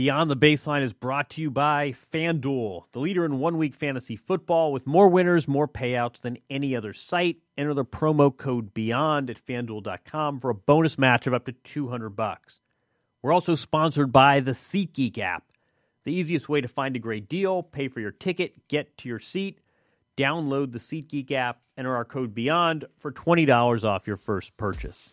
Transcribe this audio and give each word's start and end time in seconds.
Beyond 0.00 0.30
the 0.30 0.34
Baseline 0.34 0.82
is 0.82 0.94
brought 0.94 1.28
to 1.28 1.42
you 1.42 1.50
by 1.50 1.92
FanDuel, 2.10 2.84
the 2.92 3.00
leader 3.00 3.26
in 3.26 3.38
one 3.38 3.58
week 3.58 3.74
fantasy 3.74 4.16
football 4.16 4.72
with 4.72 4.86
more 4.86 5.08
winners, 5.08 5.46
more 5.46 5.68
payouts 5.68 6.22
than 6.22 6.38
any 6.48 6.74
other 6.74 6.94
site. 6.94 7.36
Enter 7.58 7.74
the 7.74 7.84
promo 7.84 8.34
code 8.34 8.72
BEYOND 8.72 9.28
at 9.28 9.44
fanduel.com 9.44 10.40
for 10.40 10.48
a 10.48 10.54
bonus 10.54 10.96
match 10.96 11.26
of 11.26 11.34
up 11.34 11.44
to 11.44 11.52
200 11.52 12.16
bucks. 12.16 12.60
We're 13.20 13.34
also 13.34 13.54
sponsored 13.54 14.10
by 14.10 14.40
the 14.40 14.52
SeatGeek 14.52 15.18
app, 15.18 15.44
the 16.04 16.14
easiest 16.14 16.48
way 16.48 16.62
to 16.62 16.68
find 16.68 16.96
a 16.96 16.98
great 16.98 17.28
deal, 17.28 17.62
pay 17.62 17.88
for 17.88 18.00
your 18.00 18.10
ticket, 18.10 18.68
get 18.68 18.96
to 18.96 19.08
your 19.10 19.20
seat. 19.20 19.58
Download 20.16 20.72
the 20.72 20.78
SeatGeek 20.78 21.30
app, 21.32 21.60
enter 21.76 21.94
our 21.94 22.06
code 22.06 22.34
BEYOND 22.34 22.86
for 23.00 23.12
$20 23.12 23.84
off 23.84 24.06
your 24.06 24.16
first 24.16 24.56
purchase. 24.56 25.12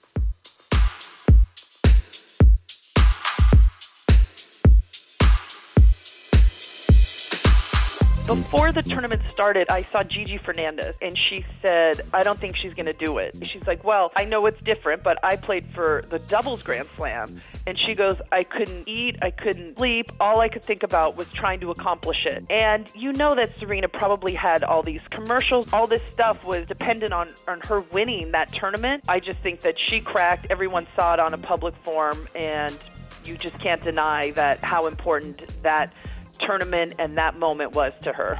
Before 8.27 8.73
the 8.73 8.83
tournament 8.83 9.21
started, 9.31 9.69
I 9.69 9.83
saw 9.89 10.03
Gigi 10.03 10.37
Fernandez, 10.37 10.95
and 11.01 11.17
she 11.17 11.45
said, 11.61 12.01
I 12.13 12.23
don't 12.23 12.37
think 12.37 12.57
she's 12.57 12.73
going 12.73 12.87
to 12.87 12.91
do 12.91 13.19
it. 13.19 13.41
She's 13.53 13.65
like, 13.65 13.85
Well, 13.85 14.11
I 14.17 14.25
know 14.25 14.45
it's 14.47 14.61
different, 14.63 15.01
but 15.01 15.17
I 15.23 15.37
played 15.37 15.65
for 15.73 16.03
the 16.09 16.19
doubles 16.19 16.61
Grand 16.61 16.89
Slam. 16.97 17.41
And 17.65 17.79
she 17.79 17.95
goes, 17.95 18.17
I 18.33 18.43
couldn't 18.43 18.85
eat, 18.85 19.15
I 19.21 19.31
couldn't 19.31 19.77
sleep. 19.77 20.11
All 20.19 20.41
I 20.41 20.49
could 20.49 20.63
think 20.65 20.83
about 20.83 21.15
was 21.15 21.27
trying 21.33 21.61
to 21.61 21.71
accomplish 21.71 22.25
it. 22.25 22.43
And 22.49 22.91
you 22.93 23.13
know 23.13 23.33
that 23.33 23.57
Serena 23.59 23.87
probably 23.87 24.33
had 24.33 24.61
all 24.61 24.83
these 24.83 25.01
commercials, 25.09 25.71
all 25.71 25.87
this 25.87 26.03
stuff 26.13 26.43
was 26.43 26.67
dependent 26.67 27.13
on, 27.13 27.29
on 27.47 27.61
her 27.61 27.79
winning 27.79 28.31
that 28.33 28.51
tournament. 28.51 29.05
I 29.07 29.21
just 29.21 29.39
think 29.39 29.61
that 29.61 29.75
she 29.79 30.01
cracked, 30.01 30.47
everyone 30.49 30.85
saw 30.97 31.13
it 31.13 31.21
on 31.21 31.33
a 31.33 31.37
public 31.37 31.75
forum, 31.81 32.27
and 32.35 32.77
you 33.23 33.37
just 33.37 33.57
can't 33.59 33.83
deny 33.85 34.31
that 34.31 34.61
how 34.63 34.87
important 34.87 35.61
that 35.63 35.93
tournament 36.39 36.93
and 36.99 37.17
that 37.17 37.37
moment 37.37 37.73
was 37.73 37.93
to 38.01 38.13
her. 38.13 38.39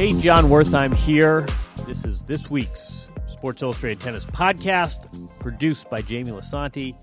Hey, 0.00 0.18
Jon 0.18 0.44
Wertheim 0.44 0.94
here. 0.94 1.46
This 1.86 2.06
is 2.06 2.22
this 2.22 2.48
week's 2.48 3.10
Sports 3.30 3.60
Illustrated 3.60 4.00
Tennis 4.00 4.24
podcast, 4.24 5.06
produced 5.40 5.90
by 5.90 6.00
Jamie 6.00 6.30
Lisanti. 6.30 6.94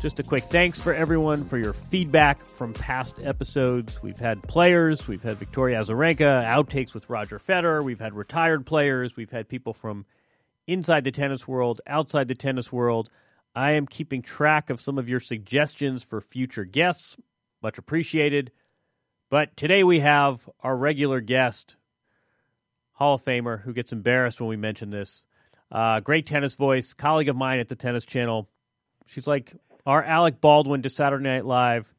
Just 0.00 0.18
a 0.18 0.22
quick 0.22 0.44
thanks 0.44 0.80
for 0.80 0.94
everyone 0.94 1.44
for 1.44 1.58
your 1.58 1.74
feedback 1.74 2.48
from 2.48 2.72
past 2.72 3.16
episodes. 3.22 4.02
We've 4.02 4.18
had 4.18 4.42
players, 4.44 5.06
we've 5.06 5.22
had 5.22 5.36
Victoria 5.36 5.78
Azarenka, 5.78 6.42
outtakes 6.42 6.94
with 6.94 7.10
Roger 7.10 7.38
Federer, 7.38 7.84
we've 7.84 8.00
had 8.00 8.14
retired 8.14 8.64
players, 8.64 9.14
we've 9.14 9.30
had 9.30 9.46
people 9.46 9.74
from 9.74 10.06
inside 10.66 11.04
the 11.04 11.10
tennis 11.10 11.46
world, 11.46 11.82
outside 11.86 12.28
the 12.28 12.34
tennis 12.34 12.72
world. 12.72 13.10
I 13.54 13.72
am 13.72 13.86
keeping 13.86 14.22
track 14.22 14.70
of 14.70 14.80
some 14.80 14.96
of 14.96 15.06
your 15.06 15.20
suggestions 15.20 16.02
for 16.02 16.22
future 16.22 16.64
guests. 16.64 17.18
Much 17.62 17.76
appreciated. 17.76 18.52
But 19.28 19.54
today 19.54 19.84
we 19.84 20.00
have 20.00 20.48
our 20.60 20.78
regular 20.78 21.20
guest, 21.20 21.76
Hall 22.92 23.16
of 23.16 23.22
Famer, 23.22 23.64
who 23.64 23.74
gets 23.74 23.92
embarrassed 23.92 24.40
when 24.40 24.48
we 24.48 24.56
mention 24.56 24.88
this. 24.88 25.26
Uh, 25.70 26.00
great 26.00 26.24
tennis 26.24 26.54
voice, 26.54 26.94
colleague 26.94 27.28
of 27.28 27.36
mine 27.36 27.58
at 27.60 27.68
the 27.68 27.76
Tennis 27.76 28.06
Channel. 28.06 28.48
She's 29.04 29.26
like 29.26 29.52
our 29.86 30.02
Alec 30.02 30.40
Baldwin 30.40 30.82
to 30.82 30.88
Saturday 30.88 31.24
Night 31.24 31.44
Live. 31.46 31.92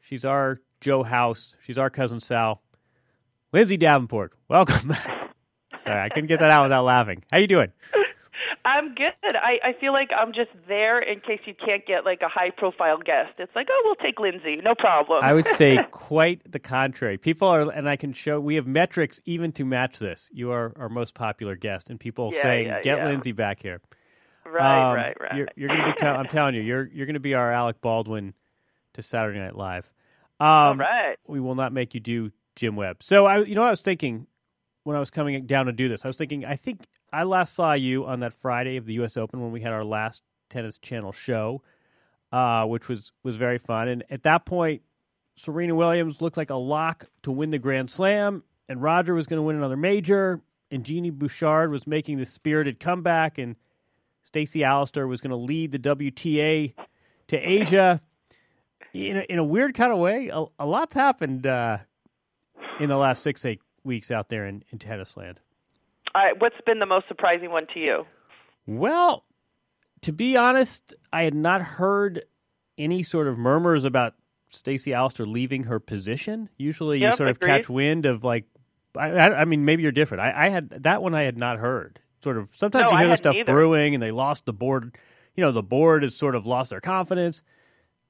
She's 0.00 0.24
our 0.24 0.60
Joe 0.80 1.02
House. 1.02 1.56
She's 1.64 1.78
our 1.78 1.90
cousin 1.90 2.20
Sal. 2.20 2.62
Lindsay 3.52 3.76
Davenport, 3.76 4.32
welcome 4.48 4.88
back. 4.88 5.30
Sorry, 5.84 6.00
I 6.00 6.08
couldn't 6.08 6.28
get 6.28 6.40
that 6.40 6.50
out 6.50 6.64
without 6.64 6.84
laughing. 6.84 7.22
How 7.30 7.38
you 7.38 7.46
doing? 7.46 7.72
I'm 8.66 8.94
good. 8.94 9.12
I, 9.36 9.58
I 9.62 9.72
feel 9.78 9.92
like 9.92 10.08
I'm 10.16 10.32
just 10.32 10.50
there 10.66 10.98
in 10.98 11.20
case 11.20 11.40
you 11.44 11.54
can't 11.54 11.84
get 11.86 12.04
like 12.06 12.22
a 12.22 12.28
high 12.28 12.48
profile 12.50 12.96
guest. 12.96 13.34
It's 13.38 13.54
like, 13.54 13.66
oh, 13.70 13.82
we'll 13.84 13.94
take 13.96 14.18
Lindsay, 14.18 14.56
no 14.64 14.74
problem. 14.74 15.22
I 15.22 15.34
would 15.34 15.46
say 15.46 15.78
quite 15.90 16.50
the 16.50 16.58
contrary. 16.58 17.18
People 17.18 17.46
are, 17.48 17.70
and 17.70 17.88
I 17.88 17.96
can 17.96 18.14
show 18.14 18.40
we 18.40 18.54
have 18.54 18.66
metrics 18.66 19.20
even 19.26 19.52
to 19.52 19.64
match 19.64 19.98
this. 19.98 20.30
You 20.32 20.50
are 20.50 20.72
our 20.76 20.88
most 20.88 21.14
popular 21.14 21.56
guest, 21.56 21.90
and 21.90 22.00
people 22.00 22.30
Yeah, 22.32 22.42
saying, 22.42 22.66
yeah, 22.66 22.80
"Get 22.82 22.98
yeah. 22.98 23.06
Lindsay 23.06 23.32
back 23.32 23.62
here." 23.62 23.80
Right, 24.46 24.90
Um, 24.90 24.94
right, 24.94 25.16
right. 25.20 25.36
You're, 25.36 25.48
you're 25.56 25.68
going 25.68 25.80
to 25.80 25.92
become. 25.92 26.16
I'm 26.16 26.26
telling 26.28 26.54
you, 26.54 26.62
you're 26.62 26.88
you're 26.92 27.06
going 27.06 27.14
to 27.14 27.20
be 27.20 27.34
our 27.34 27.52
Alec 27.52 27.80
Baldwin 27.80 28.34
to 28.94 29.02
Saturday 29.02 29.38
Night 29.38 29.56
Live. 29.56 29.90
Um, 30.40 30.46
All 30.48 30.76
right. 30.76 31.16
We 31.26 31.40
will 31.40 31.54
not 31.54 31.72
make 31.72 31.94
you 31.94 32.00
do 32.00 32.32
Jim 32.56 32.76
Webb. 32.76 33.02
So 33.02 33.26
I, 33.26 33.42
you 33.44 33.54
know, 33.54 33.62
what 33.62 33.68
I 33.68 33.70
was 33.70 33.80
thinking 33.80 34.26
when 34.84 34.96
I 34.96 35.00
was 35.00 35.10
coming 35.10 35.46
down 35.46 35.66
to 35.66 35.72
do 35.72 35.88
this. 35.88 36.04
I 36.04 36.08
was 36.08 36.16
thinking, 36.16 36.44
I 36.44 36.56
think 36.56 36.86
I 37.12 37.22
last 37.22 37.54
saw 37.54 37.72
you 37.72 38.04
on 38.04 38.20
that 38.20 38.34
Friday 38.34 38.76
of 38.76 38.86
the 38.86 38.94
U.S. 38.94 39.16
Open 39.16 39.40
when 39.40 39.52
we 39.52 39.60
had 39.60 39.72
our 39.72 39.84
last 39.84 40.22
Tennis 40.50 40.78
Channel 40.78 41.12
show, 41.12 41.62
uh, 42.32 42.64
which 42.64 42.88
was 42.88 43.12
was 43.22 43.36
very 43.36 43.58
fun. 43.58 43.88
And 43.88 44.04
at 44.10 44.22
that 44.24 44.44
point, 44.44 44.82
Serena 45.36 45.74
Williams 45.74 46.20
looked 46.20 46.36
like 46.36 46.50
a 46.50 46.56
lock 46.56 47.06
to 47.22 47.32
win 47.32 47.50
the 47.50 47.58
Grand 47.58 47.90
Slam, 47.90 48.42
and 48.68 48.82
Roger 48.82 49.14
was 49.14 49.26
going 49.26 49.38
to 49.38 49.42
win 49.42 49.56
another 49.56 49.76
major, 49.76 50.40
and 50.70 50.84
Genie 50.84 51.10
Bouchard 51.10 51.70
was 51.70 51.86
making 51.86 52.18
this 52.18 52.30
spirited 52.30 52.78
comeback, 52.78 53.38
and 53.38 53.56
Stacey 54.34 54.60
Allaster 54.62 55.06
was 55.06 55.20
going 55.20 55.30
to 55.30 55.36
lead 55.36 55.70
the 55.70 55.78
WTA 55.78 56.74
to 57.28 57.36
Asia. 57.36 58.00
In 58.92 59.18
a, 59.18 59.20
in 59.20 59.38
a 59.38 59.44
weird 59.44 59.74
kind 59.74 59.92
of 59.92 59.98
way, 60.00 60.28
a, 60.32 60.44
a 60.58 60.66
lot's 60.66 60.92
happened 60.92 61.46
uh, 61.46 61.78
in 62.80 62.88
the 62.88 62.96
last 62.96 63.22
six 63.22 63.44
eight 63.44 63.60
weeks 63.84 64.10
out 64.10 64.28
there 64.30 64.44
in, 64.44 64.64
in 64.72 64.80
tennis 64.80 65.16
land. 65.16 65.38
All 66.16 66.24
right, 66.24 66.34
what's 66.40 66.56
been 66.66 66.80
the 66.80 66.86
most 66.86 67.06
surprising 67.06 67.52
one 67.52 67.68
to 67.74 67.78
you? 67.78 68.06
Well, 68.66 69.24
to 70.02 70.10
be 70.10 70.36
honest, 70.36 70.94
I 71.12 71.22
had 71.22 71.34
not 71.34 71.62
heard 71.62 72.24
any 72.76 73.04
sort 73.04 73.28
of 73.28 73.38
murmurs 73.38 73.84
about 73.84 74.14
Stacey 74.48 74.90
Allaster 74.90 75.30
leaving 75.30 75.64
her 75.64 75.78
position. 75.78 76.48
Usually, 76.56 76.98
you 76.98 77.04
Yep, 77.04 77.16
sort 77.16 77.28
of 77.28 77.36
agreed. 77.36 77.48
catch 77.50 77.68
wind 77.68 78.04
of 78.04 78.24
like, 78.24 78.46
I, 78.98 79.10
I, 79.10 79.40
I 79.42 79.44
mean, 79.44 79.64
maybe 79.64 79.84
you're 79.84 79.92
different. 79.92 80.22
I, 80.22 80.46
I 80.46 80.48
had 80.48 80.70
that 80.82 81.02
one 81.04 81.14
I 81.14 81.22
had 81.22 81.38
not 81.38 81.58
heard. 81.58 82.00
Sort 82.24 82.38
of 82.38 82.48
sometimes 82.56 82.90
No, 82.90 82.92
you 82.92 82.98
hear 82.98 83.08
this 83.08 83.18
stuff 83.18 83.36
either. 83.36 83.52
brewing, 83.52 83.92
and 83.94 84.02
they 84.02 84.10
lost 84.10 84.46
the 84.46 84.52
board. 84.54 84.96
You 85.36 85.44
know, 85.44 85.52
the 85.52 85.62
board 85.62 86.02
has 86.04 86.16
sort 86.16 86.34
of 86.34 86.46
lost 86.46 86.70
their 86.70 86.80
confidence. 86.80 87.42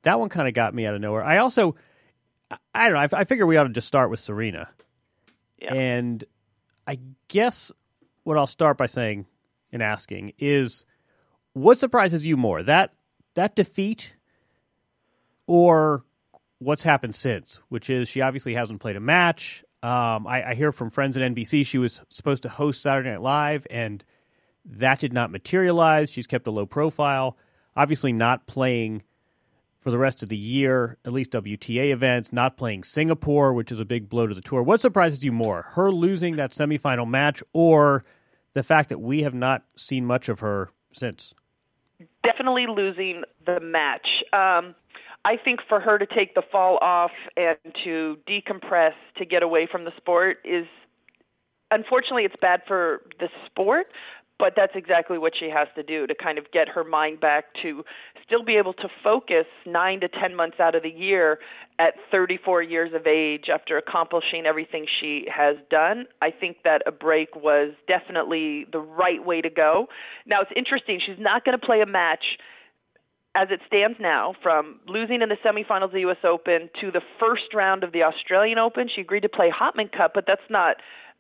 That 0.04 0.20
one 0.20 0.28
kind 0.28 0.46
of 0.46 0.54
got 0.54 0.72
me 0.72 0.86
out 0.86 0.94
of 0.94 1.00
nowhere. 1.00 1.24
I 1.24 1.38
also, 1.38 1.74
I, 2.48 2.56
I 2.72 2.84
don't 2.88 2.94
know. 2.94 3.16
I, 3.18 3.20
I 3.22 3.24
figure 3.24 3.44
we 3.44 3.56
ought 3.56 3.64
to 3.64 3.70
just 3.70 3.88
start 3.88 4.08
with 4.10 4.20
Serena. 4.20 4.68
Yeah. 5.60 5.74
And 5.74 6.22
I 6.86 7.00
guess 7.26 7.72
what 8.22 8.38
I'll 8.38 8.46
start 8.46 8.78
by 8.78 8.86
saying 8.86 9.26
and 9.72 9.82
asking 9.82 10.34
is 10.38 10.84
what 11.54 11.78
surprises 11.78 12.24
you 12.24 12.36
more? 12.36 12.62
That 12.62 12.92
that 13.34 13.56
defeat 13.56 14.14
or 15.48 16.02
what's 16.58 16.84
happened 16.84 17.16
since, 17.16 17.58
which 17.68 17.90
is 17.90 18.08
she 18.08 18.20
obviously 18.20 18.54
hasn't 18.54 18.80
played 18.80 18.94
a 18.94 19.00
match. 19.00 19.63
Um, 19.84 20.26
I, 20.26 20.52
I 20.52 20.54
hear 20.54 20.72
from 20.72 20.88
friends 20.88 21.14
at 21.14 21.34
NBC 21.34 21.66
she 21.66 21.76
was 21.76 22.00
supposed 22.08 22.42
to 22.44 22.48
host 22.48 22.80
Saturday 22.80 23.10
Night 23.10 23.20
Live, 23.20 23.66
and 23.68 24.02
that 24.64 24.98
did 24.98 25.12
not 25.12 25.30
materialize. 25.30 26.10
She's 26.10 26.26
kept 26.26 26.46
a 26.46 26.50
low 26.50 26.64
profile. 26.64 27.36
Obviously, 27.76 28.10
not 28.10 28.46
playing 28.46 29.02
for 29.80 29.90
the 29.90 29.98
rest 29.98 30.22
of 30.22 30.30
the 30.30 30.38
year, 30.38 30.96
at 31.04 31.12
least 31.12 31.32
WTA 31.32 31.92
events, 31.92 32.32
not 32.32 32.56
playing 32.56 32.82
Singapore, 32.84 33.52
which 33.52 33.70
is 33.70 33.78
a 33.78 33.84
big 33.84 34.08
blow 34.08 34.26
to 34.26 34.34
the 34.34 34.40
tour. 34.40 34.62
What 34.62 34.80
surprises 34.80 35.22
you 35.22 35.32
more, 35.32 35.60
her 35.72 35.90
losing 35.90 36.36
that 36.36 36.52
semifinal 36.52 37.06
match 37.06 37.42
or 37.52 38.06
the 38.54 38.62
fact 38.62 38.88
that 38.88 39.02
we 39.02 39.22
have 39.24 39.34
not 39.34 39.64
seen 39.76 40.06
much 40.06 40.30
of 40.30 40.40
her 40.40 40.70
since? 40.94 41.34
Definitely 42.22 42.68
losing 42.74 43.24
the 43.44 43.60
match. 43.60 44.06
Um, 44.32 44.74
I 45.24 45.36
think 45.42 45.60
for 45.68 45.80
her 45.80 45.98
to 45.98 46.06
take 46.06 46.34
the 46.34 46.42
fall 46.52 46.78
off 46.82 47.12
and 47.36 47.56
to 47.84 48.18
decompress, 48.28 48.92
to 49.16 49.24
get 49.24 49.42
away 49.42 49.66
from 49.70 49.84
the 49.84 49.92
sport 49.96 50.38
is 50.44 50.66
unfortunately 51.70 52.24
it's 52.24 52.36
bad 52.40 52.60
for 52.68 53.00
the 53.18 53.28
sport, 53.46 53.86
but 54.38 54.52
that's 54.56 54.72
exactly 54.74 55.16
what 55.16 55.32
she 55.38 55.48
has 55.48 55.68
to 55.76 55.82
do 55.82 56.06
to 56.06 56.14
kind 56.14 56.38
of 56.38 56.50
get 56.52 56.68
her 56.68 56.84
mind 56.84 57.20
back 57.20 57.46
to 57.62 57.84
still 58.26 58.44
be 58.44 58.56
able 58.56 58.72
to 58.74 58.88
focus 59.02 59.46
9 59.64 60.00
to 60.00 60.08
10 60.08 60.34
months 60.34 60.58
out 60.60 60.74
of 60.74 60.82
the 60.82 60.90
year 60.90 61.38
at 61.78 61.94
34 62.10 62.62
years 62.62 62.92
of 62.94 63.06
age 63.06 63.44
after 63.52 63.78
accomplishing 63.78 64.44
everything 64.44 64.86
she 65.00 65.26
has 65.34 65.56
done. 65.70 66.06
I 66.20 66.30
think 66.30 66.58
that 66.64 66.82
a 66.86 66.92
break 66.92 67.34
was 67.36 67.72
definitely 67.86 68.66
the 68.72 68.80
right 68.80 69.24
way 69.24 69.40
to 69.40 69.50
go. 69.50 69.86
Now 70.26 70.40
it's 70.42 70.52
interesting, 70.56 71.00
she's 71.04 71.18
not 71.18 71.44
going 71.44 71.58
to 71.58 71.64
play 71.64 71.80
a 71.80 71.86
match 71.86 72.24
as 73.34 73.48
it 73.50 73.60
stands 73.66 73.98
now, 74.00 74.34
from 74.42 74.78
losing 74.86 75.20
in 75.22 75.28
the 75.28 75.36
semifinals 75.44 75.86
of 75.86 75.92
the 75.92 76.00
U.S. 76.00 76.18
Open 76.24 76.70
to 76.80 76.90
the 76.90 77.00
first 77.18 77.52
round 77.54 77.82
of 77.82 77.92
the 77.92 78.02
Australian 78.02 78.58
Open, 78.58 78.88
she 78.94 79.00
agreed 79.00 79.22
to 79.22 79.28
play 79.28 79.50
Hopman 79.50 79.90
Cup, 79.90 80.12
but 80.14 80.24
that's 80.26 80.48
not, 80.48 80.76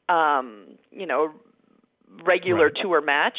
um, 0.08 0.78
you 0.90 1.06
know, 1.06 1.32
regular 2.24 2.66
Right. 2.66 2.76
tour 2.80 3.00
match. 3.00 3.38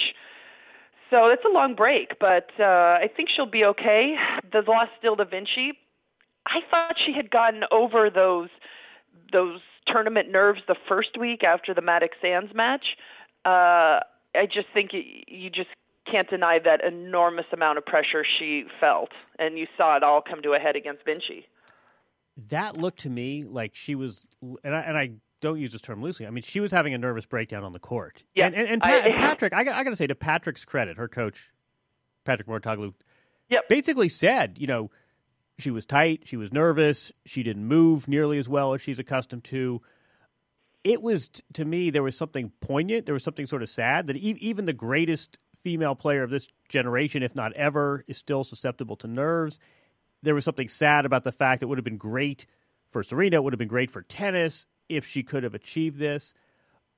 So 1.09 1.27
it's 1.27 1.43
a 1.45 1.53
long 1.53 1.75
break, 1.75 2.19
but 2.19 2.49
uh, 2.59 2.63
I 2.99 3.07
think 3.15 3.29
she'll 3.33 3.45
be 3.49 3.63
okay. 3.63 4.15
The 4.51 4.61
loss 4.67 4.89
still 4.97 5.15
Da 5.15 5.23
Vinci. 5.23 5.73
I 6.47 6.59
thought 6.69 6.95
she 7.05 7.13
had 7.13 7.31
gotten 7.31 7.61
over 7.71 8.09
those 8.09 8.49
those 9.31 9.59
tournament 9.87 10.31
nerves 10.31 10.59
the 10.67 10.75
first 10.87 11.17
week 11.19 11.43
after 11.43 11.73
the 11.73 11.81
Mattek-Sands 11.81 12.53
match. 12.53 12.85
Uh, 13.45 14.01
I 14.35 14.45
just 14.45 14.67
think 14.73 14.91
you 14.93 15.49
just 15.49 15.69
can't 16.09 16.29
deny 16.29 16.59
that 16.63 16.83
enormous 16.83 17.45
amount 17.53 17.77
of 17.77 17.85
pressure 17.85 18.23
she 18.39 18.63
felt, 18.79 19.09
and 19.39 19.57
you 19.57 19.67
saw 19.77 19.97
it 19.97 20.03
all 20.03 20.21
come 20.21 20.41
to 20.43 20.53
a 20.53 20.59
head 20.59 20.75
against 20.75 21.05
Vinci. 21.05 21.45
That 22.49 22.77
looked 22.77 22.99
to 23.01 23.09
me 23.09 23.43
like 23.43 23.75
she 23.75 23.95
was, 23.95 24.27
and 24.63 24.75
I, 24.75 24.79
and 24.81 24.97
I 24.97 25.11
don't 25.41 25.59
use 25.59 25.71
this 25.71 25.81
term 25.81 26.01
loosely. 26.01 26.27
I 26.27 26.29
mean, 26.29 26.43
she 26.43 26.59
was 26.59 26.71
having 26.71 26.93
a 26.93 26.97
nervous 26.97 27.25
breakdown 27.25 27.63
on 27.63 27.71
the 27.71 27.79
court. 27.79 28.23
Yeah, 28.35 28.47
and, 28.47 28.55
and, 28.55 28.67
and, 28.67 28.83
I, 28.83 29.11
Patrick, 29.17 29.53
I, 29.53 29.61
I 29.61 29.83
got 29.83 29.89
to 29.89 29.95
say 29.95 30.07
to 30.07 30.15
Patrick's 30.15 30.65
credit, 30.65 30.97
her 30.97 31.07
coach, 31.07 31.51
Patrick 32.25 32.47
Mouratoglou, 32.47 32.93
yep. 33.49 33.67
basically 33.69 34.09
said, 34.09 34.57
you 34.59 34.67
know, 34.67 34.91
she 35.57 35.71
was 35.71 35.85
tight, 35.85 36.23
she 36.25 36.35
was 36.35 36.51
nervous, 36.51 37.11
she 37.25 37.43
didn't 37.43 37.65
move 37.65 38.07
nearly 38.07 38.37
as 38.37 38.49
well 38.49 38.73
as 38.73 38.81
she's 38.81 38.99
accustomed 38.99 39.43
to. 39.45 39.81
It 40.83 41.01
was 41.01 41.29
to 41.53 41.65
me 41.65 41.89
there 41.89 42.03
was 42.03 42.17
something 42.17 42.51
poignant, 42.59 43.05
there 43.05 43.13
was 43.13 43.23
something 43.23 43.45
sort 43.45 43.63
of 43.63 43.69
sad 43.69 44.07
that 44.07 44.17
even 44.17 44.65
the 44.65 44.73
greatest 44.73 45.37
female 45.65 45.95
player 45.95 46.21
of 46.21 46.29
this 46.29 46.47
generation, 46.69 47.23
if 47.23 47.33
not 47.33 47.51
ever, 47.53 48.05
is 48.07 48.19
still 48.19 48.43
susceptible 48.43 48.95
to 48.97 49.07
nerves. 49.07 49.59
There 50.21 50.35
was 50.35 50.45
something 50.45 50.67
sad 50.67 51.07
about 51.07 51.23
the 51.23 51.31
fact 51.31 51.59
that 51.59 51.65
it 51.65 51.69
would 51.69 51.79
have 51.79 51.83
been 51.83 51.97
great 51.97 52.45
for 52.91 53.01
Serena, 53.01 53.37
it 53.37 53.43
would 53.43 53.51
have 53.51 53.59
been 53.59 53.67
great 53.67 53.89
for 53.89 54.03
tennis 54.03 54.67
if 54.87 55.07
she 55.07 55.23
could 55.23 55.43
have 55.43 55.55
achieved 55.55 55.97
this. 55.97 56.35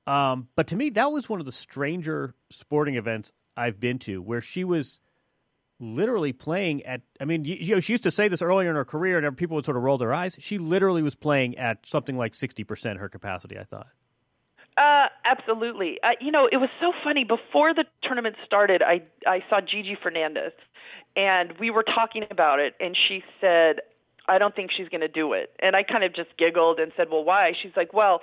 Um, 0.06 0.48
but 0.54 0.66
to 0.68 0.76
me, 0.76 0.90
that 0.90 1.10
was 1.10 1.30
one 1.30 1.40
of 1.40 1.46
the 1.46 1.52
stranger 1.52 2.34
sporting 2.50 2.96
events 2.96 3.32
I've 3.56 3.80
been 3.80 3.98
to 4.00 4.20
where 4.20 4.42
she 4.42 4.64
was 4.64 5.00
literally 5.80 6.34
playing 6.34 6.84
at. 6.84 7.00
I 7.18 7.24
mean, 7.24 7.46
you, 7.46 7.56
you, 7.58 7.74
know, 7.74 7.80
she 7.80 7.94
used 7.94 8.04
to 8.04 8.10
say 8.10 8.28
this 8.28 8.42
earlier 8.42 8.68
in 8.68 8.76
her 8.76 8.84
career, 8.84 9.18
and 9.18 9.36
people 9.36 9.54
would 9.56 9.64
sort 9.64 9.78
of 9.78 9.82
roll 9.82 9.96
their 9.96 10.12
eyes. 10.12 10.36
She 10.40 10.58
literally 10.58 11.02
was 11.02 11.14
playing 11.14 11.56
at 11.56 11.86
something 11.86 12.18
like 12.18 12.34
sixty 12.34 12.64
percent 12.64 12.98
her 12.98 13.08
capacity. 13.08 13.58
I 13.58 13.64
thought. 13.64 13.88
Uh, 14.78 15.08
absolutely. 15.24 15.98
Uh, 16.04 16.10
you 16.20 16.30
know, 16.30 16.48
it 16.50 16.58
was 16.58 16.70
so 16.80 16.92
funny. 17.02 17.24
Before 17.24 17.74
the 17.74 17.84
tournament 18.02 18.36
started, 18.46 18.82
I 18.82 19.02
I 19.26 19.40
saw 19.50 19.60
Gigi 19.60 19.96
Fernandez, 20.00 20.52
and 21.16 21.52
we 21.58 21.70
were 21.70 21.82
talking 21.82 22.24
about 22.30 22.60
it, 22.60 22.74
and 22.78 22.96
she 23.08 23.24
said, 23.40 23.80
"I 24.28 24.38
don't 24.38 24.54
think 24.54 24.70
she's 24.76 24.88
going 24.88 25.00
to 25.00 25.08
do 25.08 25.32
it." 25.32 25.50
And 25.60 25.74
I 25.74 25.82
kind 25.82 26.04
of 26.04 26.14
just 26.14 26.30
giggled 26.38 26.78
and 26.78 26.92
said, 26.96 27.08
"Well, 27.10 27.24
why?" 27.24 27.52
She's 27.60 27.72
like, 27.76 27.92
"Well." 27.92 28.22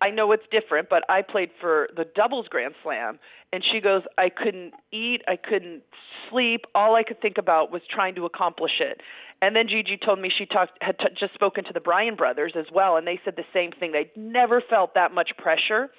I 0.00 0.10
know 0.10 0.32
it's 0.32 0.44
different, 0.50 0.88
but 0.88 1.02
I 1.08 1.22
played 1.22 1.50
for 1.60 1.88
the 1.96 2.04
doubles 2.04 2.46
grand 2.48 2.74
slam 2.82 3.18
and 3.52 3.64
she 3.72 3.80
goes, 3.80 4.02
I 4.18 4.28
couldn't 4.28 4.72
eat, 4.92 5.22
I 5.26 5.36
couldn't 5.36 5.82
sleep. 6.30 6.62
All 6.74 6.96
I 6.96 7.02
could 7.02 7.20
think 7.20 7.38
about 7.38 7.70
was 7.70 7.82
trying 7.92 8.14
to 8.16 8.24
accomplish 8.24 8.80
it. 8.80 9.00
And 9.42 9.54
then 9.54 9.68
Gigi 9.68 9.98
told 10.02 10.18
me 10.18 10.30
she 10.36 10.46
talked 10.46 10.78
had 10.80 10.98
t- 10.98 11.06
just 11.18 11.34
spoken 11.34 11.64
to 11.64 11.72
the 11.72 11.80
Bryan 11.80 12.16
brothers 12.16 12.52
as 12.58 12.66
well, 12.72 12.96
and 12.96 13.06
they 13.06 13.20
said 13.24 13.34
the 13.36 13.44
same 13.52 13.70
thing. 13.70 13.92
They'd 13.92 14.10
never 14.16 14.62
felt 14.68 14.94
that 14.94 15.12
much 15.12 15.30
pressure, 15.36 15.90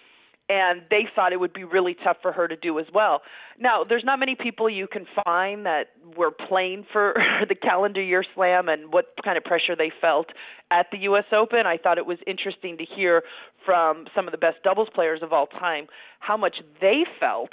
and 0.49 0.81
they 0.89 1.03
thought 1.15 1.33
it 1.33 1.39
would 1.39 1.53
be 1.53 1.63
really 1.63 1.95
tough 2.03 2.17
for 2.21 2.31
her 2.31 2.47
to 2.47 2.55
do 2.55 2.79
as 2.79 2.85
well. 2.94 3.21
Now, 3.59 3.83
there's 3.83 4.03
not 4.05 4.19
many 4.19 4.35
people 4.35 4.69
you 4.69 4.88
can 4.88 5.05
find 5.25 5.65
that 5.65 5.88
were 6.15 6.31
playing 6.31 6.85
for 6.91 7.15
the 7.49 7.55
calendar 7.55 8.01
year 8.01 8.23
slam 8.33 8.69
and 8.69 8.94
what 8.94 9.07
kind 9.23 9.38
of 9.38 9.44
pressure 9.44 9.75
they 9.75 9.91
felt 9.99 10.27
at 10.71 10.88
the 10.91 10.99
US 10.99 11.25
Open. 11.33 11.65
I 11.65 11.77
thought 11.77 11.97
it 11.97 12.05
was 12.05 12.17
interesting 12.25 12.77
to 12.77 12.85
hear 12.85 13.23
from 13.65 14.05
some 14.15 14.27
of 14.27 14.31
the 14.31 14.38
best 14.38 14.57
doubles 14.63 14.89
players 14.94 15.21
of 15.21 15.33
all 15.33 15.47
time 15.47 15.88
how 16.19 16.38
much 16.38 16.55
they 16.81 17.03
felt 17.19 17.51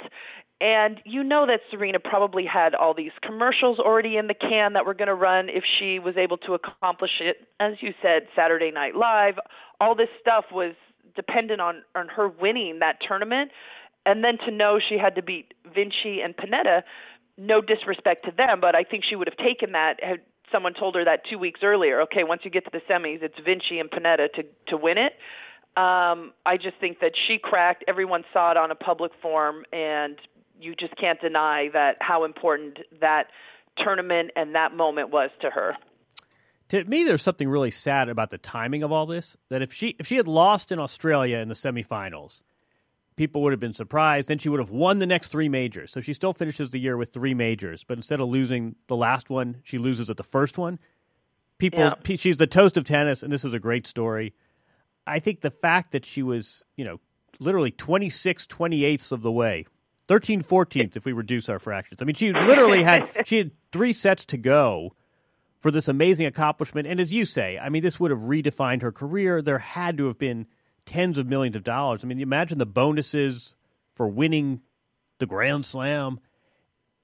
and 0.61 1.01
you 1.03 1.23
know 1.23 1.45
that 1.47 1.59
Serena 1.69 1.99
probably 1.99 2.45
had 2.45 2.75
all 2.75 2.93
these 2.93 3.11
commercials 3.21 3.77
already 3.77 4.15
in 4.15 4.27
the 4.27 4.33
can 4.33 4.73
that 4.73 4.85
were 4.85 4.93
going 4.93 5.09
to 5.09 5.15
run 5.15 5.49
if 5.49 5.63
she 5.79 5.99
was 5.99 6.15
able 6.15 6.37
to 6.37 6.53
accomplish 6.53 7.11
it. 7.19 7.45
As 7.59 7.73
you 7.81 7.93
said, 8.01 8.27
Saturday 8.35 8.71
Night 8.71 8.95
Live, 8.95 9.35
all 9.81 9.95
this 9.95 10.07
stuff 10.21 10.45
was 10.53 10.73
dependent 11.15 11.61
on 11.61 11.83
on 11.95 12.07
her 12.09 12.27
winning 12.27 12.79
that 12.79 12.97
tournament. 13.07 13.51
And 14.05 14.23
then 14.23 14.37
to 14.45 14.51
know 14.51 14.79
she 14.79 14.97
had 14.97 15.15
to 15.15 15.23
beat 15.23 15.53
Vinci 15.73 16.21
and 16.21 16.35
Pennetta. 16.35 16.83
no 17.37 17.59
disrespect 17.61 18.25
to 18.25 18.31
them, 18.31 18.61
but 18.61 18.75
I 18.75 18.83
think 18.83 19.03
she 19.09 19.15
would 19.15 19.27
have 19.27 19.37
taken 19.37 19.73
that 19.73 20.01
had 20.01 20.21
someone 20.51 20.73
told 20.73 20.95
her 20.95 21.03
that 21.03 21.21
2 21.29 21.37
weeks 21.37 21.61
earlier. 21.63 22.01
Okay, 22.01 22.23
once 22.23 22.41
you 22.45 22.51
get 22.51 22.63
to 22.65 22.71
the 22.71 22.81
semis, 22.89 23.21
it's 23.21 23.35
Vinci 23.43 23.79
and 23.79 23.89
Pennetta 23.89 24.31
to 24.33 24.43
to 24.67 24.77
win 24.77 24.97
it. 24.97 25.13
Um, 25.77 26.31
I 26.45 26.55
just 26.55 26.77
think 26.79 26.99
that 27.01 27.11
she 27.27 27.37
cracked. 27.37 27.83
Everyone 27.87 28.23
saw 28.31 28.51
it 28.51 28.57
on 28.57 28.71
a 28.71 28.75
public 28.75 29.11
forum, 29.21 29.65
and 29.73 30.17
you 30.59 30.73
just 30.75 30.95
can't 30.95 31.19
deny 31.19 31.67
that 31.73 31.97
how 31.99 32.23
important 32.23 32.79
that 33.01 33.25
tournament 33.77 34.31
and 34.37 34.55
that 34.55 34.73
moment 34.73 35.09
was 35.09 35.29
to 35.41 35.49
her. 35.49 35.75
To 36.69 36.83
me, 36.83 37.03
there's 37.03 37.21
something 37.21 37.47
really 37.47 37.71
sad 37.71 38.09
about 38.09 38.31
the 38.31 38.37
timing 38.37 38.83
of 38.83 38.91
all 38.91 39.05
this. 39.05 39.37
That 39.49 39.61
if 39.61 39.71
she 39.71 39.95
if 39.99 40.07
she 40.07 40.17
had 40.17 40.27
lost 40.27 40.71
in 40.71 40.79
Australia 40.79 41.37
in 41.37 41.47
the 41.47 41.55
semifinals, 41.55 42.41
people 43.15 43.43
would 43.43 43.53
have 43.53 43.59
been 43.59 43.73
surprised. 43.73 44.29
Then 44.29 44.39
she 44.39 44.49
would 44.49 44.59
have 44.59 44.71
won 44.71 44.99
the 44.99 45.05
next 45.05 45.29
three 45.29 45.49
majors. 45.49 45.91
So 45.91 46.01
she 46.01 46.13
still 46.13 46.33
finishes 46.33 46.71
the 46.71 46.79
year 46.79 46.97
with 46.97 47.13
three 47.13 47.33
majors. 47.33 47.83
But 47.83 47.97
instead 47.97 48.19
of 48.19 48.29
losing 48.29 48.75
the 48.87 48.95
last 48.95 49.29
one, 49.29 49.57
she 49.63 49.77
loses 49.77 50.09
at 50.09 50.17
the 50.17 50.23
first 50.23 50.57
one. 50.57 50.79
People, 51.57 51.79
yeah. 51.79 52.15
she's 52.17 52.37
the 52.37 52.47
toast 52.47 52.75
of 52.75 52.83
tennis, 52.83 53.23
and 53.23 53.31
this 53.31 53.45
is 53.45 53.53
a 53.53 53.59
great 53.59 53.87
story. 53.87 54.33
I 55.07 55.19
think 55.19 55.39
the 55.39 55.51
fact 55.51 55.93
that 55.93 56.05
she 56.05 56.21
was, 56.21 56.63
you 56.75 56.83
know, 56.83 56.99
literally 57.39 57.71
26 57.71 58.47
28ths 58.47 59.11
of 59.11 59.21
the 59.21 59.31
way 59.31 59.65
13 60.07 60.41
14th 60.41 60.95
if 60.95 61.05
we 61.05 61.11
reduce 61.11 61.49
our 61.49 61.59
fractions. 61.59 62.01
I 62.01 62.05
mean, 62.05 62.15
she 62.15 62.31
literally 62.31 62.83
had 62.83 63.09
she 63.25 63.37
had 63.37 63.51
three 63.71 63.93
sets 63.93 64.25
to 64.25 64.37
go 64.37 64.93
for 65.65 65.71
this 65.71 65.87
amazing 65.87 66.27
accomplishment. 66.27 66.85
And 66.85 66.99
as 66.99 67.11
you 67.11 67.25
say, 67.25 67.57
I 67.57 67.69
mean, 67.69 67.81
this 67.81 67.99
would 67.99 68.11
have 68.11 68.19
redefined 68.19 68.83
her 68.83 68.91
career. 68.91 69.41
There 69.41 69.57
had 69.57 69.97
to 69.97 70.05
have 70.05 70.19
been 70.19 70.45
tens 70.85 71.17
of 71.17 71.25
millions 71.25 71.55
of 71.55 71.63
dollars. 71.63 72.01
I 72.03 72.07
mean, 72.07 72.21
imagine 72.21 72.59
the 72.59 72.67
bonuses 72.67 73.55
for 73.95 74.07
winning 74.07 74.61
the 75.17 75.25
Grand 75.25 75.65
Slam. 75.65 76.19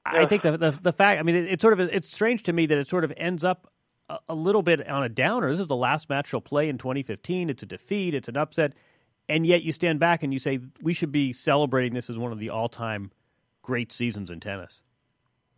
I 0.06 0.28
think 0.28 0.44
the, 0.44 0.58
the, 0.60 0.78
the 0.80 0.94
fact. 0.94 1.20
I 1.20 1.24
mean, 1.24 1.34
it, 1.38 1.54
it's 1.54 1.62
sort 1.64 1.74
of 1.74 1.80
it's 1.80 2.14
strange 2.14 2.44
to 2.44 2.54
me 2.54 2.68
that 2.68 2.78
it 2.78 2.88
sort 2.88 3.04
of 3.04 3.12
ends 3.18 3.44
up 3.44 3.74
a, 4.12 4.20
a 4.30 4.36
little 4.36 4.62
bit 4.62 4.88
on 4.88 5.02
a 5.02 5.10
downer. 5.10 5.50
This 5.50 5.60
is 5.60 5.66
the 5.66 5.76
last 5.76 6.08
match 6.08 6.30
she'll 6.30 6.40
play 6.40 6.70
in 6.70 6.78
2015. 6.78 7.50
It's 7.50 7.64
a 7.64 7.66
defeat. 7.66 8.14
It's 8.14 8.30
an 8.30 8.38
upset 8.38 8.74
and 9.28 9.44
yet 9.48 9.64
you 9.64 9.72
stand 9.72 10.00
back 10.00 10.22
and 10.22 10.32
you 10.32 10.38
say 10.38 10.60
we 10.84 10.94
should 10.94 11.12
be 11.12 11.34
celebrating 11.34 11.96
this 11.96 12.12
as 12.12 12.18
one 12.20 12.32
of 12.32 12.38
the 12.38 12.52
all-time 12.52 13.10
great 13.64 13.92
seasons 13.92 14.30
in 14.30 14.40
tennis. 14.40 14.84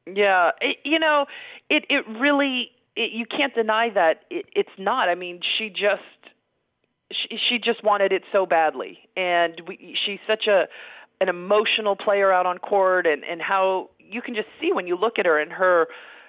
Yeah, 0.08 0.52
it, 0.62 0.78
you 0.86 1.00
know, 1.00 1.26
it 1.70 1.84
it 1.90 2.08
really 2.08 2.70
it, 2.96 3.12
you 3.12 3.26
can't 3.26 3.54
deny 3.54 3.90
that 3.94 4.22
it, 4.30 4.46
it's 4.56 4.70
not. 4.78 5.10
I 5.10 5.16
mean, 5.16 5.40
she 5.58 5.70
just 5.70 6.02
she, 7.12 7.38
she 7.50 7.58
just 7.58 7.84
wanted 7.84 8.12
it 8.12 8.24
so 8.32 8.46
badly, 8.46 9.00
and 9.16 9.62
we, 9.68 9.96
she's 10.06 10.20
such 10.28 10.48
a 10.48 10.66
an 11.22 11.30
emotional 11.30 11.96
player 11.96 12.32
out 12.32 12.46
on 12.46 12.58
court, 12.58 13.06
and 13.06 13.24
and 13.24 13.42
how 13.42 13.90
you 14.00 14.22
can 14.22 14.36
just 14.36 14.48
see 14.62 14.72
when 14.72 14.88
you 14.88 14.96
look 14.96 15.20
at 15.20 15.26
her 15.26 15.40
and 15.40 15.52
her 15.52 15.88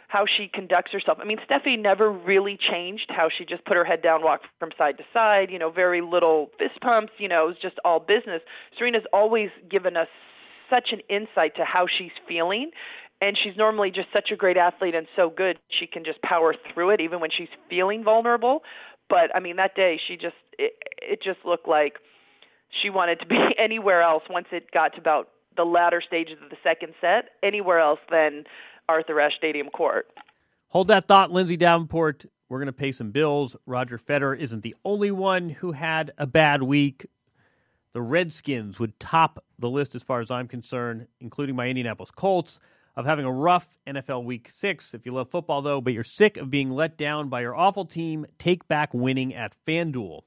how 0.09 0.25
she 0.37 0.49
conducts 0.53 0.93
herself. 0.93 1.19
I 1.21 1.25
mean, 1.25 1.39
Steffi 1.39 1.81
never 1.81 2.11
really 2.11 2.57
changed 2.71 3.07
how 3.09 3.29
she 3.37 3.45
just 3.45 3.65
put 3.65 3.77
her 3.77 3.85
head 3.85 4.01
down, 4.01 4.23
walked 4.23 4.47
from 4.61 4.71
side 4.79 4.97
to 4.99 5.05
side, 5.13 5.51
you 5.51 5.59
know, 5.59 5.71
very 5.71 6.03
little 6.03 6.51
fist 6.57 6.81
pumps, 6.81 7.13
you 7.19 7.29
know, 7.29 7.47
it 7.47 7.49
was 7.49 7.57
just 7.61 7.81
all 7.85 7.99
business. 7.99 8.41
Serena's 8.79 9.03
always 9.13 9.51
given 9.69 9.97
us 9.97 10.07
such 10.71 10.91
an 10.93 11.01
insight 11.09 11.57
to 11.57 11.65
how 11.65 11.87
she's 11.87 12.13
feeling. 12.29 12.71
And 13.25 13.39
she's 13.43 13.57
normally 13.57 13.91
just 13.91 14.09
such 14.13 14.29
a 14.31 14.37
great 14.37 14.59
athlete 14.59 14.95
and 14.95 15.07
so 15.17 15.31
good, 15.35 15.59
she 15.81 15.87
can 15.87 16.05
just 16.05 16.21
power 16.21 16.55
through 16.75 16.91
it 16.91 17.01
even 17.01 17.21
when 17.21 17.31
she's 17.35 17.49
feeling 17.71 18.05
vulnerable. 18.05 18.63
But 19.09 19.35
I 19.35 19.41
mean, 19.41 19.57
that 19.57 19.75
day 19.75 19.99
she 20.07 20.17
just 20.17 20.37
it, 20.59 20.75
it 21.01 21.23
just 21.23 21.39
looked 21.43 21.67
like 21.67 21.95
she 22.83 22.91
wanted 22.91 23.21
to 23.21 23.27
be 23.27 23.39
anywhere 23.59 24.03
else 24.03 24.25
once 24.29 24.49
it 24.53 24.71
got 24.73 24.93
to 24.95 25.01
about 25.01 25.31
the 25.57 25.65
latter 25.65 26.03
stages 26.07 26.37
of 26.45 26.51
the 26.51 26.57
second 26.63 26.93
set, 27.01 27.31
anywhere 27.43 27.79
else 27.79 28.01
than 28.11 28.45
Arthur 28.91 29.19
Ashe 29.19 29.33
Stadium 29.39 29.69
Court. 29.71 30.07
Hold 30.69 30.89
that 30.89 31.09
thought, 31.09 31.31
Lindsay 31.31 31.57
Davenport. 31.57 32.27
We're 32.51 32.59
going 32.59 32.67
to 32.67 32.73
pay 32.73 32.93
some 32.93 33.11
bills. 33.11 33.57
Roger 33.65 33.97
Federer 33.97 34.39
isn't 34.39 34.63
the 34.63 34.77
only 34.85 35.11
one 35.11 35.49
who 35.49 35.73
had 35.73 36.13
a 36.19 36.27
bad 36.27 36.63
week. 36.63 37.07
The 37.95 38.03
Redskins 38.03 38.79
would 38.79 39.01
top 39.01 39.43
the 39.59 39.71
list 39.71 39.95
as 39.95 40.03
far 40.03 40.21
as 40.21 40.31
I'm 40.31 40.47
concerned, 40.47 41.07
including 41.21 41.57
my 41.57 41.69
Indianapolis 41.69 42.11
Colts, 42.11 42.59
of 42.97 43.07
having 43.07 43.25
a 43.25 43.33
rough 43.33 43.69
NFL 43.87 44.25
week 44.25 44.51
six. 44.55 44.95
If 44.95 45.07
you 45.07 45.13
love 45.13 45.31
football, 45.31 45.63
though, 45.63 45.81
but 45.81 45.93
you're 45.93 46.05
sick 46.05 46.37
of 46.37 46.51
being 46.51 46.71
let 46.71 46.97
down 46.97 47.29
by 47.29 47.41
your 47.41 47.57
awful 47.57 47.85
team, 47.85 48.27
take 48.39 48.69
back 48.69 48.95
winning 48.95 49.35
at 49.35 49.55
FanDuel. 49.67 50.23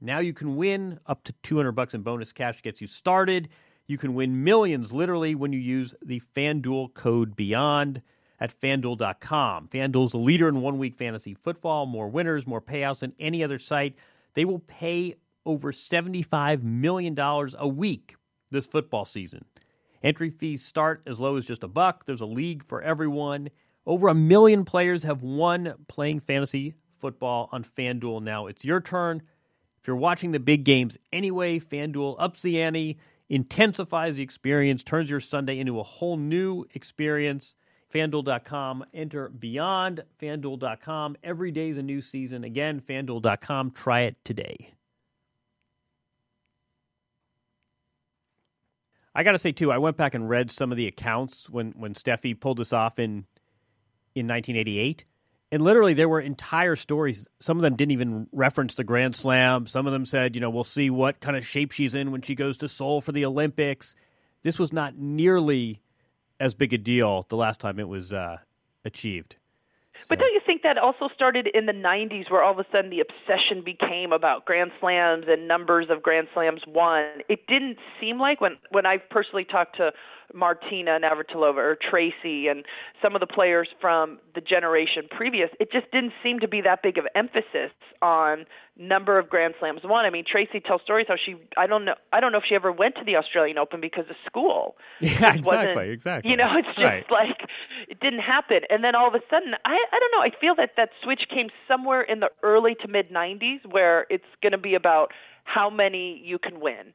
Now 0.00 0.18
you 0.18 0.32
can 0.32 0.56
win 0.56 1.00
up 1.06 1.24
to 1.24 1.34
200 1.42 1.72
bucks 1.72 1.94
in 1.94 2.02
bonus 2.02 2.32
cash 2.32 2.62
gets 2.62 2.80
you 2.80 2.86
started. 2.86 3.48
You 3.86 3.98
can 3.98 4.14
win 4.14 4.44
millions 4.44 4.92
literally 4.92 5.34
when 5.34 5.52
you 5.52 5.58
use 5.58 5.94
the 6.02 6.22
FanDuel 6.36 6.94
code 6.94 7.36
BEYOND 7.36 8.02
at 8.40 8.58
fanduel.com. 8.58 9.68
FanDuel's 9.68 10.12
the 10.12 10.18
leader 10.18 10.48
in 10.48 10.62
one 10.62 10.78
week 10.78 10.96
fantasy 10.96 11.34
football, 11.34 11.86
more 11.86 12.08
winners, 12.08 12.46
more 12.46 12.62
payouts 12.62 13.00
than 13.00 13.12
any 13.18 13.44
other 13.44 13.58
site. 13.58 13.94
They 14.34 14.44
will 14.44 14.60
pay 14.60 15.16
over 15.44 15.72
$75 15.72 16.62
million 16.62 17.18
a 17.18 17.68
week 17.68 18.16
this 18.50 18.66
football 18.66 19.04
season. 19.04 19.44
Entry 20.02 20.30
fees 20.30 20.64
start 20.64 21.02
as 21.06 21.20
low 21.20 21.36
as 21.36 21.44
just 21.44 21.62
a 21.62 21.68
buck. 21.68 22.06
There's 22.06 22.20
a 22.20 22.26
league 22.26 22.64
for 22.64 22.82
everyone. 22.82 23.50
Over 23.86 24.08
a 24.08 24.14
million 24.14 24.64
players 24.64 25.02
have 25.02 25.22
won 25.22 25.74
playing 25.88 26.20
fantasy 26.20 26.74
football 26.98 27.48
on 27.52 27.64
FanDuel 27.64 28.22
now. 28.22 28.46
It's 28.46 28.64
your 28.64 28.80
turn. 28.80 29.22
If 29.80 29.86
you're 29.86 29.96
watching 29.96 30.32
the 30.32 30.40
big 30.40 30.64
games 30.64 30.98
anyway, 31.12 31.58
FanDuel 31.58 32.16
ups 32.18 32.42
the 32.42 32.60
ante, 32.60 32.98
intensifies 33.28 34.16
the 34.16 34.22
experience, 34.22 34.82
turns 34.82 35.08
your 35.08 35.20
Sunday 35.20 35.58
into 35.58 35.80
a 35.80 35.82
whole 35.82 36.16
new 36.16 36.66
experience. 36.74 37.54
FanDuel.com. 37.92 38.84
Enter 38.94 39.28
beyond 39.30 40.04
FanDuel.com. 40.20 41.16
Every 41.24 41.50
day 41.50 41.70
is 41.70 41.78
a 41.78 41.82
new 41.82 42.00
season. 42.00 42.44
Again, 42.44 42.80
FanDuel.com. 42.80 43.72
Try 43.72 44.02
it 44.02 44.16
today. 44.24 44.74
I 49.14 49.22
got 49.22 49.32
to 49.32 49.38
say 49.38 49.52
too, 49.52 49.72
I 49.72 49.78
went 49.78 49.96
back 49.96 50.14
and 50.14 50.28
read 50.28 50.50
some 50.50 50.70
of 50.70 50.76
the 50.76 50.86
accounts 50.86 51.48
when 51.50 51.72
when 51.76 51.94
Steffi 51.94 52.38
pulled 52.38 52.58
this 52.58 52.72
off 52.72 52.98
in 52.98 53.26
in 54.14 54.26
1988, 54.26 55.04
and 55.52 55.62
literally 55.62 55.94
there 55.94 56.08
were 56.08 56.20
entire 56.20 56.76
stories. 56.76 57.28
Some 57.40 57.56
of 57.56 57.62
them 57.62 57.76
didn't 57.76 57.92
even 57.92 58.28
reference 58.32 58.74
the 58.74 58.84
Grand 58.84 59.16
Slam. 59.16 59.66
Some 59.66 59.86
of 59.86 59.92
them 59.92 60.06
said, 60.06 60.34
you 60.34 60.40
know, 60.40 60.50
we'll 60.50 60.64
see 60.64 60.90
what 60.90 61.20
kind 61.20 61.36
of 61.36 61.46
shape 61.46 61.72
she's 61.72 61.94
in 61.94 62.12
when 62.12 62.22
she 62.22 62.34
goes 62.34 62.56
to 62.58 62.68
Seoul 62.68 63.00
for 63.00 63.12
the 63.12 63.24
Olympics. 63.24 63.94
This 64.42 64.58
was 64.58 64.72
not 64.72 64.96
nearly 64.96 65.82
as 66.38 66.54
big 66.54 66.72
a 66.72 66.78
deal 66.78 67.26
the 67.28 67.36
last 67.36 67.60
time 67.60 67.78
it 67.78 67.88
was 67.88 68.12
uh, 68.12 68.38
achieved. 68.84 69.36
But 70.08 70.18
don't 70.18 70.32
you 70.32 70.40
think 70.44 70.62
that 70.62 70.78
also 70.78 71.08
started 71.14 71.48
in 71.52 71.66
the 71.66 71.72
90s 71.72 72.30
where 72.30 72.42
all 72.42 72.52
of 72.52 72.58
a 72.58 72.66
sudden 72.72 72.90
the 72.90 73.00
obsession 73.00 73.62
became 73.64 74.12
about 74.12 74.44
grand 74.44 74.70
slams 74.80 75.26
and 75.28 75.46
numbers 75.46 75.86
of 75.90 76.02
grand 76.02 76.28
slams 76.34 76.62
won? 76.66 77.04
It 77.28 77.46
didn't 77.46 77.78
seem 78.00 78.18
like 78.18 78.40
when 78.40 78.56
when 78.70 78.86
I 78.86 78.96
personally 78.98 79.44
talked 79.44 79.76
to 79.76 79.92
Martina 80.34 80.98
Navratilova 81.00 81.56
or 81.56 81.76
Tracy 81.90 82.48
and 82.48 82.64
some 83.02 83.14
of 83.14 83.20
the 83.20 83.26
players 83.26 83.68
from 83.80 84.18
the 84.34 84.40
generation 84.40 85.04
previous, 85.10 85.50
it 85.58 85.70
just 85.72 85.90
didn't 85.90 86.12
seem 86.22 86.40
to 86.40 86.48
be 86.48 86.60
that 86.60 86.82
big 86.82 86.98
of 86.98 87.06
emphasis 87.14 87.72
on 88.02 88.46
number 88.76 89.18
of 89.18 89.28
Grand 89.28 89.54
Slams 89.58 89.82
won. 89.84 90.04
I 90.04 90.10
mean, 90.10 90.24
Tracy 90.30 90.60
tells 90.60 90.80
stories 90.82 91.06
how 91.08 91.16
she 91.16 91.36
I 91.56 91.66
don't 91.66 91.84
know 91.84 91.94
I 92.12 92.20
don't 92.20 92.32
know 92.32 92.38
if 92.38 92.44
she 92.48 92.54
ever 92.54 92.72
went 92.72 92.94
to 92.96 93.04
the 93.04 93.16
Australian 93.16 93.58
Open 93.58 93.80
because 93.80 94.04
of 94.08 94.16
school. 94.26 94.76
Yeah, 95.00 95.34
exactly, 95.34 95.90
exactly. 95.90 96.30
You 96.30 96.36
know, 96.36 96.48
it's 96.56 96.68
just 96.68 96.78
right. 96.78 97.04
like 97.10 97.48
it 97.88 98.00
didn't 98.00 98.20
happen. 98.20 98.60
And 98.70 98.84
then 98.84 98.94
all 98.94 99.08
of 99.08 99.14
a 99.14 99.20
sudden, 99.28 99.54
I 99.64 99.76
I 99.92 99.98
don't 99.98 100.12
know. 100.12 100.22
I 100.22 100.30
feel 100.40 100.54
that 100.56 100.70
that 100.76 100.90
switch 101.02 101.22
came 101.28 101.48
somewhere 101.66 102.02
in 102.02 102.20
the 102.20 102.28
early 102.42 102.74
to 102.82 102.88
mid 102.88 103.10
'90s 103.10 103.60
where 103.68 104.06
it's 104.08 104.24
going 104.42 104.52
to 104.52 104.58
be 104.58 104.74
about 104.74 105.12
how 105.44 105.68
many 105.68 106.22
you 106.24 106.38
can 106.38 106.60
win 106.60 106.92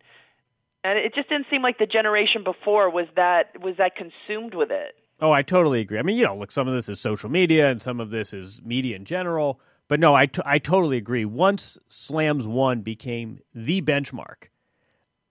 and 0.86 1.00
it 1.00 1.16
just 1.16 1.30
didn't 1.30 1.48
seem 1.50 1.64
like 1.64 1.80
the 1.80 1.88
generation 1.88 2.44
before 2.44 2.90
was 2.92 3.08
that 3.16 3.60
was 3.60 3.76
that 3.78 3.94
consumed 3.96 4.54
with 4.54 4.70
it. 4.70 4.94
Oh, 5.20 5.32
I 5.32 5.42
totally 5.42 5.80
agree. 5.80 5.98
I 5.98 6.04
mean, 6.04 6.18
you 6.18 6.26
know, 6.26 6.38
look, 6.38 6.52
some 6.52 6.68
of 6.68 6.76
this 6.76 6.90
is 6.90 7.00
social 7.00 7.30
media, 7.30 7.72
and 7.72 7.82
some 7.82 8.00
of 8.00 8.12
this 8.12 8.34
is 8.34 8.62
media 8.64 8.96
in 8.96 9.06
general. 9.06 9.60
But 9.88 10.00
no, 10.00 10.14
I, 10.14 10.26
t- 10.26 10.42
I 10.46 10.60
totally 10.60 10.98
agree. 10.98 11.26
Once 11.26 11.78
Slams 11.88 12.48
won 12.48 12.82
became 12.82 13.40
the 13.54 13.82
benchmark, 13.82 14.50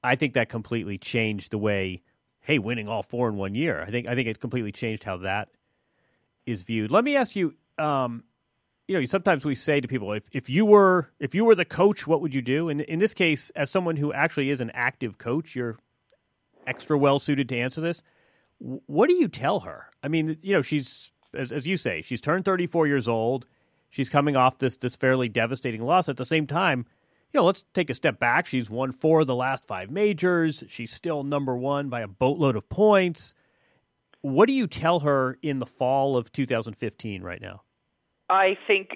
I 0.02 0.16
think 0.16 0.34
that 0.34 0.48
completely 0.48 0.96
changed 0.96 1.50
the 1.50 1.58
way. 1.58 2.02
Hey, 2.40 2.58
winning 2.58 2.88
all 2.88 3.02
four 3.02 3.28
in 3.28 3.36
one 3.36 3.54
year. 3.54 3.82
I 3.82 3.90
think 3.90 4.08
I 4.08 4.14
think 4.14 4.28
it 4.28 4.40
completely 4.40 4.72
changed 4.72 5.04
how 5.04 5.18
that 5.18 5.50
is 6.46 6.62
viewed. 6.62 6.90
Let 6.90 7.04
me 7.04 7.16
ask 7.16 7.36
you. 7.36 7.54
Um, 7.78 8.24
you 8.86 8.98
know, 8.98 9.04
sometimes 9.06 9.44
we 9.44 9.54
say 9.54 9.80
to 9.80 9.88
people, 9.88 10.12
if, 10.12 10.24
if 10.32 10.50
you 10.50 10.66
were 10.66 11.10
if 11.18 11.34
you 11.34 11.44
were 11.44 11.54
the 11.54 11.64
coach, 11.64 12.06
what 12.06 12.20
would 12.20 12.34
you 12.34 12.42
do? 12.42 12.68
And 12.68 12.80
in 12.82 12.98
this 12.98 13.14
case, 13.14 13.50
as 13.50 13.70
someone 13.70 13.96
who 13.96 14.12
actually 14.12 14.50
is 14.50 14.60
an 14.60 14.70
active 14.74 15.18
coach, 15.18 15.54
you're 15.54 15.78
extra 16.66 16.98
well 16.98 17.18
suited 17.18 17.48
to 17.48 17.58
answer 17.58 17.80
this. 17.80 18.02
What 18.58 19.08
do 19.08 19.14
you 19.14 19.28
tell 19.28 19.60
her? 19.60 19.90
I 20.02 20.08
mean, 20.08 20.36
you 20.42 20.52
know, 20.52 20.62
she's 20.62 21.10
as, 21.34 21.50
as 21.52 21.66
you 21.66 21.76
say, 21.76 22.02
she's 22.02 22.20
turned 22.20 22.44
34 22.44 22.86
years 22.86 23.08
old. 23.08 23.46
She's 23.88 24.08
coming 24.08 24.36
off 24.36 24.58
this 24.58 24.76
this 24.76 24.96
fairly 24.96 25.28
devastating 25.28 25.82
loss. 25.82 26.08
At 26.08 26.16
the 26.18 26.24
same 26.24 26.46
time, 26.46 26.84
you 27.32 27.40
know, 27.40 27.46
let's 27.46 27.64
take 27.72 27.88
a 27.88 27.94
step 27.94 28.18
back. 28.18 28.46
She's 28.46 28.68
won 28.68 28.92
four 28.92 29.22
of 29.22 29.26
the 29.26 29.34
last 29.34 29.66
five 29.66 29.90
majors. 29.90 30.62
She's 30.68 30.92
still 30.92 31.24
number 31.24 31.56
one 31.56 31.88
by 31.88 32.00
a 32.00 32.08
boatload 32.08 32.54
of 32.54 32.68
points. 32.68 33.34
What 34.20 34.46
do 34.46 34.52
you 34.52 34.66
tell 34.66 35.00
her 35.00 35.38
in 35.42 35.58
the 35.58 35.66
fall 35.66 36.16
of 36.16 36.32
2015 36.32 37.22
right 37.22 37.40
now? 37.40 37.62
I 38.28 38.56
think 38.66 38.90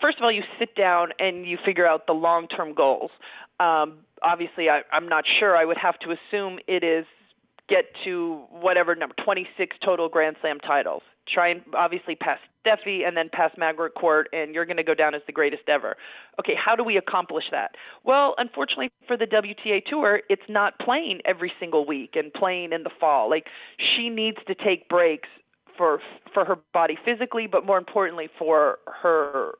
first 0.00 0.18
of 0.18 0.24
all 0.24 0.32
you 0.32 0.42
sit 0.58 0.74
down 0.74 1.08
and 1.18 1.46
you 1.46 1.58
figure 1.64 1.86
out 1.86 2.06
the 2.06 2.12
long 2.12 2.48
term 2.48 2.74
goals. 2.74 3.10
Um, 3.58 3.98
obviously, 4.22 4.68
I, 4.68 4.80
I'm 4.92 5.08
not 5.08 5.24
sure. 5.38 5.56
I 5.56 5.64
would 5.64 5.78
have 5.78 5.98
to 6.00 6.14
assume 6.14 6.58
it 6.66 6.82
is 6.82 7.04
get 7.68 7.84
to 8.04 8.42
whatever 8.50 8.94
number 8.94 9.14
26 9.24 9.76
total 9.84 10.08
Grand 10.08 10.36
Slam 10.40 10.58
titles. 10.58 11.02
Try 11.32 11.50
and 11.50 11.62
obviously 11.76 12.16
pass 12.16 12.38
Steffi 12.66 13.06
and 13.06 13.16
then 13.16 13.30
pass 13.32 13.52
Margaret 13.56 13.94
Court, 13.94 14.28
and 14.32 14.54
you're 14.54 14.64
going 14.64 14.76
to 14.76 14.82
go 14.82 14.94
down 14.94 15.14
as 15.14 15.22
the 15.26 15.32
greatest 15.32 15.62
ever. 15.68 15.96
Okay, 16.40 16.54
how 16.56 16.74
do 16.74 16.82
we 16.82 16.96
accomplish 16.96 17.44
that? 17.52 17.76
Well, 18.04 18.34
unfortunately 18.38 18.90
for 19.06 19.16
the 19.16 19.26
WTA 19.26 19.84
Tour, 19.88 20.22
it's 20.28 20.42
not 20.48 20.78
playing 20.80 21.20
every 21.24 21.52
single 21.60 21.86
week 21.86 22.14
and 22.14 22.32
playing 22.32 22.72
in 22.72 22.82
the 22.82 22.90
fall. 22.98 23.30
Like 23.30 23.46
she 23.78 24.08
needs 24.08 24.38
to 24.48 24.54
take 24.54 24.88
breaks 24.88 25.28
for 25.80 25.98
for 26.34 26.44
her 26.44 26.56
body 26.74 26.98
physically, 27.02 27.46
but 27.46 27.64
more 27.64 27.78
importantly 27.78 28.28
for 28.38 28.78
her 29.02 29.52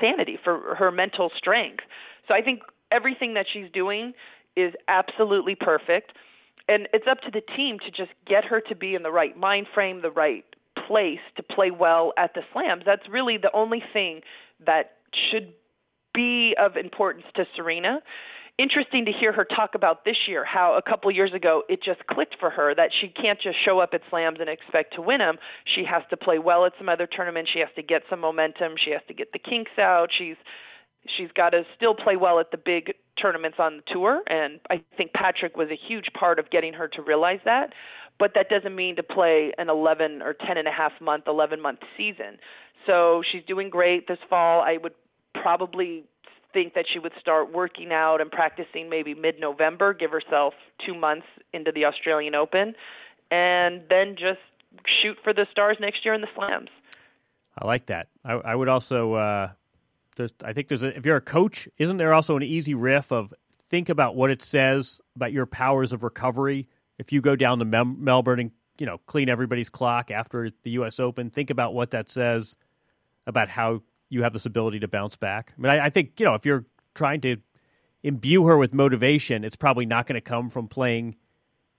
sanity, 0.00 0.38
for 0.42 0.76
her 0.76 0.92
mental 0.92 1.30
strength. 1.36 1.82
So 2.28 2.34
I 2.34 2.42
think 2.42 2.60
everything 2.92 3.34
that 3.34 3.46
she's 3.52 3.66
doing 3.72 4.12
is 4.56 4.72
absolutely 4.86 5.56
perfect, 5.56 6.12
and 6.68 6.88
it's 6.92 7.06
up 7.10 7.20
to 7.22 7.30
the 7.32 7.42
team 7.56 7.78
to 7.80 7.90
just 7.90 8.12
get 8.24 8.44
her 8.44 8.60
to 8.68 8.76
be 8.76 8.94
in 8.94 9.02
the 9.02 9.10
right 9.10 9.36
mind 9.36 9.66
frame, 9.74 10.00
the 10.00 10.12
right 10.12 10.44
place 10.86 11.18
to 11.36 11.42
play 11.42 11.72
well 11.72 12.12
at 12.16 12.34
the 12.34 12.42
slams. 12.52 12.84
That's 12.86 13.08
really 13.10 13.36
the 13.36 13.50
only 13.52 13.82
thing 13.92 14.20
that 14.64 14.92
should 15.30 15.52
be 16.14 16.54
of 16.56 16.76
importance 16.76 17.24
to 17.34 17.44
Serena 17.56 17.98
interesting 18.58 19.04
to 19.06 19.12
hear 19.12 19.32
her 19.32 19.44
talk 19.44 19.74
about 19.74 20.04
this 20.04 20.16
year 20.28 20.44
how 20.44 20.78
a 20.78 20.82
couple 20.88 21.10
years 21.10 21.32
ago 21.34 21.62
it 21.68 21.80
just 21.82 22.06
clicked 22.06 22.36
for 22.38 22.50
her 22.50 22.74
that 22.74 22.90
she 23.00 23.08
can't 23.08 23.40
just 23.40 23.56
show 23.64 23.80
up 23.80 23.90
at 23.92 24.00
slams 24.10 24.38
and 24.40 24.48
expect 24.48 24.94
to 24.94 25.02
win 25.02 25.18
them 25.18 25.36
she 25.74 25.84
has 25.84 26.02
to 26.10 26.16
play 26.16 26.38
well 26.38 26.66
at 26.66 26.72
some 26.78 26.88
other 26.88 27.06
tournaments. 27.06 27.50
She 27.52 27.60
has 27.60 27.68
to 27.76 27.82
get 27.82 28.02
some 28.10 28.20
momentum. 28.20 28.74
She 28.82 28.90
has 28.92 29.00
to 29.08 29.14
get 29.14 29.32
the 29.32 29.38
kinks 29.38 29.78
out. 29.78 30.08
She's 30.16 30.36
she's 31.16 31.30
got 31.34 31.50
to 31.50 31.62
still 31.76 31.94
play 31.94 32.16
well 32.16 32.40
at 32.40 32.50
the 32.50 32.56
big 32.56 32.94
tournaments 33.20 33.58
on 33.60 33.76
the 33.76 33.82
tour 33.92 34.22
and 34.26 34.58
i 34.70 34.82
think 34.96 35.12
patrick 35.12 35.54
was 35.54 35.68
a 35.70 35.76
huge 35.76 36.06
part 36.18 36.38
of 36.38 36.50
getting 36.50 36.72
her 36.72 36.88
to 36.88 37.02
realize 37.02 37.40
that. 37.44 37.72
But 38.18 38.32
that 38.36 38.48
doesn't 38.48 38.74
mean 38.74 38.96
to 38.96 39.02
play 39.02 39.52
an 39.58 39.68
11 39.68 40.22
or 40.22 40.34
10 40.34 40.56
and 40.56 40.68
a 40.68 40.70
half 40.70 40.92
month 41.00 41.24
11 41.26 41.60
month 41.60 41.80
season. 41.96 42.38
So 42.86 43.22
she's 43.30 43.42
doing 43.44 43.70
great 43.70 44.06
this 44.06 44.18
fall. 44.30 44.62
I 44.62 44.76
would 44.82 44.94
probably 45.34 46.04
think 46.54 46.74
that 46.74 46.86
she 46.90 46.98
would 46.98 47.12
start 47.20 47.52
working 47.52 47.92
out 47.92 48.20
and 48.22 48.30
practicing 48.30 48.88
maybe 48.88 49.12
mid 49.12 49.38
November, 49.38 49.92
give 49.92 50.10
herself 50.10 50.54
two 50.86 50.94
months 50.94 51.26
into 51.52 51.72
the 51.72 51.84
Australian 51.84 52.34
Open, 52.34 52.74
and 53.30 53.82
then 53.90 54.14
just 54.14 54.40
shoot 55.02 55.18
for 55.22 55.34
the 55.34 55.46
stars 55.50 55.76
next 55.80 56.04
year 56.04 56.14
in 56.14 56.22
the 56.22 56.28
slams. 56.34 56.70
I 57.58 57.66
like 57.66 57.86
that. 57.86 58.08
I, 58.24 58.32
I 58.32 58.54
would 58.54 58.68
also, 58.68 59.14
uh, 59.14 59.50
I 60.42 60.52
think 60.52 60.68
there's 60.68 60.82
a, 60.82 60.96
if 60.96 61.04
you're 61.04 61.16
a 61.16 61.20
coach, 61.20 61.68
isn't 61.76 61.98
there 61.98 62.14
also 62.14 62.36
an 62.36 62.42
easy 62.42 62.74
riff 62.74 63.12
of 63.12 63.34
think 63.70 63.88
about 63.88 64.14
what 64.16 64.30
it 64.30 64.42
says 64.42 65.00
about 65.16 65.32
your 65.32 65.46
powers 65.46 65.92
of 65.92 66.02
recovery 66.02 66.68
if 66.98 67.12
you 67.12 67.20
go 67.20 67.34
down 67.36 67.58
to 67.58 67.64
Mem- 67.64 68.02
Melbourne 68.02 68.40
and 68.40 68.50
you 68.78 68.86
know 68.86 68.98
clean 69.06 69.28
everybody's 69.28 69.68
clock 69.68 70.10
after 70.10 70.50
the 70.62 70.70
U.S. 70.70 71.00
Open. 71.00 71.30
Think 71.30 71.50
about 71.50 71.74
what 71.74 71.90
that 71.90 72.08
says 72.08 72.56
about 73.26 73.48
how 73.48 73.82
you 74.14 74.22
have 74.22 74.32
this 74.32 74.46
ability 74.46 74.80
to 74.80 74.88
bounce 74.88 75.16
back. 75.16 75.52
I 75.58 75.60
mean, 75.60 75.70
I, 75.72 75.86
I 75.86 75.90
think 75.90 76.18
you 76.18 76.24
know 76.24 76.34
if 76.34 76.46
you're 76.46 76.64
trying 76.94 77.20
to 77.22 77.36
imbue 78.02 78.46
her 78.46 78.56
with 78.56 78.72
motivation, 78.72 79.44
it's 79.44 79.56
probably 79.56 79.86
not 79.86 80.06
going 80.06 80.14
to 80.14 80.20
come 80.20 80.50
from 80.50 80.68
playing 80.68 81.16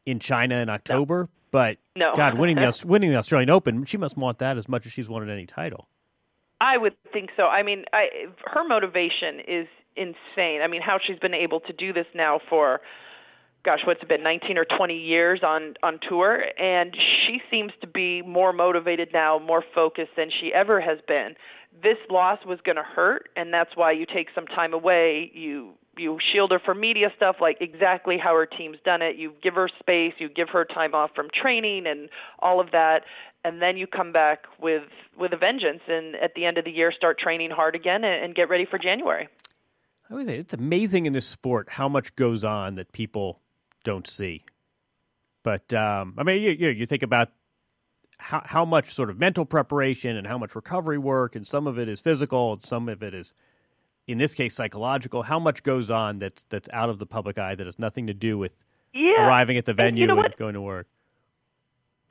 in 0.05 0.19
China 0.19 0.57
in 0.57 0.69
October. 0.69 1.23
No. 1.23 1.29
But 1.51 1.77
no. 1.95 2.13
God, 2.15 2.37
winning 2.37 2.57
the 2.57 2.83
winning 2.85 3.11
the 3.11 3.17
Australian 3.17 3.49
Open, 3.49 3.85
she 3.85 3.97
must 3.97 4.17
want 4.17 4.39
that 4.39 4.57
as 4.57 4.67
much 4.67 4.85
as 4.85 4.91
she's 4.91 5.07
wanted 5.07 5.29
any 5.29 5.45
title. 5.45 5.87
I 6.59 6.77
would 6.77 6.95
think 7.11 7.29
so. 7.37 7.43
I 7.43 7.63
mean, 7.63 7.85
I, 7.93 8.07
her 8.45 8.67
motivation 8.67 9.39
is 9.45 9.67
insane. 9.95 10.61
I 10.61 10.67
mean, 10.67 10.81
how 10.81 10.99
she's 11.05 11.19
been 11.19 11.33
able 11.33 11.59
to 11.61 11.73
do 11.73 11.93
this 11.93 12.05
now 12.13 12.39
for 12.49 12.81
gosh, 13.63 13.79
what's 13.85 14.01
it 14.03 14.07
been, 14.07 14.21
19 14.21 14.59
or 14.59 14.65
20 14.65 14.95
years 14.95 15.41
on 15.43 15.73
on 15.81 15.99
tour, 16.07 16.43
and 16.57 16.95
she 16.95 17.39
seems 17.49 17.71
to 17.81 17.87
be 17.87 18.21
more 18.21 18.53
motivated 18.53 19.09
now, 19.11 19.39
more 19.39 19.63
focused 19.73 20.11
than 20.15 20.29
she 20.39 20.53
ever 20.53 20.79
has 20.79 20.99
been 21.07 21.35
this 21.81 21.97
loss 22.09 22.39
was 22.45 22.59
going 22.63 22.77
to 22.77 22.83
hurt 22.83 23.29
and 23.35 23.53
that's 23.53 23.71
why 23.75 23.91
you 23.91 24.05
take 24.05 24.27
some 24.33 24.45
time 24.45 24.73
away. 24.73 25.31
You 25.33 25.73
you 25.97 26.17
shield 26.33 26.51
her 26.51 26.59
from 26.59 26.81
media 26.81 27.07
stuff 27.15 27.37
like 27.39 27.57
exactly 27.61 28.17
how 28.21 28.33
her 28.35 28.45
team's 28.45 28.77
done 28.83 29.01
it. 29.01 29.15
You 29.15 29.33
give 29.41 29.55
her 29.55 29.69
space 29.79 30.13
you 30.19 30.29
give 30.29 30.49
her 30.49 30.65
time 30.65 30.93
off 30.93 31.11
from 31.15 31.27
training 31.33 31.85
and 31.87 32.09
all 32.39 32.59
of 32.59 32.71
that 32.71 33.01
and 33.43 33.61
then 33.61 33.77
you 33.77 33.87
come 33.87 34.11
back 34.11 34.45
with 34.59 34.83
with 35.17 35.31
a 35.33 35.37
vengeance 35.37 35.81
and 35.87 36.15
at 36.15 36.33
the 36.35 36.45
end 36.45 36.57
of 36.57 36.65
the 36.65 36.71
year 36.71 36.91
start 36.95 37.19
training 37.19 37.51
hard 37.51 37.75
again 37.75 38.03
and, 38.03 38.25
and 38.25 38.35
get 38.35 38.49
ready 38.49 38.65
for 38.69 38.79
January. 38.79 39.27
I 40.09 40.13
would 40.13 40.25
say 40.25 40.37
it's 40.37 40.53
amazing 40.53 41.05
in 41.05 41.13
this 41.13 41.27
sport 41.27 41.69
how 41.69 41.87
much 41.89 42.15
goes 42.15 42.43
on 42.43 42.75
that 42.75 42.91
people 42.91 43.39
don't 43.83 44.07
see. 44.07 44.45
But 45.43 45.73
um, 45.73 46.15
I 46.17 46.23
mean 46.23 46.41
you, 46.41 46.51
you 46.51 46.69
you 46.69 46.85
think 46.85 47.03
about 47.03 47.29
how 48.17 48.41
how 48.45 48.65
much 48.65 48.93
sort 48.93 49.09
of 49.09 49.19
mental 49.19 49.45
preparation 49.45 50.15
and 50.15 50.27
how 50.27 50.37
much 50.37 50.55
recovery 50.55 50.97
work, 50.97 51.35
and 51.35 51.45
some 51.45 51.67
of 51.67 51.77
it 51.77 51.89
is 51.89 51.99
physical, 51.99 52.53
and 52.53 52.63
some 52.63 52.89
of 52.89 53.03
it 53.03 53.13
is, 53.13 53.33
in 54.07 54.17
this 54.17 54.33
case, 54.33 54.55
psychological. 54.55 55.23
How 55.23 55.39
much 55.39 55.63
goes 55.63 55.89
on 55.91 56.19
that's 56.19 56.43
that's 56.49 56.69
out 56.71 56.89
of 56.89 56.99
the 56.99 57.05
public 57.05 57.37
eye 57.37 57.55
that 57.55 57.65
has 57.65 57.79
nothing 57.79 58.07
to 58.07 58.13
do 58.13 58.37
with 58.37 58.53
yeah. 58.93 59.27
arriving 59.27 59.57
at 59.57 59.65
the 59.65 59.73
venue 59.73 59.89
and, 59.89 59.97
you 59.97 60.07
know 60.07 60.21
and 60.21 60.35
going 60.37 60.53
to 60.53 60.61
work. 60.61 60.87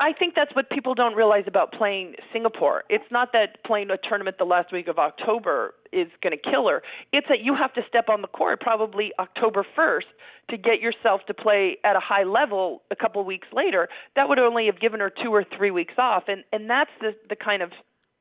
I 0.04 0.12
think 0.12 0.34
that's 0.34 0.54
what 0.54 0.68
people 0.68 0.94
don't 0.94 1.14
realize 1.14 1.44
about 1.46 1.72
playing 1.72 2.16
Singapore. 2.30 2.84
It's 2.90 3.10
not 3.10 3.32
that 3.32 3.64
playing 3.64 3.88
a 3.90 3.96
tournament 3.96 4.36
the 4.36 4.44
last 4.44 4.70
week 4.70 4.86
of 4.86 4.98
October 4.98 5.72
is 5.94 6.08
going 6.22 6.36
to 6.36 6.50
kill 6.50 6.68
her. 6.68 6.82
It's 7.14 7.26
that 7.30 7.40
you 7.42 7.54
have 7.54 7.72
to 7.72 7.80
step 7.88 8.10
on 8.10 8.20
the 8.20 8.28
court 8.28 8.60
probably 8.60 9.12
October 9.18 9.64
1st 9.74 10.12
to 10.50 10.58
get 10.58 10.82
yourself 10.82 11.22
to 11.28 11.32
play 11.32 11.78
at 11.84 11.96
a 11.96 12.00
high 12.00 12.24
level 12.24 12.82
a 12.90 12.96
couple 12.96 13.24
weeks 13.24 13.48
later. 13.50 13.88
That 14.14 14.28
would 14.28 14.38
only 14.38 14.66
have 14.66 14.78
given 14.78 15.00
her 15.00 15.10
2 15.10 15.32
or 15.32 15.42
3 15.56 15.70
weeks 15.70 15.94
off 15.96 16.24
and 16.28 16.44
and 16.52 16.68
that's 16.68 16.90
the 17.00 17.12
the 17.30 17.36
kind 17.36 17.62
of 17.62 17.70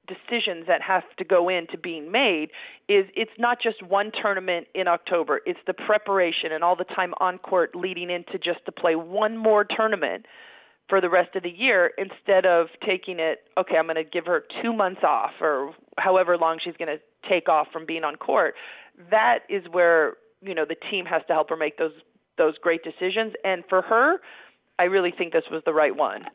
decisions 0.07 0.67
that 0.67 0.81
have 0.81 1.03
to 1.17 1.25
go 1.25 1.49
into 1.49 1.77
being 1.77 2.11
made 2.11 2.49
is 2.87 3.05
it's 3.15 3.37
not 3.37 3.57
just 3.61 3.81
one 3.83 4.11
tournament 4.21 4.67
in 4.75 4.87
October, 4.87 5.39
it's 5.45 5.59
the 5.65 5.73
preparation 5.73 6.51
and 6.51 6.63
all 6.63 6.75
the 6.75 6.83
time 6.83 7.13
on 7.19 7.37
court 7.37 7.73
leading 7.73 8.09
into 8.09 8.37
just 8.37 8.65
to 8.65 8.71
play 8.71 8.95
one 8.95 9.37
more 9.37 9.65
tournament 9.65 10.25
for 10.89 11.01
the 11.01 11.09
rest 11.09 11.35
of 11.35 11.43
the 11.43 11.49
year 11.49 11.91
instead 11.97 12.45
of 12.45 12.67
taking 12.85 13.19
it 13.19 13.39
okay 13.57 13.75
i'm 13.77 13.85
going 13.85 13.95
to 13.95 14.03
give 14.03 14.25
her 14.25 14.43
2 14.61 14.73
months 14.73 15.01
off 15.03 15.31
or 15.41 15.73
however 15.97 16.37
long 16.37 16.59
she's 16.63 16.75
going 16.77 16.89
to 16.89 17.29
take 17.29 17.47
off 17.49 17.67
from 17.71 17.85
being 17.85 18.03
on 18.03 18.15
court 18.15 18.55
that 19.09 19.39
is 19.49 19.63
where 19.71 20.13
you 20.41 20.53
know 20.53 20.65
the 20.67 20.75
team 20.91 21.05
has 21.05 21.21
to 21.27 21.33
help 21.33 21.49
her 21.49 21.57
make 21.57 21.77
those 21.77 21.93
those 22.37 22.57
great 22.57 22.81
decisions 22.83 23.33
and 23.43 23.63
for 23.69 23.81
her 23.81 24.17
i 24.79 24.83
really 24.83 25.13
think 25.15 25.33
this 25.33 25.45
was 25.51 25.61
the 25.65 25.73
right 25.73 25.95
one 25.95 26.25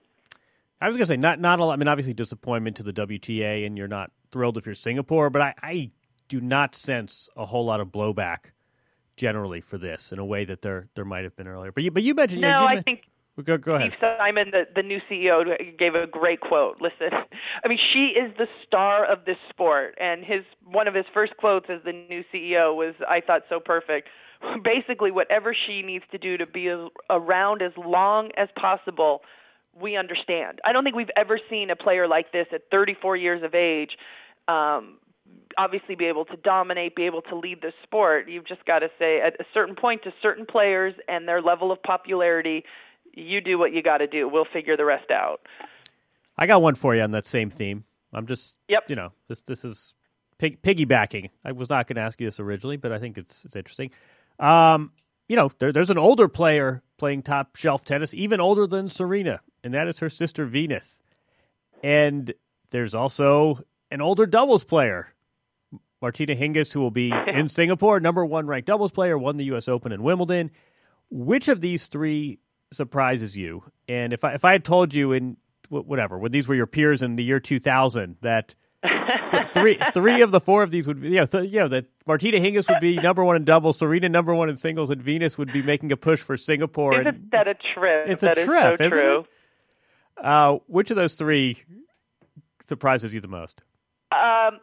I 0.80 0.86
was 0.86 0.94
going 0.94 1.06
to 1.06 1.12
say 1.12 1.16
not 1.16 1.40
not 1.40 1.58
a 1.58 1.64
lot. 1.64 1.72
I 1.72 1.76
mean, 1.76 1.88
obviously 1.88 2.14
disappointment 2.14 2.76
to 2.76 2.84
the 2.84 2.92
WTA, 2.92 3.66
and 3.66 3.76
you're 3.76 3.88
not 3.88 4.12
thrilled 4.30 4.56
if 4.56 4.64
you're 4.64 4.76
Singapore, 4.76 5.28
but 5.28 5.42
I, 5.42 5.54
I 5.60 5.90
do 6.28 6.40
not 6.40 6.74
sense 6.74 7.28
a 7.36 7.46
whole 7.46 7.64
lot 7.64 7.80
of 7.80 7.88
blowback 7.88 8.52
generally 9.16 9.60
for 9.60 9.78
this 9.78 10.12
in 10.12 10.18
a 10.18 10.24
way 10.24 10.44
that 10.44 10.62
there 10.62 10.88
there 10.94 11.04
might 11.04 11.24
have 11.24 11.34
been 11.36 11.48
earlier. 11.48 11.72
But 11.72 11.82
you 11.82 11.90
but 11.90 12.02
you 12.02 12.14
mentioned 12.14 12.42
no, 12.42 12.48
you, 12.48 12.66
I 12.66 12.74
men- 12.76 12.84
think 12.84 13.02
go 13.42 13.59
go 13.59 13.75
ahead. 13.75 13.92
Steve 13.97 14.11
Simon, 14.18 14.50
the, 14.50 14.64
the 14.75 14.83
new 14.83 14.99
CEO, 15.11 15.45
gave 15.78 15.95
a 15.95 16.07
great 16.07 16.40
quote. 16.40 16.80
Listen, 16.80 17.16
I 17.64 17.68
mean, 17.68 17.78
she 17.92 18.18
is 18.18 18.33
the 18.37 18.47
star 18.66 19.04
of 19.04 19.25
this 19.25 19.37
sport, 19.50 19.97
and 20.00 20.25
his 20.25 20.42
one 20.64 20.88
of 20.88 20.95
his 20.95 21.07
first 21.12 21.37
quotes 21.37 21.66
as 21.68 21.80
the 21.85 21.92
new 21.92 22.23
CEO 22.33 22.75
was, 22.75 22.95
I 23.09 23.21
thought, 23.21 23.42
so 23.49 23.61
perfect. 23.61 24.09
Basically, 24.64 25.11
whatever 25.11 25.54
she 25.66 25.83
needs 25.83 26.04
to 26.12 26.18
do 26.18 26.37
to 26.37 26.47
be 26.47 26.68
around 27.11 27.62
as 27.62 27.73
long 27.76 28.30
as 28.37 28.49
possible, 28.61 29.23
we 29.80 29.97
understand. 29.97 30.61
I 30.64 30.73
don't 30.73 30.85
think 30.85 30.97
we've 30.97 31.11
ever 31.16 31.38
seen 31.50 31.71
a 31.71 31.76
player 31.76 32.07
like 32.07 32.33
this 32.33 32.47
at 32.52 32.62
34 32.71 33.16
years 33.16 33.42
of 33.42 33.54
age. 33.54 33.90
Um, 34.47 34.99
obviously 35.57 35.95
be 35.95 36.07
able 36.07 36.25
to 36.25 36.37
dominate, 36.37 36.95
be 36.95 37.04
able 37.04 37.23
to 37.23 37.37
lead 37.37 37.61
the 37.61 37.73
sport. 37.83 38.28
You've 38.28 38.47
just 38.47 38.64
got 38.64 38.78
to 38.80 38.88
say 38.99 39.21
at 39.21 39.35
a 39.40 39.45
certain 39.52 39.75
point 39.75 40.02
to 40.04 40.11
certain 40.23 40.47
players 40.47 40.95
and 41.09 41.26
their 41.26 41.42
level 41.42 41.73
of 41.73 41.83
popularity, 41.83 42.64
you 43.18 43.40
do 43.40 43.58
what 43.58 43.72
you 43.72 43.82
got 43.82 43.98
to 43.98 44.06
do. 44.06 44.28
We'll 44.28 44.46
figure 44.52 44.76
the 44.76 44.84
rest 44.84 45.10
out. 45.10 45.40
I 46.37 46.46
got 46.46 46.62
one 46.62 46.75
for 46.75 46.94
you 46.94 47.02
on 47.02 47.10
that 47.12 47.26
same 47.26 47.50
theme. 47.50 47.84
I'm 48.12 48.26
just, 48.26 48.54
Yep. 48.68 48.84
you 48.88 48.96
know, 48.96 49.12
this 49.28 49.42
this 49.42 49.64
is 49.64 49.94
pig, 50.38 50.62
piggybacking. 50.62 51.30
I 51.44 51.52
was 51.52 51.68
not 51.68 51.87
going 51.87 51.96
to 51.96 52.02
ask 52.02 52.20
you 52.20 52.26
this 52.26 52.40
originally, 52.40 52.76
but 52.76 52.92
I 52.92 52.98
think 52.98 53.18
it's 53.18 53.44
it's 53.44 53.56
interesting. 53.56 53.90
Um, 54.38 54.92
you 55.28 55.37
know, 55.37 55.50
there, 55.58 55.72
there's 55.72 55.90
an 55.90 55.98
older 55.98 56.28
player 56.28 56.82
playing 56.96 57.22
top 57.22 57.56
shelf 57.56 57.84
tennis, 57.84 58.14
even 58.14 58.40
older 58.40 58.66
than 58.66 58.88
Serena, 58.88 59.40
and 59.62 59.75
that 59.75 59.88
is 59.88 59.98
her 59.98 60.08
sister 60.08 60.46
Venus. 60.46 61.02
And 61.82 62.32
there's 62.70 62.94
also 62.94 63.60
an 63.90 64.00
older 64.00 64.26
doubles 64.26 64.64
player, 64.64 65.12
Martina 66.00 66.34
Hingis, 66.34 66.72
who 66.72 66.80
will 66.80 66.90
be 66.90 67.12
in 67.26 67.48
Singapore, 67.48 68.00
number 68.00 68.25
one 68.25 68.46
ranked 68.46 68.66
doubles 68.68 68.92
player, 68.92 69.18
won 69.18 69.37
the 69.37 69.44
U.S. 69.46 69.68
Open 69.68 69.92
and 69.92 70.02
Wimbledon. 70.02 70.50
Which 71.10 71.48
of 71.48 71.60
these 71.60 71.87
three 71.87 72.38
surprises 72.72 73.37
you? 73.37 73.64
And 73.88 74.12
if 74.12 74.24
I 74.24 74.35
if 74.35 74.44
I 74.44 74.52
had 74.52 74.64
told 74.64 74.94
you 74.94 75.12
in 75.12 75.37
whatever 75.68 76.18
when 76.18 76.33
these 76.33 76.48
were 76.48 76.54
your 76.54 76.66
peers 76.66 77.02
in 77.02 77.16
the 77.16 77.22
year 77.22 77.38
2000 77.38 78.16
that 78.22 78.54
three 79.52 79.78
three 79.92 80.22
of 80.22 80.31
the 80.31 80.40
four 80.40 80.62
of 80.62 80.70
these 80.70 80.87
would 80.87 81.00
be 81.00 81.09
you 81.09 81.16
know, 81.16 81.26
th- 81.26 81.52
you 81.52 81.59
know 81.59 81.68
that 81.68 81.87
Martina 82.07 82.38
Hingis 82.38 82.68
would 82.68 82.81
be 82.81 82.96
number 82.96 83.24
one 83.24 83.37
in 83.37 83.44
doubles, 83.44 83.78
Serena 83.78 84.09
number 84.09 84.35
one 84.35 84.48
in 84.48 84.57
singles, 84.57 84.88
and 84.88 85.02
Venus 85.02 85.37
would 85.37 85.52
be 85.52 85.62
making 85.62 85.92
a 85.92 85.96
push 85.96 86.20
for 86.20 86.37
Singapore. 86.37 86.94
Isn't 86.94 87.07
and, 87.07 87.31
that 87.33 87.48
a 87.48 87.54
trip? 87.54 88.09
It's 88.09 88.22
a 88.22 88.35
trip, 88.35 88.81
isn't 88.81 88.90
true. 88.90 89.26
uh, 90.22 90.59
which 90.68 90.90
of 90.90 90.96
those 90.96 91.14
three 91.14 91.62
surprises 92.66 93.12
you 93.12 93.20
the 93.20 93.28
most? 93.28 93.62
Um, 94.12 94.61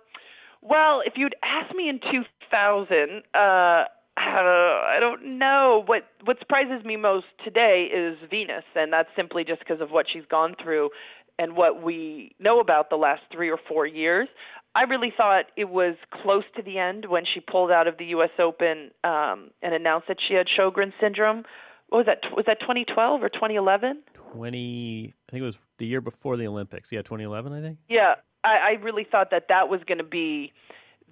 well, 0.61 1.01
if 1.05 1.13
you'd 1.17 1.35
asked 1.43 1.75
me 1.75 1.89
in 1.89 1.99
2000, 1.99 3.23
uh, 3.33 3.83
I 4.17 4.97
don't 4.99 5.37
know. 5.39 5.83
What 5.85 6.03
what 6.23 6.39
surprises 6.39 6.85
me 6.85 6.95
most 6.95 7.25
today 7.43 7.89
is 7.93 8.17
Venus, 8.29 8.63
and 8.75 8.91
that's 8.91 9.09
simply 9.15 9.43
just 9.43 9.59
because 9.59 9.81
of 9.81 9.91
what 9.91 10.05
she's 10.11 10.25
gone 10.29 10.55
through 10.61 10.89
and 11.37 11.55
what 11.55 11.83
we 11.83 12.33
know 12.39 12.59
about 12.59 12.89
the 12.89 12.95
last 12.95 13.21
three 13.31 13.49
or 13.49 13.59
four 13.67 13.85
years. 13.85 14.27
I 14.73 14.83
really 14.83 15.13
thought 15.15 15.45
it 15.55 15.69
was 15.69 15.95
close 16.21 16.43
to 16.55 16.61
the 16.61 16.77
end 16.79 17.05
when 17.07 17.23
she 17.25 17.39
pulled 17.39 17.71
out 17.71 17.87
of 17.87 17.97
the 17.97 18.05
U.S. 18.07 18.31
Open 18.39 18.91
um, 19.03 19.51
and 19.61 19.73
announced 19.73 20.07
that 20.07 20.17
she 20.25 20.33
had 20.33 20.47
Sjogren's 20.47 20.93
syndrome. 20.99 21.43
What 21.89 21.99
was 21.99 22.05
that? 22.07 22.35
Was 22.35 22.45
that 22.47 22.59
2012 22.61 23.23
or 23.23 23.29
2011? 23.29 24.03
Twenty, 24.33 25.13
I 25.29 25.31
think 25.31 25.41
it 25.41 25.45
was 25.45 25.59
the 25.77 25.85
year 25.85 26.01
before 26.01 26.35
the 26.35 26.47
Olympics. 26.47 26.91
Yeah, 26.91 27.01
2011, 27.01 27.53
I 27.53 27.61
think. 27.61 27.77
Yeah, 27.87 28.15
I, 28.43 28.57
I 28.77 28.83
really 28.83 29.05
thought 29.09 29.31
that 29.31 29.45
that 29.47 29.69
was 29.69 29.79
going 29.87 29.99
to 29.99 30.03
be 30.03 30.51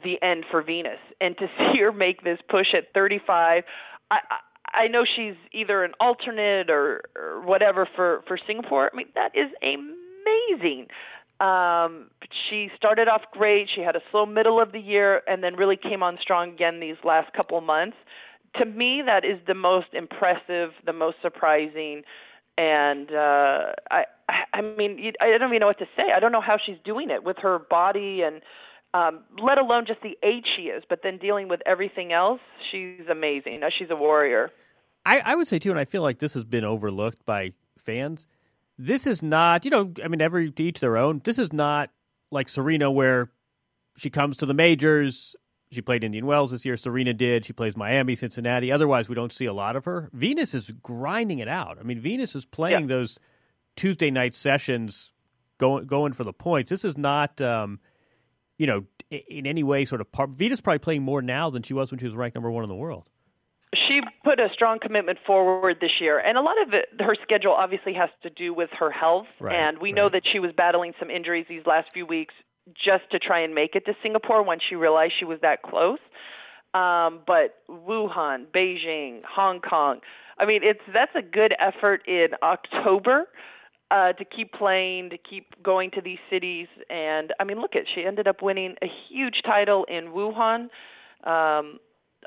the 0.03 0.21
end 0.25 0.45
for 0.49 0.61
Venus, 0.61 0.99
and 1.21 1.37
to 1.37 1.47
see 1.57 1.79
her 1.81 1.91
make 1.91 2.23
this 2.23 2.39
push 2.49 2.67
at 2.75 2.93
35, 2.93 3.63
I, 4.11 4.17
I 4.73 4.87
know 4.87 5.03
she's 5.05 5.35
either 5.51 5.83
an 5.83 5.93
alternate 5.99 6.69
or, 6.69 7.03
or 7.15 7.41
whatever 7.45 7.87
for 7.95 8.23
for 8.27 8.37
Singapore. 8.47 8.89
I 8.91 8.95
mean, 8.95 9.07
that 9.15 9.31
is 9.35 9.51
amazing. 9.61 10.87
Um, 11.39 12.09
she 12.49 12.69
started 12.75 13.07
off 13.07 13.21
great. 13.31 13.67
She 13.73 13.81
had 13.81 13.95
a 13.95 14.01
slow 14.11 14.25
middle 14.25 14.61
of 14.61 14.71
the 14.71 14.79
year, 14.79 15.21
and 15.27 15.43
then 15.43 15.55
really 15.55 15.77
came 15.77 16.03
on 16.03 16.17
strong 16.21 16.53
again 16.53 16.79
these 16.79 16.95
last 17.03 17.33
couple 17.33 17.59
months. 17.61 17.97
To 18.57 18.65
me, 18.65 19.01
that 19.05 19.25
is 19.25 19.39
the 19.47 19.55
most 19.55 19.87
impressive, 19.93 20.71
the 20.85 20.93
most 20.93 21.17
surprising 21.21 22.03
and 22.57 23.09
uh 23.11 23.73
i 23.89 24.03
i 24.53 24.61
mean 24.61 25.13
i 25.21 25.37
don't 25.37 25.49
even 25.49 25.59
know 25.59 25.67
what 25.67 25.79
to 25.79 25.87
say 25.97 26.03
i 26.15 26.19
don't 26.19 26.31
know 26.31 26.41
how 26.41 26.57
she's 26.63 26.77
doing 26.85 27.09
it 27.09 27.23
with 27.23 27.37
her 27.39 27.57
body 27.57 28.21
and 28.21 28.41
um 28.93 29.23
let 29.43 29.57
alone 29.57 29.85
just 29.85 30.01
the 30.01 30.17
age 30.23 30.45
she 30.55 30.63
is 30.63 30.83
but 30.89 30.99
then 31.03 31.17
dealing 31.17 31.47
with 31.47 31.61
everything 31.65 32.11
else 32.13 32.39
she's 32.71 33.07
amazing 33.09 33.61
Uh, 33.63 33.69
she's 33.77 33.89
a 33.89 33.95
warrior 33.95 34.49
I, 35.05 35.19
I 35.19 35.35
would 35.35 35.47
say 35.47 35.59
too, 35.59 35.69
and 35.69 35.79
I 35.79 35.85
feel 35.85 36.01
like 36.01 36.19
this 36.19 36.33
has 36.33 36.43
been 36.45 36.63
overlooked 36.63 37.25
by 37.25 37.51
fans. 37.77 38.25
This 38.77 39.05
is 39.05 39.21
not, 39.21 39.65
you 39.65 39.71
know, 39.71 39.91
I 40.03 40.07
mean, 40.07 40.21
every 40.21 40.51
to 40.51 40.63
each 40.63 40.79
their 40.79 40.97
own. 40.97 41.21
This 41.23 41.37
is 41.37 41.51
not 41.51 41.89
like 42.31 42.49
Serena, 42.49 42.89
where 42.89 43.29
she 43.97 44.09
comes 44.09 44.37
to 44.37 44.45
the 44.45 44.53
majors. 44.53 45.35
She 45.71 45.81
played 45.81 46.03
Indian 46.03 46.25
Wells 46.25 46.51
this 46.51 46.65
year. 46.65 46.77
Serena 46.77 47.13
did. 47.13 47.45
She 47.45 47.53
plays 47.53 47.75
Miami, 47.75 48.15
Cincinnati. 48.15 48.71
Otherwise, 48.71 49.09
we 49.09 49.15
don't 49.15 49.33
see 49.33 49.45
a 49.45 49.53
lot 49.53 49.75
of 49.75 49.85
her. 49.85 50.09
Venus 50.13 50.53
is 50.53 50.71
grinding 50.81 51.39
it 51.39 51.47
out. 51.47 51.77
I 51.79 51.83
mean, 51.83 51.99
Venus 51.99 52.35
is 52.35 52.45
playing 52.45 52.87
those 52.87 53.19
Tuesday 53.75 54.09
night 54.09 54.33
sessions, 54.35 55.11
going 55.57 55.85
going 55.85 56.13
for 56.13 56.23
the 56.23 56.33
points. 56.33 56.69
This 56.69 56.85
is 56.85 56.97
not, 56.97 57.41
um, 57.41 57.79
you 58.63 58.67
know, 58.67 58.85
in 59.09 59.45
any 59.45 59.61
way 59.61 59.83
sort 59.83 59.99
of 59.99 60.09
part. 60.13 60.29
Is 60.39 60.61
probably 60.61 60.79
playing 60.79 61.03
more 61.03 61.21
now 61.21 61.49
than 61.49 61.63
she 61.63 61.73
was 61.73 61.91
when 61.91 61.99
she 61.99 62.05
was 62.05 62.15
ranked 62.15 62.35
number 62.35 62.49
one 62.49 62.63
in 62.63 62.69
the 62.69 62.75
world. 62.85 63.09
she 63.75 63.99
put 64.23 64.39
a 64.39 64.47
strong 64.53 64.79
commitment 64.79 65.19
forward 65.27 65.77
this 65.81 65.99
year 65.99 66.17
and 66.19 66.37
a 66.37 66.41
lot 66.41 66.55
of 66.65 66.73
it 66.73 66.85
her 67.01 67.15
schedule 67.21 67.51
obviously 67.51 67.93
has 67.93 68.09
to 68.21 68.29
do 68.29 68.53
with 68.53 68.69
her 68.79 68.89
health 68.89 69.27
Right, 69.41 69.53
and 69.53 69.79
we 69.79 69.91
know 69.91 70.07
that 70.09 70.21
she 70.31 70.39
was 70.39 70.51
battling 70.55 70.93
some 70.97 71.09
injuries 71.09 71.45
these 71.49 71.65
last 71.65 71.87
few 71.91 72.05
weeks 72.05 72.33
just 72.73 73.03
to 73.11 73.19
try 73.19 73.39
and 73.41 73.53
make 73.53 73.75
it 73.75 73.83
to 73.87 73.93
Singapore 74.01 74.41
when 74.43 74.59
she 74.69 74.75
realized 74.75 75.13
she 75.19 75.25
was 75.25 75.39
that 75.41 75.61
close 75.63 75.99
um 76.73 77.11
but 77.27 77.47
Wuhan, 77.69 78.45
Beijing, 78.55 79.21
Hong 79.37 79.59
Kong 79.59 79.99
I 80.37 80.45
mean 80.45 80.61
it's 80.63 80.85
that's 80.93 81.15
a 81.15 81.25
good 81.39 81.53
effort 81.59 81.99
in 82.07 82.29
October 82.41 83.27
uh 83.93 84.11
to 84.19 84.25
keep 84.35 84.49
playing, 84.53 85.09
to 85.11 85.17
keep 85.29 85.45
going 85.63 85.89
to 85.91 86.01
these 86.01 86.23
cities 86.33 86.67
and 86.89 87.27
I 87.39 87.43
mean 87.47 87.59
look 87.63 87.75
at 87.75 87.83
she 87.93 88.01
ended 88.11 88.27
up 88.27 88.41
winning 88.41 88.75
a 88.81 88.89
huge 89.09 89.37
title 89.45 89.81
in 89.95 90.03
Wuhan 90.17 90.61
um 91.33 91.79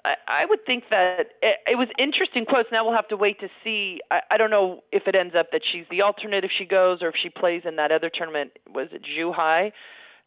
I, 0.05 0.15
I 0.43 0.47
would 0.49 0.61
think 0.67 0.85
that 0.91 1.27
it, 1.43 1.57
it 1.67 1.77
was 1.79 1.89
interesting 1.99 2.45
quotes. 2.45 2.69
Now 2.71 2.85
we'll 2.85 2.95
have 2.95 3.09
to 3.09 3.17
wait 3.17 3.41
to 3.41 3.49
see. 3.65 4.01
I, 4.11 4.21
I 4.33 4.37
don't 4.37 4.51
know 4.51 4.81
if 4.93 5.05
it 5.07 5.15
ends 5.15 5.35
up 5.39 5.47
that 5.53 5.63
she's 5.71 5.85
the 5.91 6.03
alternate 6.03 6.45
if 6.45 6.51
she 6.57 6.65
goes, 6.65 7.03
or 7.03 7.09
if 7.09 7.15
she 7.23 7.31
plays 7.31 7.63
in 7.65 7.77
that 7.77 7.91
other 7.93 8.11
tournament. 8.13 8.53
Was 8.69 8.89
it 8.93 9.03
Zhuhai? 9.05 9.73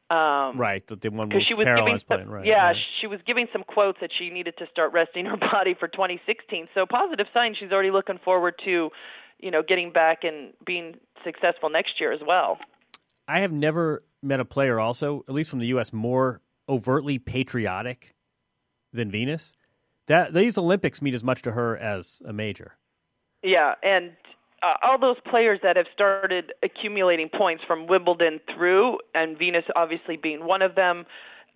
Um, 0.09 0.57
Right, 0.57 0.85
the, 0.87 0.95
the 0.95 1.09
one 1.09 1.29
where 1.29 1.41
she 1.47 1.53
was 1.53 1.65
Caroline's 1.65 2.03
giving 2.03 2.07
playing. 2.07 2.25
some, 2.25 2.33
Right, 2.33 2.45
yeah, 2.45 2.65
right. 2.73 2.75
she 2.99 3.07
was 3.07 3.19
giving 3.27 3.45
some 3.53 3.63
quotes 3.63 3.99
that 4.01 4.09
she 4.17 4.31
needed 4.31 4.55
to 4.57 4.65
start 4.71 4.91
resting 4.91 5.25
her 5.25 5.37
body 5.53 5.75
for 5.79 5.87
2016. 5.87 6.67
So 6.73 6.85
positive 6.89 7.27
sign. 7.33 7.55
She's 7.59 7.71
already 7.71 7.91
looking 7.91 8.17
forward 8.25 8.55
to, 8.65 8.89
you 9.39 9.51
know, 9.51 9.61
getting 9.67 9.91
back 9.91 10.19
and 10.23 10.53
being 10.65 10.95
successful 11.23 11.69
next 11.69 11.99
year 11.99 12.11
as 12.11 12.21
well. 12.25 12.57
I 13.27 13.39
have 13.41 13.51
never 13.51 14.03
met 14.21 14.39
a 14.39 14.45
player, 14.45 14.79
also 14.79 15.23
at 15.27 15.33
least 15.33 15.49
from 15.49 15.59
the 15.59 15.67
U.S., 15.67 15.93
more 15.93 16.41
overtly 16.67 17.19
patriotic 17.19 18.15
than 18.93 19.11
Venus. 19.11 19.55
That 20.07 20.33
these 20.33 20.57
Olympics 20.57 21.01
mean 21.01 21.13
as 21.13 21.23
much 21.23 21.43
to 21.43 21.51
her 21.51 21.77
as 21.77 22.21
a 22.25 22.33
major. 22.33 22.75
Yeah, 23.43 23.75
and 23.83 24.11
uh, 24.61 24.73
all 24.81 24.99
those 24.99 25.17
players 25.29 25.59
that 25.63 25.77
have 25.77 25.85
started 25.93 26.51
accumulating 26.63 27.29
points 27.29 27.63
from 27.65 27.87
Wimbledon 27.87 28.39
through, 28.53 28.97
and 29.13 29.37
Venus 29.37 29.63
obviously 29.75 30.17
being 30.17 30.45
one 30.45 30.61
of 30.61 30.75
them. 30.75 31.05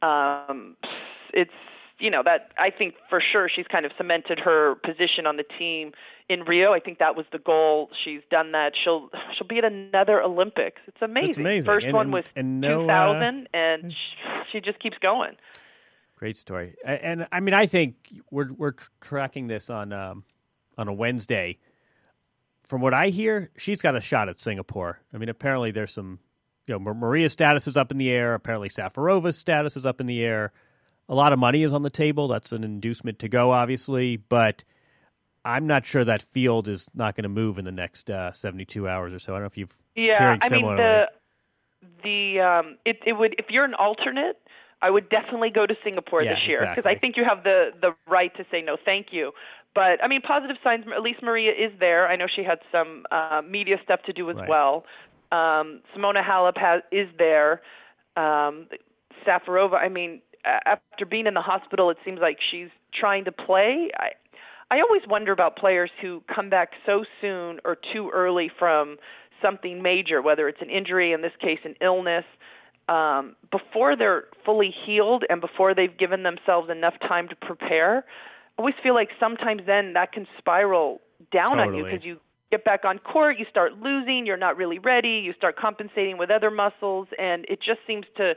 Um, 0.01 0.77
it's 1.33 1.51
you 2.03 2.11
know 2.11 2.21
that 2.25 2.51
I 2.57 2.69
think 2.69 2.95
for 3.09 3.23
sure 3.31 3.49
she's 3.53 3.65
kind 3.71 3.85
of 3.85 3.93
cemented 3.97 4.37
her 4.39 4.75
position 4.83 5.25
on 5.25 5.37
the 5.37 5.45
team 5.57 5.93
in 6.27 6.41
Rio. 6.41 6.73
I 6.73 6.81
think 6.81 6.99
that 6.99 7.15
was 7.15 7.25
the 7.31 7.39
goal. 7.39 7.89
She's 8.03 8.19
done 8.29 8.51
that. 8.51 8.73
She'll 8.83 9.09
she'll 9.37 9.47
be 9.47 9.57
at 9.59 9.63
another 9.63 10.21
Olympics. 10.21 10.81
It's 10.85 11.01
amazing. 11.01 11.45
amazing. 11.45 11.63
First 11.65 11.85
and, 11.85 11.95
one 11.95 12.11
was 12.11 12.25
and 12.35 12.59
no, 12.59 12.81
2000, 12.81 13.23
uh, 13.23 13.57
and 13.57 13.93
she 14.51 14.59
just 14.59 14.81
keeps 14.81 14.97
going. 15.01 15.37
Great 16.17 16.35
story. 16.35 16.75
And, 16.85 16.99
and 17.21 17.27
I 17.31 17.39
mean, 17.39 17.53
I 17.53 17.67
think 17.67 17.95
we're 18.29 18.51
we're 18.51 18.73
tracking 18.99 19.47
this 19.47 19.69
on 19.69 19.93
um, 19.93 20.25
on 20.77 20.89
a 20.89 20.93
Wednesday. 20.93 21.57
From 22.63 22.81
what 22.81 22.93
I 22.93 23.09
hear, 23.09 23.49
she's 23.55 23.81
got 23.81 23.95
a 23.95 24.01
shot 24.01 24.27
at 24.27 24.41
Singapore. 24.41 24.99
I 25.13 25.17
mean, 25.17 25.29
apparently 25.29 25.71
there's 25.71 25.91
some, 25.91 26.19
you 26.65 26.77
know, 26.77 26.93
Maria's 26.93 27.33
status 27.33 27.67
is 27.67 27.77
up 27.77 27.91
in 27.91 27.97
the 27.97 28.09
air. 28.09 28.33
Apparently 28.33 28.69
Safarova's 28.69 29.37
status 29.37 29.77
is 29.77 29.85
up 29.85 30.01
in 30.01 30.07
the 30.07 30.21
air 30.23 30.53
a 31.09 31.15
lot 31.15 31.33
of 31.33 31.39
money 31.39 31.63
is 31.63 31.73
on 31.73 31.81
the 31.81 31.89
table. 31.89 32.27
That's 32.27 32.51
an 32.51 32.63
inducement 32.63 33.19
to 33.19 33.29
go, 33.29 33.51
obviously, 33.51 34.17
but 34.17 34.63
I'm 35.45 35.67
not 35.67 35.85
sure 35.85 36.05
that 36.05 36.21
field 36.21 36.67
is 36.67 36.87
not 36.93 37.15
going 37.15 37.23
to 37.23 37.29
move 37.29 37.57
in 37.57 37.65
the 37.65 37.71
next 37.71 38.09
uh, 38.09 38.31
72 38.31 38.87
hours 38.87 39.13
or 39.13 39.19
so. 39.19 39.33
I 39.33 39.35
don't 39.35 39.43
know 39.43 39.47
if 39.47 39.57
you've 39.57 39.77
yeah. 39.95 40.37
I 40.41 40.49
mean 40.49 40.65
the 40.65 41.05
the 42.03 42.39
um, 42.39 42.77
it 42.85 42.97
it 43.05 43.13
would 43.13 43.35
if 43.37 43.47
you're 43.49 43.65
an 43.65 43.73
alternate, 43.73 44.39
I 44.81 44.89
would 44.89 45.09
definitely 45.09 45.49
go 45.49 45.65
to 45.65 45.75
Singapore 45.83 46.23
yeah, 46.23 46.33
this 46.33 46.39
year 46.47 46.59
because 46.59 46.79
exactly. 46.79 46.95
I 46.95 46.99
think 46.99 47.17
you 47.17 47.25
have 47.25 47.43
the 47.43 47.71
the 47.79 47.91
right 48.07 48.35
to 48.37 48.45
say 48.49 48.61
no, 48.61 48.77
thank 48.83 49.07
you. 49.11 49.31
But 49.75 50.03
I 50.03 50.07
mean, 50.07 50.21
positive 50.21 50.57
signs. 50.63 50.85
At 50.95 51.01
least 51.01 51.21
Maria 51.23 51.51
is 51.51 51.71
there. 51.79 52.07
I 52.07 52.15
know 52.15 52.27
she 52.33 52.43
had 52.43 52.59
some 52.71 53.05
uh, 53.11 53.41
media 53.47 53.77
stuff 53.83 54.01
to 54.05 54.13
do 54.13 54.29
as 54.29 54.35
right. 54.35 54.47
well. 54.47 54.85
Um, 55.31 55.81
Simona 55.95 56.23
Halep 56.23 56.57
has, 56.57 56.83
is 56.91 57.07
there. 57.17 57.61
Um, 58.15 58.67
Safarova. 59.25 59.75
I 59.75 59.89
mean, 59.89 60.21
after 60.45 61.05
being 61.05 61.27
in 61.27 61.33
the 61.33 61.41
hospital, 61.41 61.89
it 61.89 61.97
seems 62.03 62.19
like 62.21 62.37
she's 62.51 62.69
trying 62.93 63.25
to 63.25 63.31
play. 63.31 63.89
I 63.97 64.09
I 64.71 64.81
always 64.81 65.03
wonder 65.07 65.31
about 65.31 65.55
players 65.55 65.91
who 66.01 66.23
come 66.33 66.49
back 66.49 66.71
so 66.85 67.03
soon 67.21 67.59
or 67.63 67.77
too 67.93 68.09
early 68.13 68.49
from 68.57 68.97
something 69.41 69.83
major, 69.83 70.21
whether 70.21 70.47
it's 70.47 70.61
an 70.61 70.69
injury, 70.69 71.13
in 71.13 71.21
this 71.21 71.33
case, 71.39 71.59
an 71.63 71.75
illness, 71.79 72.25
um, 72.89 73.35
before 73.51 73.95
they're 73.95 74.25
fully 74.45 74.73
healed 74.85 75.25
and 75.29 75.41
before 75.41 75.75
they've 75.75 75.95
given 75.95 76.23
themselves 76.23 76.69
enough 76.71 76.95
time 77.07 77.27
to 77.29 77.35
prepare. 77.35 78.05
I 78.57 78.61
always 78.61 78.75
feel 78.81 78.93
like 78.95 79.09
sometimes 79.19 79.61
then 79.65 79.93
that 79.93 80.11
can 80.11 80.27
spiral 80.37 81.01
down 81.31 81.57
totally. 81.57 81.67
on 81.67 81.75
you 81.75 81.83
because 81.83 82.03
you 82.03 82.19
get 82.51 82.63
back 82.63 82.85
on 82.85 82.99
court, 82.99 83.39
you 83.39 83.45
start 83.49 83.79
losing, 83.79 84.25
you're 84.25 84.37
not 84.37 84.57
really 84.57 84.79
ready, 84.79 85.21
you 85.25 85.33
start 85.33 85.55
compensating 85.55 86.17
with 86.17 86.29
other 86.29 86.51
muscles, 86.51 87.07
and 87.17 87.45
it 87.49 87.59
just 87.59 87.79
seems 87.87 88.05
to 88.17 88.33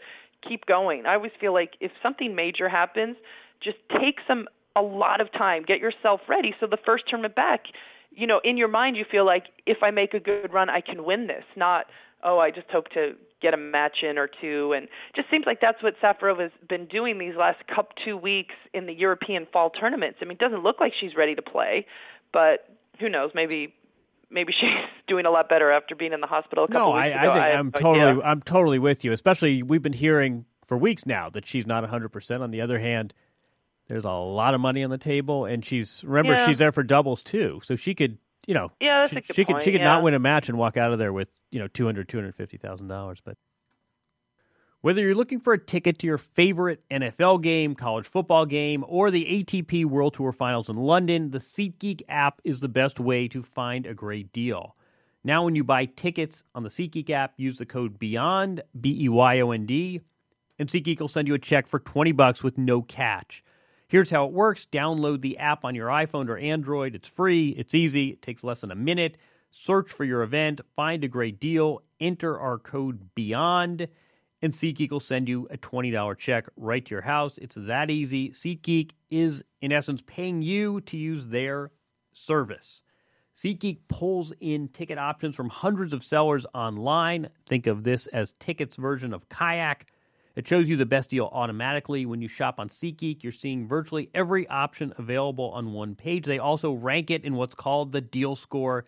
keep 0.48 0.66
going. 0.66 1.06
I 1.06 1.14
always 1.14 1.32
feel 1.40 1.52
like 1.52 1.72
if 1.80 1.92
something 2.02 2.34
major 2.34 2.68
happens, 2.68 3.16
just 3.62 3.78
take 4.00 4.16
some 4.26 4.46
a 4.74 4.82
lot 4.82 5.20
of 5.20 5.32
time, 5.32 5.64
get 5.66 5.78
yourself 5.78 6.20
ready 6.28 6.54
so 6.60 6.66
the 6.66 6.78
first 6.84 7.04
tournament 7.08 7.34
back, 7.34 7.64
you 8.10 8.26
know, 8.26 8.40
in 8.44 8.56
your 8.56 8.68
mind 8.68 8.96
you 8.96 9.04
feel 9.10 9.24
like 9.24 9.44
if 9.66 9.78
I 9.82 9.90
make 9.90 10.12
a 10.12 10.20
good 10.20 10.52
run, 10.52 10.68
I 10.68 10.80
can 10.80 11.04
win 11.04 11.26
this, 11.26 11.44
not 11.56 11.86
oh, 12.24 12.38
I 12.38 12.50
just 12.50 12.68
hope 12.70 12.88
to 12.90 13.12
get 13.40 13.54
a 13.54 13.56
match 13.56 13.98
in 14.02 14.18
or 14.18 14.28
two 14.40 14.72
and 14.76 14.88
just 15.14 15.30
seems 15.30 15.44
like 15.46 15.60
that's 15.60 15.82
what 15.82 15.94
Safarova 16.02 16.40
has 16.40 16.50
been 16.68 16.86
doing 16.86 17.18
these 17.18 17.34
last 17.36 17.58
couple 17.68 17.94
two 18.04 18.16
weeks 18.16 18.54
in 18.72 18.86
the 18.86 18.92
European 18.92 19.46
fall 19.52 19.70
tournaments. 19.70 20.18
I 20.20 20.24
mean, 20.24 20.32
it 20.32 20.38
doesn't 20.38 20.62
look 20.62 20.80
like 20.80 20.92
she's 20.98 21.14
ready 21.16 21.34
to 21.34 21.42
play, 21.42 21.86
but 22.32 22.76
who 22.98 23.08
knows, 23.08 23.30
maybe 23.34 23.74
maybe 24.30 24.52
she's 24.60 24.68
doing 25.08 25.26
a 25.26 25.30
lot 25.30 25.48
better 25.48 25.70
after 25.70 25.94
being 25.94 26.12
in 26.12 26.20
the 26.20 26.26
hospital 26.26 26.64
a 26.64 26.68
couple 26.68 26.90
no, 26.90 26.96
weeks 26.96 27.14
I, 27.16 27.22
ago. 27.22 27.30
I 27.32 27.34
think 27.34 27.46
I 27.46 27.52
I'm 27.52 27.72
totally. 27.72 28.22
I'm 28.22 28.42
totally 28.42 28.78
with 28.78 29.04
you. 29.04 29.12
Especially 29.12 29.62
we've 29.62 29.82
been 29.82 29.92
hearing 29.92 30.44
for 30.66 30.76
weeks 30.76 31.06
now 31.06 31.30
that 31.30 31.46
she's 31.46 31.66
not 31.66 31.82
100. 31.82 32.08
percent 32.10 32.42
On 32.42 32.50
the 32.50 32.60
other 32.60 32.78
hand, 32.78 33.14
there's 33.88 34.04
a 34.04 34.10
lot 34.10 34.54
of 34.54 34.60
money 34.60 34.82
on 34.82 34.90
the 34.90 34.98
table, 34.98 35.44
and 35.44 35.64
she's 35.64 36.02
remember 36.04 36.34
Yeah. 36.34 36.46
she's 36.46 36.58
there 36.58 36.72
for 36.72 36.82
doubles 36.82 37.22
too, 37.22 37.60
so 37.64 37.76
she 37.76 37.94
could 37.94 38.18
you 38.46 38.54
know 38.54 38.70
Yeah, 38.80 39.06
that's 39.06 39.26
she, 39.26 39.32
she 39.34 39.44
could 39.44 39.62
she 39.62 39.72
could 39.72 39.80
yeah. 39.80 39.86
not 39.86 40.02
win 40.02 40.14
a 40.14 40.18
match 40.18 40.48
and 40.48 40.58
walk 40.58 40.76
out 40.76 40.92
of 40.92 40.98
there 40.98 41.12
with 41.12 41.28
you 41.50 41.58
know 41.60 41.68
200 41.68 42.08
250 42.08 42.56
thousand 42.58 42.88
dollars, 42.88 43.20
but. 43.24 43.36
Whether 44.86 45.02
you're 45.02 45.16
looking 45.16 45.40
for 45.40 45.52
a 45.52 45.58
ticket 45.58 45.98
to 45.98 46.06
your 46.06 46.16
favorite 46.16 46.80
NFL 46.92 47.42
game, 47.42 47.74
college 47.74 48.06
football 48.06 48.46
game, 48.46 48.84
or 48.86 49.10
the 49.10 49.24
ATP 49.24 49.84
World 49.84 50.14
Tour 50.14 50.30
Finals 50.30 50.68
in 50.68 50.76
London, 50.76 51.32
the 51.32 51.38
SeatGeek 51.38 52.02
app 52.08 52.40
is 52.44 52.60
the 52.60 52.68
best 52.68 53.00
way 53.00 53.26
to 53.26 53.42
find 53.42 53.84
a 53.84 53.94
great 53.94 54.32
deal. 54.32 54.76
Now, 55.24 55.44
when 55.44 55.56
you 55.56 55.64
buy 55.64 55.86
tickets 55.86 56.44
on 56.54 56.62
the 56.62 56.68
SeatGeek 56.68 57.10
app, 57.10 57.34
use 57.36 57.58
the 57.58 57.66
code 57.66 57.98
BEYOND, 57.98 58.60
B 58.80 58.96
E 59.06 59.08
Y 59.08 59.40
O 59.40 59.50
N 59.50 59.66
D, 59.66 60.02
and 60.56 60.68
SeatGeek 60.68 61.00
will 61.00 61.08
send 61.08 61.26
you 61.26 61.34
a 61.34 61.38
check 61.40 61.66
for 61.66 61.80
20 61.80 62.12
bucks 62.12 62.44
with 62.44 62.56
no 62.56 62.80
catch. 62.80 63.42
Here's 63.88 64.10
how 64.10 64.26
it 64.26 64.32
works 64.32 64.68
download 64.70 65.20
the 65.20 65.38
app 65.38 65.64
on 65.64 65.74
your 65.74 65.88
iPhone 65.88 66.28
or 66.28 66.38
Android. 66.38 66.94
It's 66.94 67.08
free, 67.08 67.48
it's 67.58 67.74
easy, 67.74 68.10
it 68.10 68.22
takes 68.22 68.44
less 68.44 68.60
than 68.60 68.70
a 68.70 68.76
minute. 68.76 69.16
Search 69.50 69.90
for 69.90 70.04
your 70.04 70.22
event, 70.22 70.60
find 70.76 71.02
a 71.02 71.08
great 71.08 71.40
deal, 71.40 71.82
enter 71.98 72.38
our 72.38 72.56
code 72.56 73.12
BEYOND, 73.16 73.88
and 74.46 74.54
SeatGeek 74.54 74.92
will 74.92 75.00
send 75.00 75.28
you 75.28 75.48
a 75.50 75.58
$20 75.58 76.16
check 76.18 76.46
right 76.56 76.84
to 76.86 76.90
your 76.94 77.02
house. 77.02 77.36
It's 77.36 77.56
that 77.58 77.90
easy. 77.90 78.30
SeatGeek 78.30 78.92
is, 79.10 79.42
in 79.60 79.72
essence, 79.72 80.02
paying 80.06 80.40
you 80.40 80.80
to 80.82 80.96
use 80.96 81.26
their 81.26 81.72
service. 82.12 82.82
SeatGeek 83.36 83.80
pulls 83.88 84.32
in 84.40 84.68
ticket 84.68 84.98
options 84.98 85.34
from 85.34 85.48
hundreds 85.48 85.92
of 85.92 86.04
sellers 86.04 86.46
online. 86.54 87.28
Think 87.48 87.66
of 87.66 87.82
this 87.82 88.06
as 88.06 88.34
Ticket's 88.38 88.76
version 88.76 89.12
of 89.12 89.28
Kayak. 89.28 89.90
It 90.36 90.46
shows 90.46 90.68
you 90.68 90.76
the 90.76 90.86
best 90.86 91.10
deal 91.10 91.28
automatically. 91.32 92.06
When 92.06 92.22
you 92.22 92.28
shop 92.28 92.60
on 92.60 92.68
SeatGeek, 92.68 93.24
you're 93.24 93.32
seeing 93.32 93.66
virtually 93.66 94.10
every 94.14 94.46
option 94.46 94.94
available 94.96 95.50
on 95.50 95.72
one 95.72 95.96
page. 95.96 96.24
They 96.24 96.38
also 96.38 96.72
rank 96.72 97.10
it 97.10 97.24
in 97.24 97.34
what's 97.34 97.56
called 97.56 97.90
the 97.90 98.00
deal 98.00 98.36
score. 98.36 98.84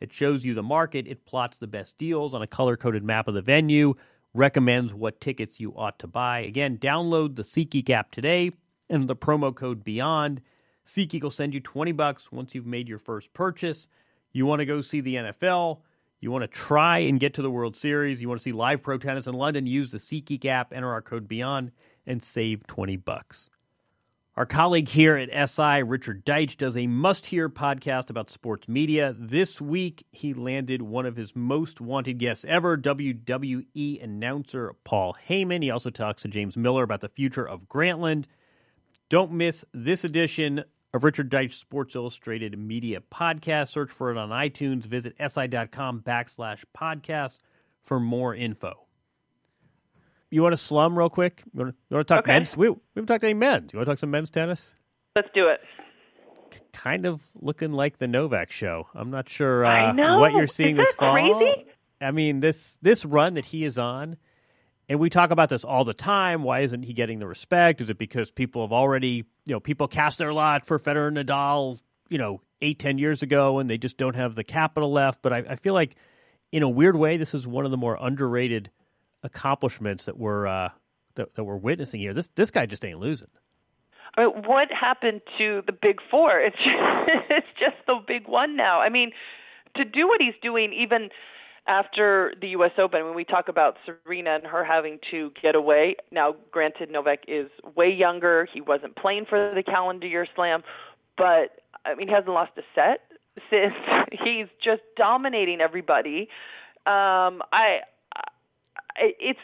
It 0.00 0.12
shows 0.12 0.44
you 0.44 0.52
the 0.52 0.62
market, 0.62 1.06
it 1.08 1.24
plots 1.24 1.56
the 1.56 1.66
best 1.66 1.96
deals 1.96 2.34
on 2.34 2.42
a 2.42 2.46
color 2.46 2.76
coded 2.76 3.02
map 3.02 3.26
of 3.26 3.34
the 3.34 3.42
venue, 3.42 3.94
recommends 4.34 4.94
what 4.94 5.20
tickets 5.20 5.58
you 5.60 5.72
ought 5.76 5.98
to 5.98 6.06
buy. 6.06 6.40
Again, 6.40 6.78
download 6.78 7.36
the 7.36 7.42
SeatGeek 7.42 7.90
app 7.90 8.10
today 8.10 8.52
and 8.90 9.06
the 9.06 9.16
promo 9.16 9.54
code 9.54 9.84
BEYOND. 9.84 10.40
SeatGeek 10.86 11.22
will 11.22 11.30
send 11.30 11.54
you 11.54 11.60
20 11.60 11.92
bucks 11.92 12.32
once 12.32 12.54
you've 12.54 12.66
made 12.66 12.88
your 12.88 12.98
first 12.98 13.32
purchase. 13.34 13.88
You 14.32 14.46
want 14.46 14.60
to 14.60 14.66
go 14.66 14.80
see 14.80 15.00
the 15.00 15.16
NFL, 15.16 15.80
you 16.20 16.30
want 16.30 16.42
to 16.42 16.48
try 16.48 16.98
and 16.98 17.20
get 17.20 17.34
to 17.34 17.42
the 17.42 17.50
World 17.50 17.76
Series, 17.76 18.20
you 18.20 18.28
want 18.28 18.40
to 18.40 18.42
see 18.42 18.52
live 18.52 18.82
pro 18.82 18.98
tennis 18.98 19.26
in 19.26 19.34
London, 19.34 19.66
use 19.66 19.90
the 19.90 19.98
SeatGeek 19.98 20.44
app, 20.44 20.72
enter 20.72 20.90
our 20.90 21.02
code 21.02 21.28
BEYOND, 21.28 21.70
and 22.06 22.22
save 22.22 22.66
20 22.66 22.96
bucks. 22.96 23.50
Our 24.38 24.46
colleague 24.46 24.88
here 24.88 25.16
at 25.16 25.50
SI, 25.50 25.82
Richard 25.82 26.24
Deitsch, 26.24 26.56
does 26.56 26.76
a 26.76 26.86
must 26.86 27.26
hear 27.26 27.48
podcast 27.48 28.08
about 28.08 28.30
sports 28.30 28.68
media. 28.68 29.16
This 29.18 29.60
week, 29.60 30.06
he 30.12 30.32
landed 30.32 30.80
one 30.80 31.06
of 31.06 31.16
his 31.16 31.34
most 31.34 31.80
wanted 31.80 32.18
guests 32.18 32.44
ever, 32.46 32.78
WWE 32.78 34.00
announcer 34.00 34.76
Paul 34.84 35.16
Heyman. 35.28 35.64
He 35.64 35.72
also 35.72 35.90
talks 35.90 36.22
to 36.22 36.28
James 36.28 36.56
Miller 36.56 36.84
about 36.84 37.00
the 37.00 37.08
future 37.08 37.48
of 37.48 37.68
Grantland. 37.68 38.26
Don't 39.08 39.32
miss 39.32 39.64
this 39.74 40.04
edition 40.04 40.62
of 40.94 41.02
Richard 41.02 41.32
Deitsch 41.32 41.54
Sports 41.54 41.96
Illustrated 41.96 42.56
Media 42.56 43.00
Podcast. 43.10 43.72
Search 43.72 43.90
for 43.90 44.12
it 44.12 44.16
on 44.16 44.28
iTunes. 44.28 44.84
Visit 44.84 45.16
si.com 45.18 46.02
backslash 46.02 46.62
podcast 46.76 47.38
for 47.82 47.98
more 47.98 48.36
info. 48.36 48.87
You 50.30 50.42
want 50.42 50.52
to 50.52 50.56
slum 50.58 50.98
real 50.98 51.08
quick? 51.08 51.42
You 51.54 51.62
want 51.64 51.70
to, 51.74 51.76
you 51.88 51.96
want 51.96 52.06
to 52.08 52.14
talk 52.14 52.24
Okay. 52.24 52.32
men's? 52.32 52.56
We, 52.56 52.68
we 52.70 52.76
haven't 52.94 53.06
talked 53.06 53.24
any 53.24 53.34
men's. 53.34 53.72
You 53.72 53.78
want 53.78 53.86
to 53.86 53.92
talk 53.92 53.98
some 53.98 54.10
men's 54.10 54.30
tennis? 54.30 54.74
Let's 55.16 55.28
do 55.34 55.48
it. 55.48 55.60
Kind 56.72 57.06
of 57.06 57.22
looking 57.40 57.72
like 57.72 57.98
the 57.98 58.06
Novak 58.06 58.52
show. 58.52 58.88
I'm 58.94 59.10
not 59.10 59.28
sure 59.28 59.64
uh, 59.64 59.92
what 60.18 60.32
you're 60.32 60.46
seeing 60.46 60.78
Is 60.78 60.86
this 60.88 60.94
fall. 60.94 61.12
crazy? 61.12 61.66
I 62.00 62.10
mean 62.12 62.40
this 62.40 62.78
this 62.80 63.04
run 63.04 63.34
that 63.34 63.46
he 63.46 63.64
is 63.64 63.76
on, 63.78 64.16
and 64.88 65.00
we 65.00 65.10
talk 65.10 65.30
about 65.32 65.48
this 65.48 65.64
all 65.64 65.84
the 65.84 65.92
time. 65.94 66.44
Why 66.44 66.60
isn't 66.60 66.84
he 66.84 66.92
getting 66.92 67.18
the 67.18 67.26
respect? 67.26 67.80
Is 67.80 67.90
it 67.90 67.98
because 67.98 68.30
people 68.30 68.62
have 68.62 68.72
already, 68.72 69.24
you 69.46 69.54
know, 69.54 69.60
people 69.60 69.88
cast 69.88 70.18
their 70.18 70.32
lot 70.32 70.64
for 70.64 70.78
Federer 70.78 71.08
and 71.08 71.16
Nadal, 71.16 71.80
you 72.08 72.18
know, 72.18 72.40
eight 72.62 72.78
ten 72.78 72.98
years 72.98 73.22
ago, 73.22 73.58
and 73.58 73.68
they 73.68 73.78
just 73.78 73.96
don't 73.96 74.14
have 74.14 74.36
the 74.36 74.44
capital 74.44 74.92
left. 74.92 75.20
But 75.22 75.32
I, 75.32 75.38
I 75.50 75.56
feel 75.56 75.74
like, 75.74 75.96
in 76.52 76.62
a 76.62 76.68
weird 76.68 76.94
way, 76.96 77.16
this 77.16 77.34
is 77.34 77.46
one 77.46 77.64
of 77.64 77.72
the 77.72 77.76
more 77.76 77.98
underrated 78.00 78.70
accomplishments 79.22 80.04
that 80.04 80.18
we're 80.18 80.46
uh, 80.46 80.70
that, 81.14 81.34
that 81.34 81.44
we're 81.44 81.56
witnessing 81.56 82.00
here. 82.00 82.14
This 82.14 82.28
this 82.28 82.50
guy 82.50 82.66
just 82.66 82.84
ain't 82.84 82.98
losing. 82.98 83.28
I 84.16 84.22
mean, 84.22 84.42
what 84.46 84.68
happened 84.72 85.20
to 85.38 85.62
the 85.66 85.72
big 85.72 85.98
four? 86.10 86.40
It's 86.46 86.56
just, 86.56 87.30
it's 87.30 87.58
just 87.58 87.76
the 87.86 87.98
big 88.06 88.28
one 88.28 88.56
now. 88.56 88.80
I 88.80 88.88
mean, 88.88 89.12
to 89.76 89.84
do 89.84 90.06
what 90.06 90.20
he's 90.20 90.34
doing, 90.42 90.72
even 90.72 91.08
after 91.66 92.32
the 92.40 92.48
U.S. 92.48 92.72
Open, 92.78 93.04
when 93.04 93.14
we 93.14 93.24
talk 93.24 93.48
about 93.48 93.76
Serena 93.84 94.34
and 94.36 94.46
her 94.46 94.64
having 94.64 94.98
to 95.10 95.30
get 95.40 95.54
away, 95.54 95.96
now 96.10 96.34
granted, 96.50 96.90
Novak 96.90 97.20
is 97.28 97.48
way 97.76 97.90
younger. 97.90 98.48
He 98.52 98.60
wasn't 98.60 98.96
playing 98.96 99.26
for 99.28 99.52
the 99.54 99.62
calendar 99.62 100.06
year 100.06 100.26
slam, 100.34 100.62
but 101.16 101.60
I 101.84 101.94
mean, 101.94 102.08
he 102.08 102.14
hasn't 102.14 102.32
lost 102.32 102.52
a 102.56 102.62
set 102.74 103.00
since. 103.50 103.74
He's 104.12 104.46
just 104.64 104.82
dominating 104.96 105.60
everybody. 105.60 106.28
Um, 106.86 107.42
I, 107.52 107.80
it's, 109.00 109.38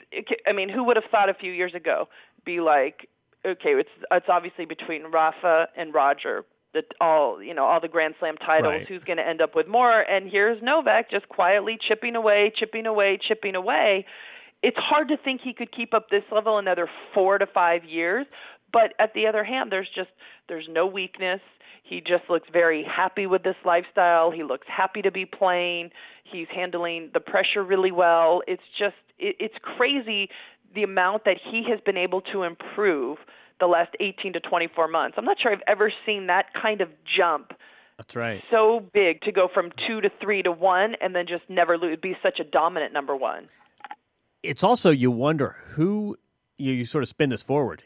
I 0.46 0.52
mean, 0.52 0.68
who 0.68 0.84
would 0.84 0.96
have 0.96 1.04
thought 1.10 1.28
a 1.28 1.34
few 1.34 1.52
years 1.52 1.74
ago 1.74 2.08
be 2.44 2.60
like, 2.60 3.08
okay, 3.46 3.70
it's 3.70 3.88
it's 4.10 4.26
obviously 4.28 4.64
between 4.64 5.04
Rafa 5.12 5.68
and 5.76 5.92
Roger, 5.94 6.44
the 6.72 6.82
all 7.00 7.42
you 7.42 7.54
know 7.54 7.64
all 7.64 7.80
the 7.80 7.88
Grand 7.88 8.14
Slam 8.18 8.36
titles. 8.36 8.72
Right. 8.72 8.88
Who's 8.88 9.04
going 9.04 9.18
to 9.18 9.26
end 9.26 9.40
up 9.40 9.54
with 9.54 9.68
more? 9.68 10.00
And 10.00 10.30
here's 10.30 10.62
Novak 10.62 11.10
just 11.10 11.28
quietly 11.28 11.78
chipping 11.88 12.16
away, 12.16 12.52
chipping 12.58 12.86
away, 12.86 13.18
chipping 13.26 13.54
away. 13.54 14.06
It's 14.62 14.78
hard 14.78 15.08
to 15.08 15.16
think 15.22 15.42
he 15.44 15.52
could 15.52 15.72
keep 15.74 15.92
up 15.92 16.08
this 16.10 16.22
level 16.32 16.58
another 16.58 16.88
four 17.12 17.38
to 17.38 17.46
five 17.46 17.84
years. 17.84 18.26
But 18.72 18.94
at 18.98 19.14
the 19.14 19.26
other 19.26 19.44
hand, 19.44 19.70
there's 19.70 19.88
just 19.94 20.10
there's 20.48 20.66
no 20.70 20.86
weakness. 20.86 21.40
He 21.84 22.00
just 22.00 22.30
looks 22.30 22.48
very 22.50 22.82
happy 22.82 23.26
with 23.26 23.42
this 23.42 23.56
lifestyle. 23.64 24.30
He 24.30 24.42
looks 24.42 24.66
happy 24.74 25.02
to 25.02 25.12
be 25.12 25.26
playing. 25.26 25.90
He's 26.24 26.46
handling 26.52 27.10
the 27.12 27.20
pressure 27.20 27.62
really 27.62 27.92
well. 27.92 28.40
It's 28.46 28.62
just 28.78 28.94
it, 29.18 29.36
it's 29.38 29.54
crazy 29.62 30.28
the 30.74 30.82
amount 30.82 31.24
that 31.24 31.36
he 31.50 31.64
has 31.70 31.80
been 31.84 31.96
able 31.96 32.20
to 32.20 32.42
improve 32.42 33.18
the 33.60 33.66
last 33.66 33.94
18 34.00 34.32
to 34.34 34.40
24 34.40 34.88
months. 34.88 35.14
I'm 35.16 35.24
not 35.24 35.36
sure 35.40 35.52
I've 35.52 35.62
ever 35.68 35.92
seen 36.04 36.26
that 36.26 36.46
kind 36.60 36.80
of 36.80 36.88
jump. 37.16 37.52
That's 37.96 38.16
right. 38.16 38.42
So 38.50 38.84
big 38.92 39.20
to 39.22 39.32
go 39.32 39.48
from 39.52 39.70
two 39.86 40.00
to 40.00 40.10
three 40.20 40.42
to 40.42 40.50
one, 40.50 40.96
and 41.00 41.14
then 41.14 41.26
just 41.28 41.44
never 41.48 41.78
lose, 41.78 41.98
be 42.02 42.16
such 42.22 42.40
a 42.40 42.44
dominant 42.44 42.92
number 42.92 43.14
one. 43.14 43.48
It's 44.42 44.64
also 44.64 44.90
you 44.90 45.10
wonder 45.10 45.56
who 45.68 46.18
you, 46.58 46.72
you 46.72 46.84
sort 46.84 47.02
of 47.02 47.08
spin 47.08 47.30
this 47.30 47.42
forward 47.42 47.84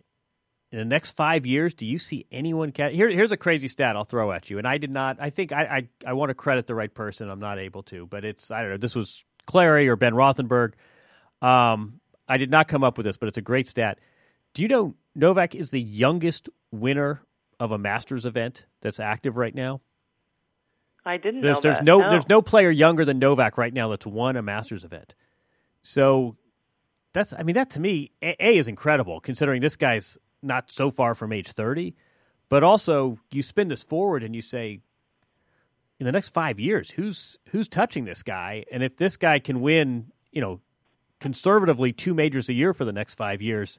in 0.73 0.79
the 0.79 0.85
next 0.85 1.13
five 1.13 1.45
years. 1.45 1.75
Do 1.75 1.85
you 1.85 1.99
see 1.99 2.27
anyone? 2.33 2.73
catch? 2.73 2.95
Here, 2.95 3.11
here's 3.11 3.33
a 3.33 3.37
crazy 3.37 3.69
stat 3.69 3.97
I'll 3.97 4.05
throw 4.05 4.33
at 4.33 4.49
you, 4.49 4.57
and 4.57 4.67
I 4.67 4.79
did 4.79 4.91
not. 4.91 5.19
I 5.21 5.29
think 5.29 5.53
I, 5.53 5.63
I 5.63 5.89
I 6.11 6.13
want 6.15 6.31
to 6.31 6.35
credit 6.35 6.67
the 6.67 6.75
right 6.75 6.93
person. 6.93 7.29
I'm 7.29 7.41
not 7.41 7.59
able 7.59 7.83
to, 7.85 8.07
but 8.07 8.25
it's 8.25 8.51
I 8.51 8.63
don't 8.63 8.71
know. 8.71 8.77
This 8.79 8.95
was 8.95 9.25
Clarey 9.47 9.89
or 9.89 9.97
Ben 9.97 10.15
Rothenberg. 10.15 10.73
Um, 11.41 12.01
I 12.29 12.37
did 12.37 12.51
not 12.51 12.69
come 12.69 12.85
up 12.85 12.97
with 12.97 13.07
this, 13.07 13.17
but 13.17 13.29
it's 13.29 13.39
a 13.39 13.43
great 13.43 13.69
stat. 13.69 13.99
Do 14.55 14.63
you 14.63 14.69
know 14.69 14.95
Novak 15.15 15.55
is 15.55 15.71
the 15.71 15.81
youngest 15.81 16.49
winner 16.71 17.23
of 17.61 17.73
a 17.73 17.79
Masters 17.79 18.25
event 18.27 18.67
that's 18.81 19.01
active 19.01 19.37
right 19.37 19.55
now? 19.55 19.81
I 21.05 21.17
didn't 21.17 21.41
There's 21.41 21.57
know 21.57 21.61
there's 21.63 21.77
that. 21.79 21.85
no, 21.85 22.11
there's 22.11 22.29
no 22.29 22.43
player 22.43 22.71
younger 22.71 23.05
than 23.05 23.19
Novak 23.19 23.57
right 23.57 23.73
now 23.73 23.89
that's 23.89 24.07
won 24.07 24.37
a 24.37 24.43
Masters 24.43 24.85
event. 24.85 25.15
So 25.81 26.37
that's 27.13 27.33
I 27.33 27.43
mean 27.43 27.55
that 27.55 27.71
to 27.71 27.81
me 27.81 28.11
a, 28.23 28.37
a 28.45 28.59
is 28.59 28.69
incredible 28.69 29.21
considering 29.21 29.61
this 29.63 29.77
guy's 29.77 30.19
not 30.43 30.71
so 30.71 30.91
far 30.91 31.15
from 31.15 31.33
age 31.33 31.53
30, 31.53 31.95
but 32.49 32.63
also 32.63 33.19
you 33.33 33.43
spin 33.43 33.69
this 33.69 33.83
forward 33.83 34.23
and 34.23 34.37
you 34.37 34.43
say 34.43 34.81
in 35.99 36.07
the 36.07 36.13
next 36.13 36.31
5 36.35 36.61
years 36.61 36.91
who's 36.91 37.39
who's 37.51 37.69
touching 37.69 38.05
this 38.05 38.23
guy 38.23 38.65
and 38.71 38.83
if 38.83 38.97
this 38.97 39.17
guy 39.17 39.39
can 39.39 39.61
win, 39.61 40.13
you 40.31 40.41
know, 40.41 40.61
conservatively 41.21 41.93
two 41.93 42.15
majors 42.15 42.49
a 42.49 42.53
year 42.53 42.73
for 42.73 42.85
the 42.85 42.93
next 42.93 43.15
5 43.15 43.43
years, 43.43 43.79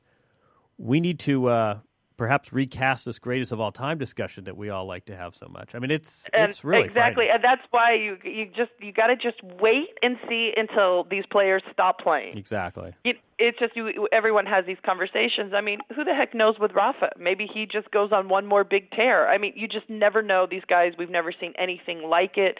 we 0.77 0.99
need 0.99 1.19
to 1.19 1.47
uh 1.47 1.79
perhaps 2.19 2.51
recast 2.51 3.05
this 3.05 3.17
greatest 3.17 3.53
of 3.53 3.61
all 3.61 3.71
time 3.71 3.97
discussion 3.97 4.43
that 4.43 4.57
we 4.57 4.69
all 4.69 4.85
like 4.85 5.05
to 5.05 5.15
have 5.15 5.33
so 5.33 5.47
much. 5.47 5.73
I 5.73 5.79
mean, 5.79 5.89
it's 5.89 6.29
and 6.33 6.49
it's 6.49 6.65
really 6.65 6.83
exactly, 6.83 7.27
frightening. 7.27 7.35
and 7.35 7.43
that's 7.43 7.67
why 7.71 7.93
you 7.95 8.17
you 8.23 8.45
just 8.45 8.71
you 8.79 8.91
got 8.91 9.07
to 9.07 9.15
just 9.15 9.41
wait 9.59 9.87
and 10.03 10.17
see 10.27 10.51
until 10.55 11.05
these 11.09 11.23
players 11.31 11.63
stop 11.71 11.99
playing. 11.99 12.37
exactly. 12.37 12.93
It, 13.05 13.15
it's 13.39 13.57
just 13.57 13.73
you, 13.75 14.07
everyone 14.11 14.45
has 14.45 14.65
these 14.65 14.77
conversations. 14.85 15.53
I 15.55 15.61
mean, 15.61 15.79
who 15.95 16.03
the 16.03 16.13
heck 16.13 16.35
knows 16.35 16.59
with 16.59 16.73
Rafa? 16.73 17.11
Maybe 17.17 17.47
he 17.51 17.65
just 17.65 17.89
goes 17.91 18.11
on 18.11 18.27
one 18.27 18.45
more 18.45 18.65
big 18.65 18.91
tear. 18.91 19.29
I 19.29 19.37
mean, 19.37 19.53
you 19.55 19.69
just 19.69 19.89
never 19.89 20.21
know. 20.21 20.45
These 20.45 20.65
guys, 20.67 20.91
we've 20.99 21.09
never 21.09 21.31
seen 21.31 21.53
anything 21.57 22.03
like 22.03 22.37
it. 22.37 22.57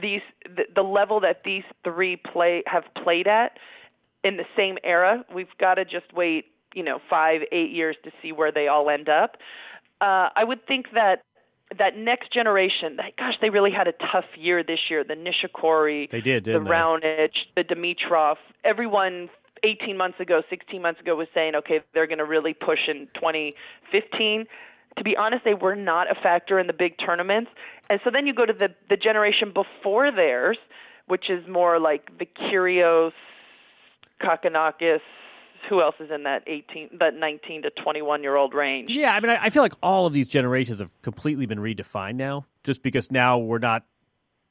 These 0.00 0.22
the, 0.44 0.62
the 0.74 0.82
level 0.82 1.20
that 1.20 1.42
these 1.44 1.64
three 1.84 2.16
play 2.16 2.62
have 2.66 2.84
played 3.04 3.26
at 3.26 3.58
in 4.28 4.36
the 4.36 4.44
same 4.56 4.76
era. 4.84 5.24
We've 5.34 5.46
got 5.58 5.74
to 5.74 5.84
just 5.84 6.12
wait, 6.14 6.44
you 6.74 6.84
know, 6.84 7.00
five, 7.10 7.40
eight 7.50 7.70
years 7.70 7.96
to 8.04 8.10
see 8.22 8.30
where 8.32 8.52
they 8.52 8.68
all 8.68 8.88
end 8.90 9.08
up. 9.08 9.36
Uh, 10.00 10.28
I 10.36 10.44
would 10.44 10.66
think 10.66 10.86
that 10.94 11.22
that 11.76 11.96
next 11.96 12.32
generation, 12.32 12.96
that, 12.96 13.16
gosh, 13.18 13.34
they 13.42 13.50
really 13.50 13.70
had 13.70 13.88
a 13.88 13.92
tough 13.92 14.24
year 14.38 14.62
this 14.62 14.78
year. 14.88 15.04
The 15.04 15.14
Nishikori, 15.14 16.10
They 16.10 16.20
did, 16.20 16.44
the 16.44 16.52
they? 16.52 16.58
Raonic, 16.58 17.30
the 17.56 17.64
Dimitrov. 17.64 18.36
Everyone 18.64 19.28
18 19.64 19.96
months 19.96 20.20
ago, 20.20 20.42
16 20.48 20.80
months 20.80 21.00
ago 21.00 21.16
was 21.16 21.28
saying, 21.34 21.54
okay, 21.56 21.80
they're 21.92 22.06
going 22.06 22.18
to 22.18 22.24
really 22.24 22.54
push 22.54 22.78
in 22.88 23.08
2015. 23.14 24.46
To 24.96 25.04
be 25.04 25.16
honest, 25.16 25.44
they 25.44 25.54
were 25.54 25.76
not 25.76 26.10
a 26.10 26.14
factor 26.14 26.58
in 26.58 26.66
the 26.66 26.72
big 26.72 26.94
tournaments. 27.04 27.50
And 27.90 28.00
so 28.04 28.10
then 28.10 28.26
you 28.26 28.34
go 28.34 28.46
to 28.46 28.52
the 28.52 28.68
the 28.88 28.96
generation 28.96 29.52
before 29.52 30.10
theirs, 30.10 30.58
which 31.06 31.30
is 31.30 31.46
more 31.48 31.78
like 31.78 32.18
the 32.18 32.26
Kyrgios, 32.26 33.12
Kokkinakis. 34.22 35.00
Who 35.68 35.82
else 35.82 35.96
is 35.98 36.10
in 36.14 36.22
that 36.22 36.44
18, 36.46 36.98
that 37.00 37.14
19 37.14 37.62
to 37.62 37.70
21 37.70 38.22
year 38.22 38.36
old 38.36 38.54
range? 38.54 38.88
Yeah, 38.90 39.12
I 39.12 39.20
mean, 39.20 39.30
I, 39.30 39.46
I 39.46 39.50
feel 39.50 39.62
like 39.62 39.74
all 39.82 40.06
of 40.06 40.12
these 40.12 40.28
generations 40.28 40.78
have 40.78 40.90
completely 41.02 41.46
been 41.46 41.58
redefined 41.58 42.14
now, 42.14 42.46
just 42.62 42.82
because 42.82 43.10
now 43.10 43.38
we're 43.38 43.58
not 43.58 43.84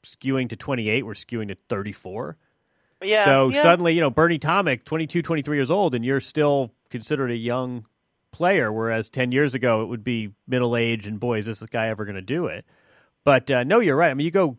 skewing 0.06 0.50
to 0.50 0.56
28, 0.56 1.06
we're 1.06 1.14
skewing 1.14 1.48
to 1.48 1.58
34. 1.70 2.38
Yeah. 3.02 3.26
so 3.26 3.50
yeah. 3.50 3.62
suddenly, 3.62 3.94
you 3.94 4.02
know, 4.02 4.10
Bernie 4.10 4.40
Tomic, 4.40 4.84
22, 4.84 5.22
23 5.22 5.58
years 5.58 5.72
old, 5.72 5.96
and 5.96 6.04
you're 6.04 6.20
still 6.20 6.74
considered 6.90 7.32
a 7.32 7.36
young 7.36 7.86
player, 8.32 8.72
whereas 8.72 9.10
10 9.10 9.32
years 9.32 9.54
ago 9.54 9.82
it 9.84 9.86
would 9.86 10.04
be 10.04 10.34
middle 10.48 10.76
age 10.76 11.08
and 11.08 11.20
boy, 11.20 11.40
is 11.40 11.46
this 11.46 11.62
guy 11.62 11.88
ever 11.88 12.06
going 12.06 12.16
to 12.16 12.22
do 12.22 12.48
it? 12.48 12.66
But 13.24 13.50
uh, 13.52 13.64
no, 13.64 13.80
you're 13.80 13.96
right. 13.96 14.10
I 14.10 14.14
mean, 14.14 14.26
you 14.26 14.32
go 14.32 14.58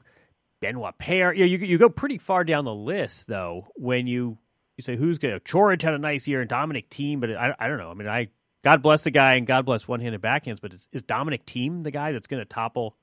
Benoit 0.60 0.96
Paire, 0.98 1.32
you, 1.32 1.40
know, 1.40 1.46
you, 1.46 1.58
you 1.58 1.78
go 1.78 1.88
pretty 1.88 2.18
far 2.18 2.44
down 2.44 2.64
the 2.64 2.74
list, 2.74 3.26
though, 3.26 3.68
when 3.76 4.06
you, 4.06 4.38
you 4.78 4.82
say 4.82 4.96
who's 4.96 5.18
going 5.18 5.34
to, 5.34 5.40
Coric 5.40 5.82
had 5.82 5.92
a 5.92 5.98
nice 5.98 6.26
year 6.26 6.40
and 6.40 6.48
Dominic 6.48 6.88
Thiem, 6.88 7.20
but 7.20 7.30
I, 7.32 7.54
I 7.58 7.68
don't 7.68 7.78
know. 7.78 7.90
I 7.90 7.94
mean, 7.94 8.08
I, 8.08 8.28
God 8.64 8.80
bless 8.80 9.02
the 9.02 9.10
guy 9.10 9.34
and 9.34 9.46
God 9.46 9.66
bless 9.66 9.86
one 9.86 10.00
handed 10.00 10.22
backhands, 10.22 10.60
but 10.60 10.72
is, 10.72 10.88
is 10.92 11.02
Dominic 11.02 11.44
Thiem 11.44 11.82
the 11.82 11.90
guy 11.90 12.12
that's 12.12 12.28
going 12.28 12.40
to 12.40 12.46
topple 12.46 12.96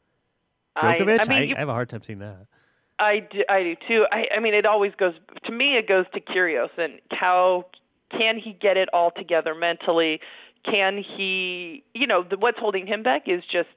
I- 0.76 0.98
Djokovic? 0.98 1.20
I 1.20 1.26
mean, 1.28 1.50
you- 1.50 1.56
I 1.56 1.60
have 1.60 1.70
a 1.70 1.74
hard 1.74 1.90
time 1.90 2.02
seeing 2.02 2.20
that. 2.20 2.48
I 2.98 3.20
do, 3.30 3.44
I 3.50 3.62
do 3.62 3.76
too. 3.90 4.06
I, 4.10 4.38
I 4.38 4.40
mean, 4.40 4.54
it 4.54 4.66
always 4.66 4.94
goes 4.98 5.14
to 5.44 5.52
me. 5.52 5.76
It 5.76 5.86
goes 5.86 6.06
to 6.14 6.22
Kyrgios 6.22 6.70
and 6.78 7.02
how 7.12 7.66
can 8.10 8.40
he 8.42 8.54
get 8.54 8.78
it 8.78 8.88
all 8.94 9.12
together 9.12 9.54
mentally? 9.54 10.22
Can 10.64 11.04
he, 11.04 11.84
you 11.94 12.08
know, 12.08 12.24
the, 12.24 12.38
what's 12.38 12.58
holding 12.58 12.88
him 12.88 13.04
back 13.04 13.24
is 13.28 13.44
just 13.52 13.68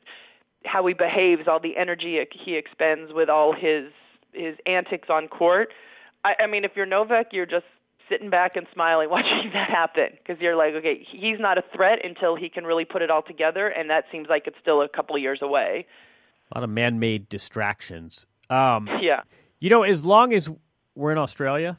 how 0.65 0.87
he 0.87 0.95
behaves, 0.95 1.49
all 1.49 1.59
the 1.59 1.77
energy 1.77 2.25
he 2.45 2.55
expends 2.55 3.13
with 3.13 3.29
all 3.29 3.53
his 3.53 3.91
his 4.33 4.55
antics 4.67 5.09
on 5.11 5.27
court. 5.27 5.71
I, 6.25 6.45
I 6.45 6.47
mean, 6.47 6.65
if 6.65 6.73
you're 6.77 6.87
Novak, 6.87 7.29
you're 7.33 7.47
just 7.47 7.65
sitting 8.09 8.31
back 8.31 8.57
and 8.57 8.67
smiling 8.73 9.09
watching 9.17 9.51
that 9.55 9.69
happen 9.71 10.09
because 10.19 10.41
you're 10.41 10.57
like, 10.57 10.75
okay, 10.75 11.07
he's 11.11 11.39
not 11.39 11.59
a 11.59 11.63
threat 11.75 11.99
until 12.05 12.37
he 12.37 12.49
can 12.49 12.65
really 12.65 12.85
put 12.85 13.03
it 13.03 13.11
all 13.11 13.23
together, 13.23 13.69
and 13.69 13.91
that 13.91 14.05
seems 14.13 14.29
like 14.29 14.47
it's 14.47 14.57
still 14.61 14.83
a 14.83 14.89
couple 14.89 15.17
of 15.17 15.23
years 15.23 15.41
away. 15.43 15.87
A 16.53 16.59
lot 16.59 16.65
of 16.65 16.71
man 16.71 16.99
made 16.99 17.29
distractions. 17.29 18.27
Um, 18.51 18.89
Yeah. 19.01 19.21
you 19.61 19.71
know, 19.71 19.83
as 19.83 20.05
long 20.05 20.33
as 20.33 20.49
we're 20.95 21.13
in 21.13 21.19
Australia, 21.19 21.79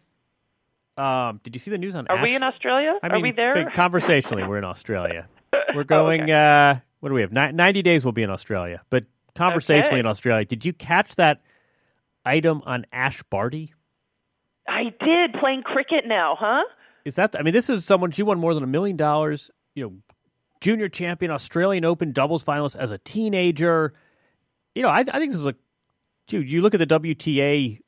um, 0.97 1.39
did 1.43 1.55
you 1.55 1.59
see 1.59 1.71
the 1.71 1.77
news 1.77 1.95
on 1.95 2.07
Are 2.07 2.21
we 2.21 2.35
in 2.35 2.43
Australia? 2.43 2.93
I 3.01 3.07
Are 3.07 3.19
we 3.19 3.31
there? 3.31 3.53
think 3.53 3.73
conversationally, 3.73 4.43
we're 4.43 4.57
in 4.57 4.65
Australia. 4.65 5.27
We're 5.73 5.81
Oh, 5.81 5.83
going. 5.85 6.23
okay. 6.23 6.31
uh, 6.33 6.75
what 6.99 7.09
do 7.09 7.15
we 7.15 7.21
have? 7.21 7.31
Ni- 7.31 7.51
Ninety 7.53 7.81
days 7.81 8.03
we'll 8.03 8.11
be 8.11 8.21
in 8.23 8.29
Australia, 8.29 8.81
but 8.89 9.05
conversationally 9.35 9.93
Okay. 9.93 9.99
in 10.01 10.05
Australia. 10.07 10.45
Did 10.45 10.65
you 10.65 10.73
catch 10.73 11.15
that 11.15 11.41
item 12.25 12.61
on 12.65 12.85
Ash 12.91 13.23
Barty? 13.29 13.73
I 14.69 14.93
did 15.03 15.33
playing 15.39 15.63
cricket 15.63 16.05
now, 16.05 16.35
huh? 16.39 16.63
Is 17.05 17.15
that? 17.15 17.35
I 17.37 17.41
mean, 17.41 17.53
this 17.53 17.69
is 17.69 17.85
someone. 17.85 18.11
She 18.11 18.23
won 18.23 18.39
more 18.39 18.53
than 18.53 18.63
a 18.63 18.67
million 18.67 18.95
dollars. 18.97 19.49
You 19.75 19.83
know, 19.83 19.93
junior 20.61 20.89
champion, 20.89 21.31
Australian 21.31 21.85
Open 21.85 22.11
doubles 22.11 22.43
finalist 22.43 22.75
as 22.75 22.91
a 22.91 22.97
teenager. 22.99 23.93
You 24.75 24.83
know, 24.83 24.89
I, 24.89 24.99
I 24.99 25.03
think 25.19 25.31
this 25.31 25.39
is 25.39 25.45
a. 25.45 25.55
Dude, 26.27 26.47
you 26.49 26.61
look 26.61 26.75
at 26.75 26.79
the 26.79 26.85
WTA 26.85 27.79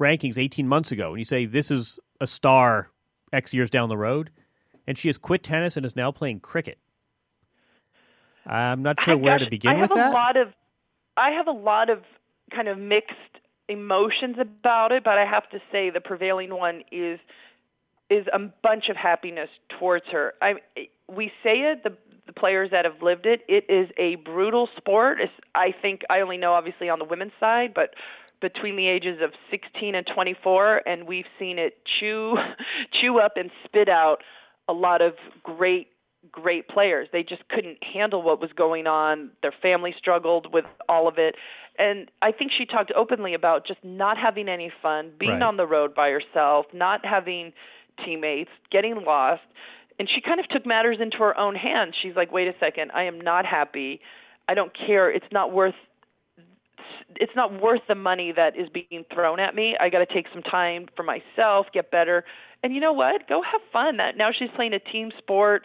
rankings 0.00 0.38
18 0.38 0.68
months 0.68 0.92
ago, 0.92 1.10
and 1.10 1.18
you 1.18 1.24
say 1.24 1.46
this 1.46 1.70
is 1.72 1.98
a 2.20 2.26
star 2.28 2.90
X 3.32 3.52
years 3.52 3.70
down 3.70 3.88
the 3.88 3.96
road, 3.96 4.30
and 4.86 4.96
she 4.96 5.08
has 5.08 5.18
quit 5.18 5.42
tennis 5.42 5.76
and 5.76 5.84
is 5.84 5.96
now 5.96 6.12
playing 6.12 6.38
cricket. 6.40 6.78
I'm 8.46 8.82
not 8.82 9.00
sure 9.00 9.14
I- 9.14 9.16
where 9.16 9.38
gosh, 9.38 9.44
to 9.46 9.50
begin 9.50 9.72
I 9.72 9.80
with 9.80 9.90
have 9.90 9.96
that. 9.98 10.10
a 10.10 10.12
lot 10.12 10.36
of, 10.36 10.48
I 11.16 11.30
have 11.32 11.48
a 11.48 11.52
lot 11.52 11.90
of 11.90 12.02
kind 12.54 12.68
of 12.68 12.78
mixed 12.78 13.14
emotions 13.68 14.36
about 14.40 14.92
it, 14.92 15.04
but 15.04 15.18
I 15.18 15.24
have 15.24 15.48
to 15.50 15.58
say 15.70 15.90
the 15.90 16.00
prevailing 16.00 16.50
one 16.50 16.82
is 16.90 17.18
is 18.10 18.26
a 18.32 18.38
bunch 18.62 18.84
of 18.88 18.96
happiness 18.96 19.50
towards 19.78 20.06
her. 20.12 20.34
I 20.40 20.54
we 21.08 21.30
say 21.42 21.72
it 21.72 21.82
the 21.84 21.96
the 22.26 22.32
players 22.32 22.70
that 22.72 22.84
have 22.84 23.02
lived 23.02 23.26
it. 23.26 23.40
It 23.48 23.64
is 23.72 23.88
a 23.96 24.16
brutal 24.16 24.68
sport. 24.76 25.18
It's, 25.20 25.32
I 25.54 25.68
think 25.80 26.02
I 26.10 26.20
only 26.20 26.36
know 26.36 26.52
obviously 26.52 26.88
on 26.88 26.98
the 26.98 27.06
women's 27.06 27.32
side, 27.40 27.72
but 27.74 27.94
between 28.40 28.76
the 28.76 28.86
ages 28.86 29.18
of 29.22 29.30
16 29.50 29.94
and 29.94 30.06
24 30.14 30.82
and 30.86 31.06
we've 31.08 31.24
seen 31.38 31.58
it 31.58 31.78
chew 31.98 32.36
chew 33.00 33.18
up 33.18 33.32
and 33.36 33.50
spit 33.64 33.88
out 33.88 34.18
a 34.68 34.72
lot 34.72 35.02
of 35.02 35.14
great 35.42 35.88
great 36.40 36.68
players. 36.68 37.08
They 37.12 37.22
just 37.22 37.46
couldn't 37.48 37.78
handle 37.82 38.22
what 38.22 38.40
was 38.40 38.50
going 38.52 38.86
on. 38.86 39.30
Their 39.42 39.52
family 39.52 39.94
struggled 39.98 40.52
with 40.52 40.64
all 40.88 41.08
of 41.08 41.18
it. 41.18 41.34
And 41.78 42.10
I 42.22 42.32
think 42.32 42.50
she 42.56 42.66
talked 42.66 42.92
openly 42.96 43.34
about 43.34 43.66
just 43.66 43.82
not 43.84 44.18
having 44.18 44.48
any 44.48 44.70
fun, 44.82 45.12
being 45.18 45.32
Right. 45.32 45.42
on 45.42 45.56
the 45.56 45.66
road 45.66 45.94
by 45.94 46.10
herself, 46.10 46.66
not 46.72 47.04
having 47.04 47.52
teammates, 48.04 48.50
getting 48.70 49.04
lost. 49.04 49.42
And 49.98 50.08
she 50.08 50.20
kind 50.20 50.40
of 50.40 50.48
took 50.48 50.64
matters 50.66 51.00
into 51.00 51.18
her 51.18 51.36
own 51.38 51.54
hands. 51.54 51.94
She's 52.00 52.14
like, 52.16 52.30
"Wait 52.32 52.48
a 52.48 52.54
second, 52.58 52.90
I 52.94 53.04
am 53.04 53.20
not 53.20 53.44
happy. 53.46 54.00
I 54.48 54.54
don't 54.54 54.72
care. 54.74 55.10
It's 55.10 55.30
not 55.32 55.52
worth 55.52 55.74
it's 57.16 57.34
not 57.34 57.60
worth 57.60 57.80
the 57.88 57.94
money 57.94 58.32
that 58.32 58.56
is 58.56 58.68
being 58.68 59.04
thrown 59.12 59.40
at 59.40 59.54
me. 59.54 59.76
I 59.80 59.88
got 59.88 60.00
to 60.00 60.06
take 60.14 60.26
some 60.32 60.42
time 60.42 60.88
for 60.94 61.02
myself, 61.02 61.66
get 61.72 61.90
better. 61.90 62.24
And 62.62 62.74
you 62.74 62.80
know 62.80 62.92
what? 62.92 63.26
Go 63.28 63.42
have 63.42 63.60
fun. 63.72 63.96
That 63.96 64.16
now 64.16 64.30
she's 64.36 64.50
playing 64.54 64.74
a 64.74 64.78
team 64.78 65.10
sport. 65.18 65.64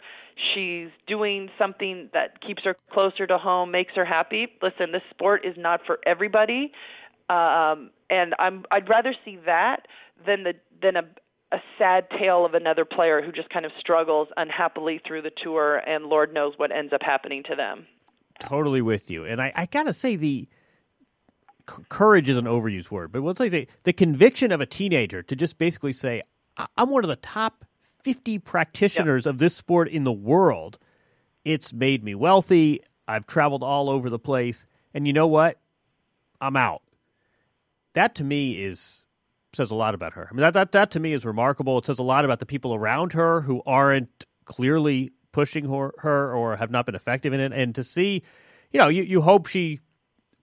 She's 0.54 0.88
doing 1.06 1.48
something 1.58 2.10
that 2.12 2.40
keeps 2.40 2.62
her 2.64 2.76
closer 2.92 3.26
to 3.26 3.38
home, 3.38 3.70
makes 3.70 3.92
her 3.94 4.04
happy. 4.04 4.48
Listen, 4.62 4.92
this 4.92 5.02
sport 5.10 5.44
is 5.44 5.54
not 5.56 5.80
for 5.86 5.98
everybody. 6.06 6.72
Um 7.28 7.90
and 8.10 8.34
I'm 8.38 8.64
I'd 8.70 8.88
rather 8.88 9.14
see 9.24 9.38
that 9.46 9.86
than 10.26 10.44
the 10.44 10.54
than 10.82 10.96
a 10.96 11.04
a 11.52 11.58
sad 11.78 12.08
tale 12.10 12.44
of 12.44 12.54
another 12.54 12.84
player 12.84 13.22
who 13.22 13.30
just 13.30 13.48
kind 13.48 13.64
of 13.64 13.70
struggles 13.78 14.26
unhappily 14.36 15.00
through 15.06 15.22
the 15.22 15.30
tour 15.42 15.76
and 15.86 16.06
Lord 16.06 16.34
knows 16.34 16.54
what 16.56 16.72
ends 16.72 16.92
up 16.92 17.00
happening 17.02 17.44
to 17.48 17.54
them. 17.54 17.86
Totally 18.40 18.82
with 18.82 19.08
you. 19.08 19.24
And 19.24 19.40
I, 19.40 19.52
I 19.54 19.66
got 19.66 19.84
to 19.84 19.92
say, 19.92 20.16
the 20.16 20.48
c- 21.70 21.82
courage 21.88 22.28
is 22.28 22.36
an 22.36 22.46
overused 22.46 22.90
word, 22.90 23.12
but 23.12 23.22
what's 23.22 23.38
like 23.38 23.52
say 23.52 23.68
the 23.84 23.92
conviction 23.92 24.50
of 24.50 24.60
a 24.60 24.66
teenager 24.66 25.22
to 25.22 25.36
just 25.36 25.56
basically 25.56 25.92
say, 25.92 26.22
"I- 26.56 26.66
I'm 26.76 26.90
one 26.90 27.04
of 27.04 27.08
the 27.08 27.16
top 27.16 27.64
50 28.04 28.38
practitioners 28.40 29.26
of 29.26 29.38
this 29.38 29.56
sport 29.56 29.88
in 29.88 30.04
the 30.04 30.12
world. 30.12 30.78
It's 31.44 31.72
made 31.72 32.04
me 32.04 32.14
wealthy. 32.14 32.82
I've 33.08 33.26
traveled 33.26 33.62
all 33.62 33.88
over 33.88 34.10
the 34.10 34.18
place. 34.18 34.66
And 34.92 35.06
you 35.06 35.12
know 35.12 35.26
what? 35.26 35.58
I'm 36.40 36.56
out. 36.56 36.82
That 37.94 38.14
to 38.16 38.24
me 38.24 38.62
is 38.62 39.06
says 39.54 39.70
a 39.70 39.74
lot 39.74 39.94
about 39.94 40.14
her. 40.14 40.28
I 40.28 40.34
mean, 40.34 40.40
that, 40.40 40.54
that, 40.54 40.72
that 40.72 40.90
to 40.92 41.00
me 41.00 41.12
is 41.12 41.24
remarkable. 41.24 41.78
It 41.78 41.86
says 41.86 42.00
a 42.00 42.02
lot 42.02 42.24
about 42.24 42.40
the 42.40 42.46
people 42.46 42.74
around 42.74 43.12
her 43.12 43.42
who 43.42 43.62
aren't 43.64 44.24
clearly 44.44 45.12
pushing 45.30 45.70
her, 45.70 45.92
her 45.98 46.34
or 46.34 46.56
have 46.56 46.72
not 46.72 46.86
been 46.86 46.96
effective 46.96 47.32
in 47.32 47.38
it. 47.38 47.52
And 47.52 47.72
to 47.76 47.84
see, 47.84 48.22
you 48.72 48.78
know, 48.78 48.88
you, 48.88 49.04
you 49.04 49.22
hope 49.22 49.46
she 49.46 49.78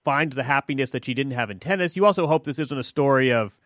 finds 0.05 0.35
the 0.35 0.43
happiness 0.43 0.91
that 0.91 1.03
she 1.03 1.13
didn't 1.13 1.33
have 1.33 1.49
in 1.49 1.59
tennis. 1.59 1.97
You 1.97 2.05
also 2.05 2.25
hope 2.25 2.45
this 2.45 2.57
isn't 2.57 2.77
a 2.77 2.83
story 2.83 3.31
of 3.31 3.59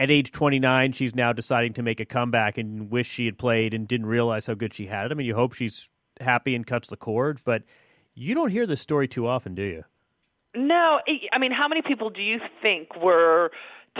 at 0.00 0.10
age 0.10 0.32
29, 0.32 0.92
she's 0.92 1.14
now 1.14 1.30
deciding 1.30 1.74
to 1.74 1.82
make 1.82 2.00
a 2.00 2.06
comeback 2.06 2.56
and 2.56 2.90
wish 2.90 3.06
she 3.06 3.26
had 3.26 3.36
played 3.36 3.74
and 3.74 3.86
didn't 3.86 4.06
realize 4.06 4.46
how 4.46 4.54
good 4.54 4.72
she 4.72 4.86
had 4.86 5.04
it. 5.04 5.12
I 5.12 5.14
mean, 5.14 5.26
you 5.26 5.34
hope 5.34 5.52
she's 5.52 5.90
happy 6.20 6.54
and 6.54 6.66
cuts 6.66 6.88
the 6.88 6.96
cord, 6.96 7.40
but 7.44 7.62
you 8.14 8.34
don't 8.34 8.48
hear 8.50 8.66
this 8.66 8.80
story 8.80 9.06
too 9.06 9.26
often, 9.26 9.54
do 9.54 9.62
you? 9.62 9.84
No, 10.56 11.00
I- 11.06 11.28
I 11.34 11.38
mean, 11.38 11.52
how 11.52 11.68
many 11.68 11.82
people 11.82 12.08
do 12.08 12.22
you 12.22 12.40
think 12.62 12.96
were 12.96 13.50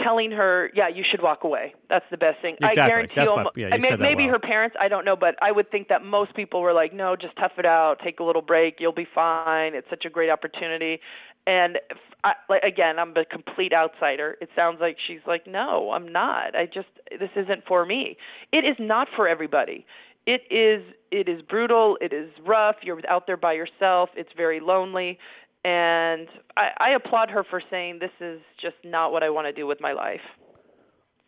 telling 0.01 0.31
her, 0.31 0.71
"Yeah, 0.73 0.87
you 0.87 1.03
should 1.03 1.21
walk 1.21 1.43
away"? 1.43 1.75
That's 1.87 2.05
the 2.09 2.17
best 2.17 2.41
thing. 2.41 2.55
I 2.63 2.69
Exactly. 2.69 2.89
guarantee 2.89 3.15
That's 3.15 3.29
you. 3.29 3.35
my- 3.35 3.49
yeah, 3.55 3.67
you 3.67 3.73
I 3.73 3.77
mean, 3.77 3.99
maybe 3.99 4.23
well. 4.23 4.33
her 4.33 4.39
parents. 4.39 4.75
I 4.79 4.87
don't 4.87 5.05
know, 5.05 5.15
but 5.15 5.35
I 5.41 5.51
would 5.51 5.69
think 5.69 5.89
that 5.89 6.03
most 6.03 6.33
people 6.33 6.61
were 6.61 6.73
like, 6.73 6.93
"No, 6.93 7.15
just 7.15 7.35
tough 7.35 7.59
it 7.59 7.65
out. 7.65 7.99
Take 7.99 8.19
a 8.19 8.23
little 8.23 8.41
break. 8.41 8.79
You'll 8.79 8.91
be 8.93 9.05
fine. 9.05 9.75
It's 9.75 9.89
such 9.89 10.05
a 10.05 10.09
great 10.09 10.29
opportunity." 10.31 10.99
And 11.47 11.79
I, 12.23 12.33
like 12.49 12.63
again, 12.63 12.99
I'm 12.99 13.15
a 13.17 13.25
complete 13.25 13.73
outsider. 13.73 14.37
It 14.41 14.49
sounds 14.55 14.77
like 14.79 14.97
she's 15.05 15.21
like, 15.25 15.47
"No, 15.47 15.91
I'm 15.91 16.11
not. 16.11 16.55
I 16.55 16.65
just 16.65 16.87
this 17.09 17.31
isn't 17.35 17.65
for 17.67 17.85
me." 17.85 18.17
It 18.51 18.63
is 18.65 18.75
not 18.79 19.07
for 19.15 19.27
everybody. 19.27 19.85
It 20.27 20.41
is 20.51 20.83
it 21.11 21.27
is 21.27 21.41
brutal. 21.41 21.97
It 21.99 22.13
is 22.13 22.29
rough. 22.45 22.75
You're 22.83 23.01
out 23.09 23.25
there 23.25 23.37
by 23.37 23.53
yourself. 23.53 24.09
It's 24.15 24.29
very 24.37 24.59
lonely. 24.59 25.17
And 25.63 26.27
I, 26.57 26.69
I 26.77 26.89
applaud 26.95 27.29
her 27.29 27.43
for 27.43 27.61
saying 27.69 27.99
this 27.99 28.11
is 28.19 28.39
just 28.59 28.75
not 28.83 29.11
what 29.11 29.23
I 29.23 29.29
want 29.29 29.47
to 29.47 29.53
do 29.53 29.67
with 29.67 29.79
my 29.79 29.93
life. 29.93 30.21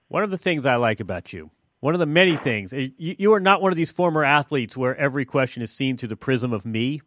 One 0.07 0.23
of 0.23 0.31
the 0.31 0.37
things 0.37 0.65
I 0.65 0.75
like 0.75 0.99
about 0.99 1.33
you, 1.33 1.51
one 1.79 1.93
of 1.93 1.99
the 1.99 2.05
many 2.07 2.37
things, 2.37 2.73
eh, 2.73 2.89
you, 2.97 3.15
you 3.17 3.33
are 3.33 3.39
not 3.39 3.61
one 3.61 3.71
of 3.71 3.77
these 3.77 3.91
former 3.91 4.23
athletes 4.23 4.75
where 4.75 4.95
every 4.95 5.25
question 5.25 5.61
is 5.61 5.71
seen 5.71 5.97
through 5.97 6.09
the 6.09 6.15
prism 6.15 6.51
of 6.51 6.65
me. 6.65 7.01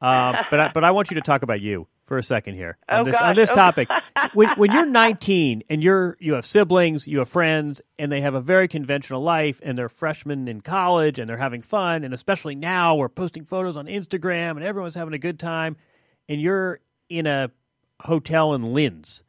Um, 0.00 0.36
but 0.50 0.60
I, 0.60 0.70
but 0.72 0.84
I 0.84 0.92
want 0.92 1.10
you 1.10 1.16
to 1.16 1.20
talk 1.20 1.42
about 1.42 1.60
you 1.60 1.86
for 2.10 2.18
a 2.18 2.24
second 2.24 2.56
here 2.56 2.76
on 2.88 3.02
Oh, 3.02 3.04
this 3.04 3.14
on 3.14 3.20
gosh. 3.20 3.36
this 3.36 3.50
Oh. 3.52 3.54
topic. 3.54 3.88
when 4.34 4.48
when 4.56 4.72
you're 4.72 4.84
19 4.84 5.62
and 5.70 5.80
you're 5.80 6.16
you 6.18 6.32
have 6.32 6.44
siblings, 6.44 7.06
you 7.06 7.20
have 7.20 7.28
friends, 7.28 7.80
and 8.00 8.10
they 8.10 8.20
have 8.20 8.34
a 8.34 8.40
very 8.40 8.66
conventional 8.66 9.22
life, 9.22 9.60
and 9.62 9.78
they're 9.78 9.88
freshmen 9.88 10.48
in 10.48 10.60
college, 10.60 11.20
and 11.20 11.28
they're 11.28 11.36
having 11.36 11.62
fun, 11.62 12.02
and 12.02 12.12
especially 12.12 12.56
now 12.56 12.96
we're 12.96 13.08
posting 13.08 13.44
photos 13.44 13.76
on 13.76 13.86
Instagram, 13.86 14.56
and 14.56 14.64
everyone's 14.64 14.96
having 14.96 15.14
a 15.14 15.18
good 15.18 15.38
time, 15.38 15.76
and 16.28 16.40
you're 16.40 16.80
in 17.08 17.28
a 17.28 17.52
hotel 18.00 18.54
in 18.54 18.62
Linz. 18.74 19.22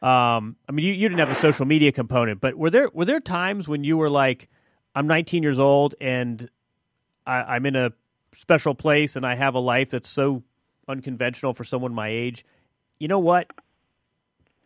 Um, 0.00 0.54
I 0.68 0.72
mean, 0.72 0.86
you, 0.86 0.92
you 0.92 1.08
didn't 1.08 1.18
have 1.18 1.36
a 1.36 1.40
social 1.40 1.66
media 1.66 1.90
component, 1.90 2.40
but 2.40 2.54
were 2.54 2.70
there 2.70 2.90
were 2.94 3.06
there 3.06 3.18
times 3.18 3.66
when 3.66 3.82
you 3.82 3.96
were 3.96 4.08
like, 4.10 4.48
I'm 4.94 5.08
19 5.08 5.42
years 5.42 5.58
old 5.58 5.96
and 6.00 6.48
I, 7.26 7.56
I'm 7.56 7.66
in 7.66 7.74
a 7.74 7.90
special 8.36 8.76
place 8.76 9.16
and 9.16 9.26
I 9.26 9.34
have 9.34 9.54
a 9.56 9.58
life 9.58 9.90
that's 9.90 10.08
so 10.08 10.44
unconventional 10.88 11.54
for 11.54 11.64
someone 11.64 11.94
my 11.94 12.08
age. 12.08 12.44
You 12.98 13.08
know 13.08 13.18
what? 13.18 13.48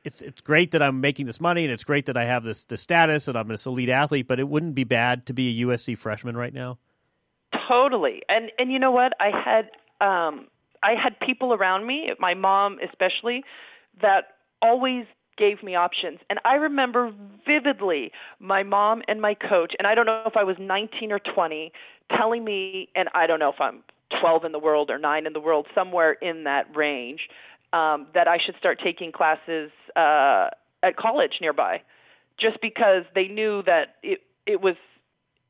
It's 0.04 0.22
it's 0.22 0.40
great 0.40 0.70
that 0.70 0.82
I'm 0.82 1.00
making 1.00 1.26
this 1.26 1.40
money 1.40 1.64
and 1.64 1.72
it's 1.72 1.84
great 1.84 2.06
that 2.06 2.16
I 2.16 2.24
have 2.24 2.44
this 2.44 2.64
this 2.64 2.80
status 2.80 3.28
and 3.28 3.36
I'm 3.36 3.48
this 3.48 3.66
elite 3.66 3.88
athlete, 3.88 4.28
but 4.28 4.38
it 4.40 4.48
wouldn't 4.48 4.74
be 4.74 4.84
bad 4.84 5.26
to 5.26 5.32
be 5.32 5.60
a 5.60 5.66
USC 5.66 5.98
freshman 5.98 6.36
right 6.36 6.54
now. 6.54 6.78
Totally. 7.68 8.22
And 8.28 8.50
and 8.58 8.72
you 8.72 8.78
know 8.78 8.90
what? 8.90 9.12
I 9.20 9.30
had 9.32 9.70
um 10.06 10.46
I 10.82 10.94
had 11.02 11.18
people 11.20 11.52
around 11.52 11.86
me, 11.86 12.10
my 12.18 12.34
mom 12.34 12.78
especially, 12.82 13.44
that 14.00 14.36
always 14.62 15.04
gave 15.36 15.62
me 15.62 15.74
options. 15.74 16.18
And 16.28 16.38
I 16.44 16.54
remember 16.54 17.12
vividly 17.46 18.12
my 18.40 18.62
mom 18.62 19.02
and 19.08 19.20
my 19.20 19.34
coach, 19.34 19.74
and 19.78 19.86
I 19.86 19.94
don't 19.94 20.06
know 20.06 20.22
if 20.26 20.36
I 20.36 20.44
was 20.44 20.56
19 20.58 21.12
or 21.12 21.20
20, 21.20 21.72
telling 22.16 22.44
me 22.44 22.88
and 22.94 23.08
I 23.14 23.26
don't 23.26 23.38
know 23.38 23.50
if 23.50 23.60
I'm 23.60 23.82
12 24.20 24.44
in 24.44 24.52
the 24.52 24.58
world 24.58 24.90
or 24.90 24.98
9 24.98 25.26
in 25.26 25.32
the 25.32 25.40
world, 25.40 25.66
somewhere 25.74 26.12
in 26.12 26.44
that 26.44 26.64
range, 26.76 27.20
um 27.72 28.06
that 28.14 28.26
I 28.28 28.38
should 28.44 28.56
start 28.58 28.80
taking 28.82 29.12
classes 29.12 29.70
uh 29.96 30.48
at 30.82 30.96
college 30.96 31.38
nearby. 31.40 31.82
Just 32.40 32.60
because 32.62 33.04
they 33.14 33.28
knew 33.28 33.62
that 33.64 33.96
it 34.02 34.20
it 34.46 34.60
was 34.60 34.76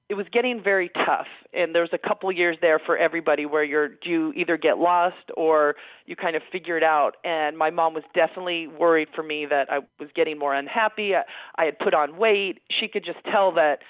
it 0.09 0.15
was 0.15 0.27
getting 0.33 0.63
very 0.63 0.89
tough. 0.89 1.27
And 1.53 1.75
there 1.75 1.83
was 1.83 1.93
a 1.93 1.99
couple 1.99 2.33
years 2.33 2.57
there 2.63 2.79
for 2.79 2.97
everybody 2.97 3.45
where 3.45 3.63
you're 3.63 3.91
you 4.03 4.33
either 4.33 4.57
get 4.57 4.79
lost 4.79 5.31
or 5.37 5.77
you 6.07 6.17
kind 6.17 6.35
of 6.35 6.43
figure 6.51 6.79
it 6.79 6.83
out. 6.83 7.17
And 7.25 7.59
my 7.59 7.71
mom 7.71 7.93
was 7.93 8.05
definitely 8.15 8.67
worried 8.67 9.09
for 9.15 9.23
me 9.23 9.47
that 9.51 9.71
I 9.71 9.81
was 10.01 10.09
getting 10.15 10.39
more 10.39 10.55
unhappy. 10.55 11.15
I, 11.15 11.23
I 11.61 11.67
had 11.67 11.79
put 11.79 11.93
on 11.93 12.17
weight. 12.17 12.61
She 12.81 12.89
could 12.89 13.05
just 13.05 13.19
tell 13.31 13.53
that 13.53 13.81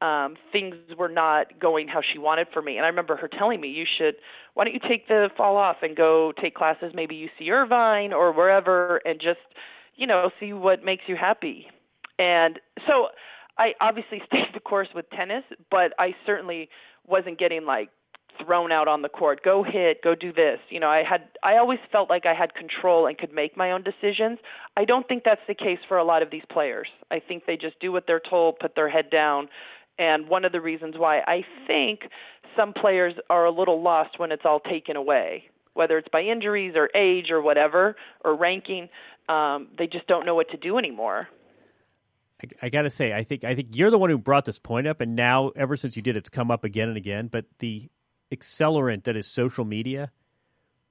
um 0.00 0.36
things 0.52 0.74
were 0.98 1.08
not 1.08 1.58
going 1.60 1.88
how 1.88 2.00
she 2.12 2.18
wanted 2.18 2.46
for 2.52 2.62
me 2.62 2.76
and 2.76 2.84
I 2.84 2.88
remember 2.88 3.16
her 3.16 3.28
telling 3.28 3.60
me 3.60 3.68
you 3.68 3.84
should 3.98 4.14
why 4.54 4.64
don't 4.64 4.74
you 4.74 4.80
take 4.88 5.08
the 5.08 5.28
fall 5.36 5.56
off 5.56 5.76
and 5.82 5.96
go 5.96 6.32
take 6.40 6.54
classes 6.54 6.92
maybe 6.94 7.28
UC 7.40 7.50
Irvine 7.50 8.12
or 8.12 8.32
wherever 8.32 9.00
and 9.04 9.20
just 9.20 9.40
you 9.96 10.06
know 10.06 10.30
see 10.40 10.52
what 10.52 10.84
makes 10.84 11.04
you 11.06 11.16
happy 11.16 11.66
and 12.18 12.58
so 12.86 13.08
I 13.58 13.72
obviously 13.80 14.22
stayed 14.26 14.52
the 14.54 14.60
course 14.60 14.88
with 14.94 15.08
tennis, 15.10 15.44
but 15.70 15.92
I 15.98 16.14
certainly 16.26 16.68
wasn't 17.06 17.38
getting 17.38 17.64
like 17.64 17.90
thrown 18.44 18.72
out 18.72 18.88
on 18.88 19.02
the 19.02 19.08
court. 19.08 19.40
Go 19.44 19.62
hit, 19.62 20.02
go 20.02 20.14
do 20.16 20.32
this. 20.32 20.58
You 20.68 20.80
know, 20.80 20.88
I 20.88 21.02
had 21.08 21.28
I 21.42 21.56
always 21.56 21.78
felt 21.92 22.10
like 22.10 22.26
I 22.26 22.34
had 22.34 22.54
control 22.54 23.06
and 23.06 23.16
could 23.16 23.32
make 23.32 23.56
my 23.56 23.70
own 23.70 23.84
decisions. 23.84 24.38
I 24.76 24.84
don't 24.84 25.06
think 25.06 25.22
that's 25.24 25.40
the 25.46 25.54
case 25.54 25.78
for 25.86 25.98
a 25.98 26.04
lot 26.04 26.22
of 26.22 26.30
these 26.30 26.42
players. 26.50 26.88
I 27.10 27.20
think 27.20 27.44
they 27.46 27.56
just 27.56 27.78
do 27.80 27.92
what 27.92 28.04
they're 28.06 28.22
told, 28.28 28.58
put 28.58 28.74
their 28.74 28.88
head 28.88 29.08
down. 29.10 29.48
And 29.98 30.28
one 30.28 30.44
of 30.44 30.52
the 30.52 30.60
reasons 30.60 30.96
why 30.98 31.20
I 31.20 31.44
think 31.66 32.00
some 32.56 32.72
players 32.72 33.14
are 33.30 33.44
a 33.44 33.50
little 33.50 33.82
lost 33.82 34.18
when 34.18 34.32
it's 34.32 34.42
all 34.44 34.60
taken 34.60 34.96
away, 34.96 35.44
whether 35.74 35.98
it's 35.98 36.08
by 36.12 36.22
injuries 36.22 36.74
or 36.76 36.90
age 36.96 37.30
or 37.30 37.40
whatever 37.40 37.96
or 38.24 38.36
ranking, 38.36 38.88
um, 39.28 39.68
they 39.78 39.86
just 39.86 40.06
don't 40.06 40.26
know 40.26 40.34
what 40.34 40.50
to 40.50 40.56
do 40.56 40.78
anymore. 40.78 41.28
I, 42.42 42.66
I 42.66 42.68
got 42.68 42.82
to 42.82 42.90
say, 42.90 43.12
I 43.12 43.22
think 43.22 43.44
I 43.44 43.54
think 43.54 43.68
you're 43.72 43.90
the 43.90 43.98
one 43.98 44.10
who 44.10 44.18
brought 44.18 44.44
this 44.44 44.58
point 44.58 44.86
up, 44.86 45.00
and 45.00 45.14
now 45.14 45.50
ever 45.56 45.76
since 45.76 45.96
you 45.96 46.02
did, 46.02 46.16
it's 46.16 46.28
come 46.28 46.50
up 46.50 46.64
again 46.64 46.88
and 46.88 46.96
again. 46.96 47.28
But 47.28 47.46
the 47.58 47.88
accelerant 48.32 49.04
that 49.04 49.16
is 49.16 49.26
social 49.26 49.64
media, 49.64 50.10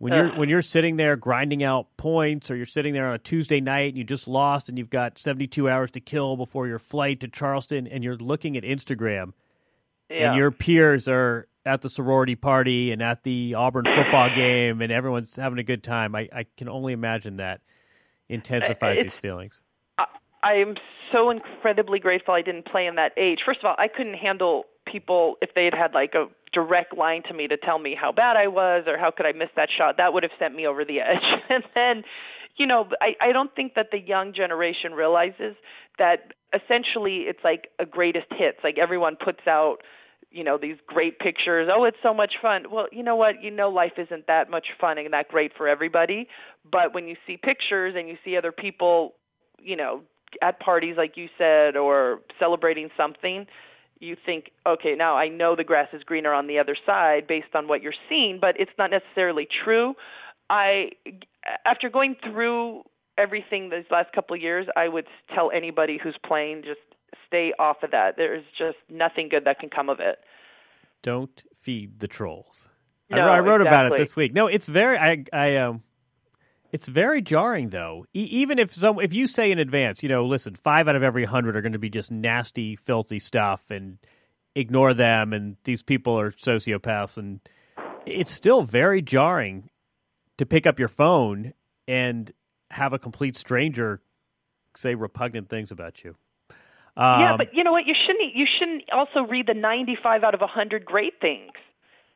when 0.03 0.13
you're 0.13 0.37
when 0.37 0.49
you're 0.49 0.61
sitting 0.61 0.97
there 0.97 1.15
grinding 1.15 1.63
out 1.63 1.87
points, 1.95 2.51
or 2.51 2.55
you're 2.57 2.65
sitting 2.65 2.93
there 2.93 3.07
on 3.07 3.13
a 3.13 3.19
Tuesday 3.19 3.61
night 3.61 3.89
and 3.89 3.97
you 3.97 4.03
just 4.03 4.27
lost, 4.27 4.67
and 4.67 4.77
you've 4.77 4.89
got 4.89 5.17
72 5.17 5.69
hours 5.69 5.91
to 5.91 6.01
kill 6.01 6.35
before 6.35 6.67
your 6.67 6.79
flight 6.79 7.21
to 7.21 7.27
Charleston, 7.29 7.87
and 7.87 8.03
you're 8.03 8.17
looking 8.17 8.57
at 8.57 8.63
Instagram, 8.63 9.31
Yeah. 10.09 10.29
and 10.29 10.37
your 10.37 10.51
peers 10.51 11.07
are 11.07 11.47
at 11.65 11.81
the 11.81 11.89
sorority 11.89 12.35
party 12.35 12.91
and 12.91 13.01
at 13.01 13.23
the 13.23 13.53
Auburn 13.55 13.85
football 13.85 14.29
game, 14.35 14.81
and 14.81 14.91
everyone's 14.91 15.35
having 15.37 15.57
a 15.59 15.63
good 15.63 15.83
time. 15.83 16.15
I, 16.15 16.27
I 16.33 16.45
can 16.57 16.67
only 16.67 16.91
imagine 16.91 17.37
that 17.37 17.61
intensifies 18.27 19.01
these 19.01 19.17
feelings. 19.17 19.61
I, 19.97 20.05
I 20.43 20.53
am 20.55 20.75
so 21.13 21.29
incredibly 21.29 21.99
grateful 21.99 22.33
I 22.33 22.41
didn't 22.41 22.65
play 22.65 22.87
in 22.87 22.95
that 22.95 23.13
age. 23.17 23.39
First 23.45 23.59
of 23.59 23.65
all, 23.65 23.75
I 23.77 23.87
couldn't 23.87 24.15
handle 24.15 24.65
people 24.85 25.35
if 25.41 25.51
they 25.55 25.63
had 25.63 25.73
had 25.73 25.93
like 25.93 26.13
a 26.13 26.25
direct 26.53 26.97
line 26.97 27.23
to 27.27 27.33
me 27.33 27.47
to 27.47 27.57
tell 27.57 27.79
me 27.79 27.95
how 27.99 28.11
bad 28.11 28.37
I 28.37 28.47
was 28.47 28.85
or 28.87 28.97
how 28.97 29.11
could 29.11 29.25
I 29.25 29.31
miss 29.31 29.49
that 29.55 29.69
shot. 29.75 29.97
That 29.97 30.13
would 30.13 30.23
have 30.23 30.31
sent 30.39 30.55
me 30.55 30.67
over 30.67 30.85
the 30.85 30.99
edge. 31.01 31.41
and 31.49 31.63
then, 31.75 32.03
you 32.57 32.67
know, 32.67 32.87
I, 33.01 33.29
I 33.29 33.31
don't 33.31 33.53
think 33.55 33.73
that 33.75 33.87
the 33.91 33.99
young 33.99 34.33
generation 34.33 34.93
realizes 34.93 35.55
that 35.97 36.33
essentially 36.53 37.25
it's 37.27 37.43
like 37.43 37.69
a 37.79 37.85
greatest 37.85 38.27
hits. 38.31 38.59
Like 38.63 38.77
everyone 38.77 39.17
puts 39.23 39.47
out 39.47 39.77
you 40.33 40.43
know 40.43 40.57
these 40.59 40.77
great 40.87 41.19
pictures 41.19 41.69
oh 41.71 41.83
it's 41.85 41.97
so 42.01 42.11
much 42.11 42.33
fun 42.41 42.63
well 42.71 42.87
you 42.91 43.03
know 43.03 43.15
what 43.15 43.43
you 43.43 43.51
know 43.51 43.69
life 43.69 43.93
isn't 43.97 44.25
that 44.25 44.49
much 44.49 44.65
fun 44.81 44.97
and 44.97 45.13
that 45.13 45.27
great 45.27 45.51
for 45.55 45.67
everybody 45.67 46.27
but 46.69 46.91
when 46.93 47.07
you 47.07 47.15
see 47.27 47.37
pictures 47.37 47.93
and 47.95 48.09
you 48.09 48.17
see 48.25 48.35
other 48.35 48.51
people 48.51 49.13
you 49.59 49.75
know 49.75 50.01
at 50.41 50.59
parties 50.59 50.95
like 50.97 51.15
you 51.15 51.27
said 51.37 51.77
or 51.77 52.19
celebrating 52.39 52.89
something 52.97 53.45
you 54.03 54.15
think 54.25 54.51
okay 54.65 54.95
now 54.95 55.15
i 55.15 55.27
know 55.27 55.55
the 55.55 55.63
grass 55.63 55.87
is 55.93 56.03
greener 56.03 56.33
on 56.33 56.47
the 56.47 56.59
other 56.59 56.75
side 56.85 57.27
based 57.27 57.55
on 57.55 57.67
what 57.67 57.81
you're 57.81 57.93
seeing 58.09 58.37
but 58.39 58.59
it's 58.59 58.71
not 58.77 58.91
necessarily 58.91 59.47
true 59.63 59.93
i 60.49 60.89
after 61.65 61.89
going 61.89 62.15
through 62.23 62.83
everything 63.17 63.69
these 63.69 63.85
last 63.91 64.11
couple 64.13 64.35
of 64.35 64.41
years 64.41 64.67
i 64.75 64.87
would 64.87 65.05
tell 65.33 65.51
anybody 65.51 65.99
who's 66.01 66.17
playing 66.25 66.61
just 66.63 66.79
stay 67.33 67.51
off 67.57 67.77
of 67.83 67.91
that. 67.91 68.15
There's 68.15 68.45
just 68.57 68.77
nothing 68.89 69.29
good 69.29 69.45
that 69.45 69.59
can 69.59 69.69
come 69.69 69.89
of 69.89 69.99
it. 69.99 70.19
Don't 71.01 71.43
feed 71.59 71.99
the 71.99 72.07
trolls. 72.07 72.67
No, 73.09 73.19
I, 73.19 73.39
wrote 73.39 73.61
exactly. 73.61 73.67
about 73.67 73.85
it 73.91 73.97
this 73.97 74.15
week. 74.15 74.33
No, 74.33 74.47
it's 74.47 74.65
very 74.65 74.97
I 74.97 75.23
I 75.33 75.57
um 75.57 75.83
it's 76.73 76.87
very 76.87 77.21
jarring 77.21 77.69
though. 77.69 78.05
E- 78.13 78.27
even 78.31 78.57
if 78.57 78.73
some 78.73 78.99
if 78.99 79.13
you 79.13 79.27
say 79.27 79.51
in 79.51 79.59
advance, 79.59 80.01
you 80.01 80.09
know, 80.09 80.25
listen, 80.25 80.55
5 80.55 80.87
out 80.87 80.95
of 80.95 81.03
every 81.03 81.23
100 81.23 81.55
are 81.55 81.61
going 81.61 81.73
to 81.73 81.79
be 81.79 81.91
just 81.91 82.11
nasty, 82.11 82.75
filthy 82.75 83.19
stuff 83.19 83.61
and 83.69 83.99
ignore 84.55 84.93
them 84.93 85.33
and 85.33 85.55
these 85.63 85.83
people 85.83 86.19
are 86.19 86.31
sociopaths 86.31 87.17
and 87.17 87.39
it's 88.05 88.31
still 88.31 88.63
very 88.63 89.01
jarring 89.01 89.69
to 90.37 90.45
pick 90.45 90.65
up 90.65 90.79
your 90.79 90.87
phone 90.87 91.53
and 91.87 92.31
have 92.71 92.91
a 92.91 92.99
complete 92.99 93.37
stranger 93.37 94.01
say 94.75 94.95
repugnant 94.95 95.49
things 95.49 95.69
about 95.69 96.03
you. 96.03 96.15
Um, 96.97 97.21
yeah, 97.21 97.37
but 97.37 97.53
you 97.53 97.63
know 97.63 97.71
what? 97.71 97.85
You 97.85 97.93
shouldn't. 98.05 98.35
You 98.35 98.45
shouldn't 98.59 98.83
also 98.91 99.27
read 99.29 99.47
the 99.47 99.53
95 99.53 100.23
out 100.23 100.33
of 100.33 100.41
100 100.41 100.85
great 100.85 101.13
things. 101.21 101.51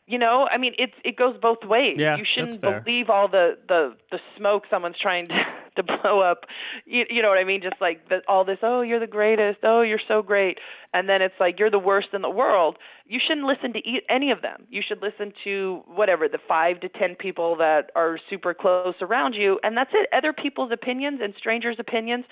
You 0.08 0.18
know, 0.18 0.48
I 0.50 0.58
mean, 0.58 0.74
it's 0.80 0.94
it 1.04 1.18
goes 1.18 1.36
both 1.42 1.64
ways. 1.64 1.98
Yeah, 2.00 2.16
you 2.16 2.24
shouldn't 2.24 2.62
believe 2.62 3.10
all 3.10 3.28
the 3.28 3.58
the 3.68 3.94
the 4.10 4.20
smoke 4.38 4.64
someone's 4.70 4.96
trying 5.00 5.28
to 5.28 5.36
to 5.76 5.84
blow 5.84 6.22
up. 6.22 6.46
You, 6.86 7.04
you 7.10 7.22
know 7.22 7.30
what 7.30 7.38
I 7.38 7.44
mean? 7.44 7.62
Just 7.62 7.80
like 7.82 8.08
the, 8.10 8.22
all 8.28 8.44
this. 8.46 8.58
Oh, 8.64 8.82
you're 8.82 9.02
the 9.02 9.06
greatest. 9.08 9.60
Oh, 9.64 9.82
you're 9.82 10.02
so 10.08 10.22
great. 10.22 10.60
And 10.94 11.08
then 11.08 11.22
it's 11.22 11.36
like 11.40 11.60
you're 11.60 11.70
the 11.70 11.78
worst 11.78 12.10
in 12.14 12.22
the 12.22 12.30
world. 12.30 12.78
You 13.06 13.20
shouldn't 13.26 13.46
listen 13.46 13.74
to 13.74 13.80
e- 13.80 14.02
any 14.10 14.32
of 14.32 14.42
them. 14.42 14.66
You 14.70 14.82
should 14.86 15.02
listen 15.02 15.34
to 15.44 15.84
whatever 15.88 16.28
the 16.28 16.40
five 16.48 16.80
to 16.82 16.90
ten 16.90 17.16
people 17.16 17.58
that 17.58 17.92
are 17.96 18.18
super 18.30 18.54
close 18.54 18.96
around 19.02 19.34
you, 19.34 19.60
and 19.62 19.76
that's 19.76 19.92
it. 19.94 20.10
Other 20.16 20.34
people's 20.34 20.72
opinions 20.72 21.20
and 21.22 21.34
strangers' 21.38 21.78
opinions 21.80 22.26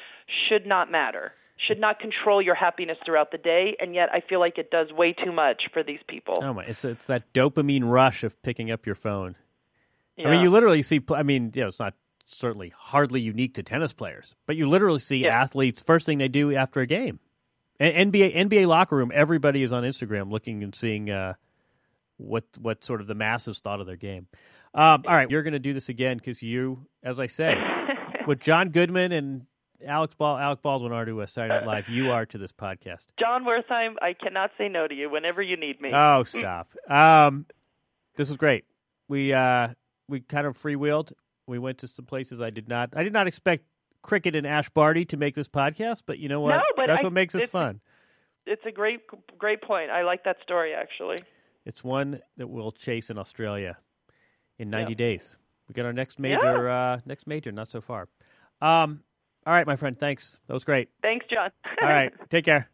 should 0.48 0.66
not 0.66 0.90
matter 0.90 1.34
should 1.58 1.80
not 1.80 2.00
control 2.00 2.42
your 2.42 2.56
happiness 2.56 2.98
throughout 3.06 3.32
the 3.32 3.38
day, 3.38 3.76
and 3.80 3.96
yet 3.96 4.10
I 4.12 4.22
feel 4.28 4.40
like 4.40 4.58
it 4.58 4.70
does 4.72 4.92
way 4.92 5.14
too 5.14 5.32
much 5.32 5.64
for 5.74 5.84
these 5.84 6.00
people. 6.08 6.40
Oh 6.42 6.54
my! 6.54 6.64
It's 6.66 6.84
it's 6.86 7.06
that 7.06 7.32
dopamine 7.34 7.90
rush 7.90 8.24
of 8.24 8.42
picking 8.42 8.72
up 8.72 8.86
your 8.86 8.96
phone. 8.96 9.36
Yeah. 10.18 10.28
I 10.28 10.32
mean, 10.32 10.42
you 10.42 10.50
literally 10.50 10.82
see. 10.82 11.02
I 11.14 11.24
mean, 11.24 11.52
you 11.56 11.62
know, 11.62 11.68
it's 11.68 11.80
not 11.80 11.94
certainly 12.26 12.74
hardly 12.76 13.22
unique 13.22 13.54
to 13.56 13.64
tennis 13.64 13.94
players, 13.94 14.36
but 14.48 14.56
you 14.56 14.68
literally 14.68 15.00
see 15.00 15.18
Yeah. 15.24 15.40
athletes 15.42 15.82
first 15.82 16.06
thing 16.06 16.18
they 16.18 16.28
do 16.28 16.54
after 16.56 16.82
a 16.82 16.88
game. 16.88 17.20
And 17.80 18.12
NBA 18.12 18.36
NBA 18.36 18.68
locker 18.68 18.96
room, 18.96 19.12
everybody 19.14 19.62
is 19.64 19.72
on 19.72 19.84
Instagram 19.84 20.32
looking 20.32 20.64
and 20.64 20.74
seeing 20.74 21.10
uh, 21.10 21.34
what 22.18 22.46
what 22.60 22.84
sort 22.84 23.02
of 23.02 23.08
the 23.08 23.16
masses 23.16 23.60
thought 23.60 23.80
of 23.82 23.88
their 23.88 23.96
game. 23.98 24.28
Um, 24.74 25.04
all 25.08 25.16
right, 25.16 25.30
you're 25.30 25.44
going 25.44 25.54
to 25.54 25.60
do 25.60 25.74
this 25.74 25.88
again 25.90 26.18
because 26.18 26.42
you, 26.42 26.86
as 27.04 27.20
I 27.20 27.28
say, 27.28 27.54
with 28.28 28.40
John 28.40 28.70
Goodman 28.70 29.12
and 29.12 29.46
Alex 29.86 30.14
Ball, 30.16 30.38
Alec 30.38 30.62
Baldwin 30.62 30.92
are 30.92 31.06
to 31.06 31.22
uh, 31.22 31.26
Saturday 31.26 31.54
Night 31.56 31.66
Live. 31.68 31.90
You 31.90 32.12
are 32.12 32.26
to 32.26 32.38
this 32.38 32.52
podcast. 32.52 33.06
Jon 33.20 33.44
Wertheim, 33.46 33.96
I 34.02 34.14
cannot 34.14 34.52
say 34.58 34.68
no 34.68 34.88
to 34.88 34.96
you 34.96 35.10
whenever 35.10 35.42
you 35.42 35.58
need 35.58 35.80
me. 35.82 35.92
Oh, 35.94 36.24
stop. 36.24 36.72
Um, 36.90 37.46
this 38.16 38.28
was 38.30 38.38
great. 38.38 38.66
We 39.08 39.34
uh, 39.34 39.70
we 40.08 40.22
kind 40.22 40.48
of 40.48 40.58
freewheeled. 40.62 41.12
We 41.48 41.60
went 41.60 41.78
to 41.80 41.88
some 41.88 42.06
places 42.06 42.42
I 42.42 42.50
did 42.50 42.68
not. 42.68 42.90
I 42.96 43.04
did 43.04 43.14
not 43.14 43.28
expect 43.28 43.66
Cricket 44.02 44.36
and 44.36 44.48
Ash 44.48 44.70
Barty 44.70 45.06
to 45.06 45.18
make 45.18 45.36
this 45.36 45.48
podcast, 45.48 46.04
but 46.06 46.18
you 46.20 46.30
know 46.30 46.42
what? 46.42 46.56
No, 46.56 46.62
but 46.76 46.88
That's 46.88 47.02
I- 47.02 47.04
what 47.04 47.14
makes 47.14 47.36
us 47.36 47.50
fun. 47.50 47.82
It's 48.48 48.62
a 48.66 48.72
great 48.72 49.02
great 49.38 49.62
point. 49.62 49.90
I 49.92 50.04
like 50.04 50.24
that 50.26 50.38
story 50.44 50.74
actually. 50.74 51.18
It's 51.66 51.84
one 51.84 52.22
that 52.38 52.48
we'll 52.48 52.72
chase 52.72 53.10
in 53.10 53.18
Australia 53.18 53.78
in 54.60 54.70
90 54.70 54.92
Yeah. 54.92 54.96
days. 54.96 55.36
We 55.68 55.74
got 55.74 55.86
our 55.86 55.94
next 55.94 56.20
major. 56.20 56.70
Uh, 56.70 57.00
next 57.08 57.26
major, 57.26 57.52
not 57.52 57.72
so 57.72 57.82
far. 57.82 58.08
Um, 58.62 59.02
all 59.46 59.54
right, 59.54 59.68
my 59.68 59.76
friend. 59.76 59.98
Thanks. 59.98 60.40
That 60.48 60.54
was 60.54 60.64
great. 60.64 60.90
Thanks, 61.02 61.26
Jon. 61.32 61.52
All 61.82 61.88
right. 61.88 62.12
Take 62.30 62.46
care. 62.46 62.70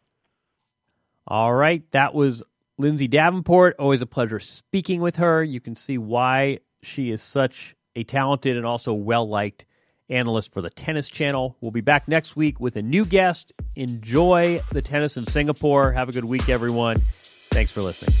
All 1.26 1.52
right. 1.52 1.82
That 1.92 2.14
was 2.14 2.42
Lindsay 2.78 3.08
Davenport. 3.08 3.76
Always 3.78 4.00
a 4.02 4.06
pleasure 4.06 4.40
speaking 4.40 5.00
with 5.00 5.16
her. 5.16 5.44
You 5.44 5.60
can 5.60 5.76
see 5.76 5.98
why 5.98 6.58
she 6.82 7.10
is 7.10 7.22
such 7.22 7.76
a 7.94 8.04
talented 8.04 8.56
and 8.56 8.64
also 8.64 8.94
well 8.94 9.28
liked 9.28 9.66
analyst 10.08 10.52
for 10.52 10.62
the 10.62 10.70
Tennis 10.70 11.08
Channel. 11.08 11.56
We'll 11.60 11.70
be 11.72 11.80
back 11.80 12.08
next 12.08 12.36
week 12.36 12.58
with 12.58 12.76
a 12.76 12.82
new 12.82 13.04
guest. 13.04 13.52
Enjoy 13.76 14.62
the 14.72 14.82
tennis 14.82 15.16
in 15.16 15.26
Singapore. 15.26 15.92
Have 15.92 16.08
a 16.08 16.12
good 16.12 16.24
week, 16.24 16.48
everyone. 16.48 17.02
Thanks 17.50 17.70
for 17.70 17.82
listening. 17.82 18.14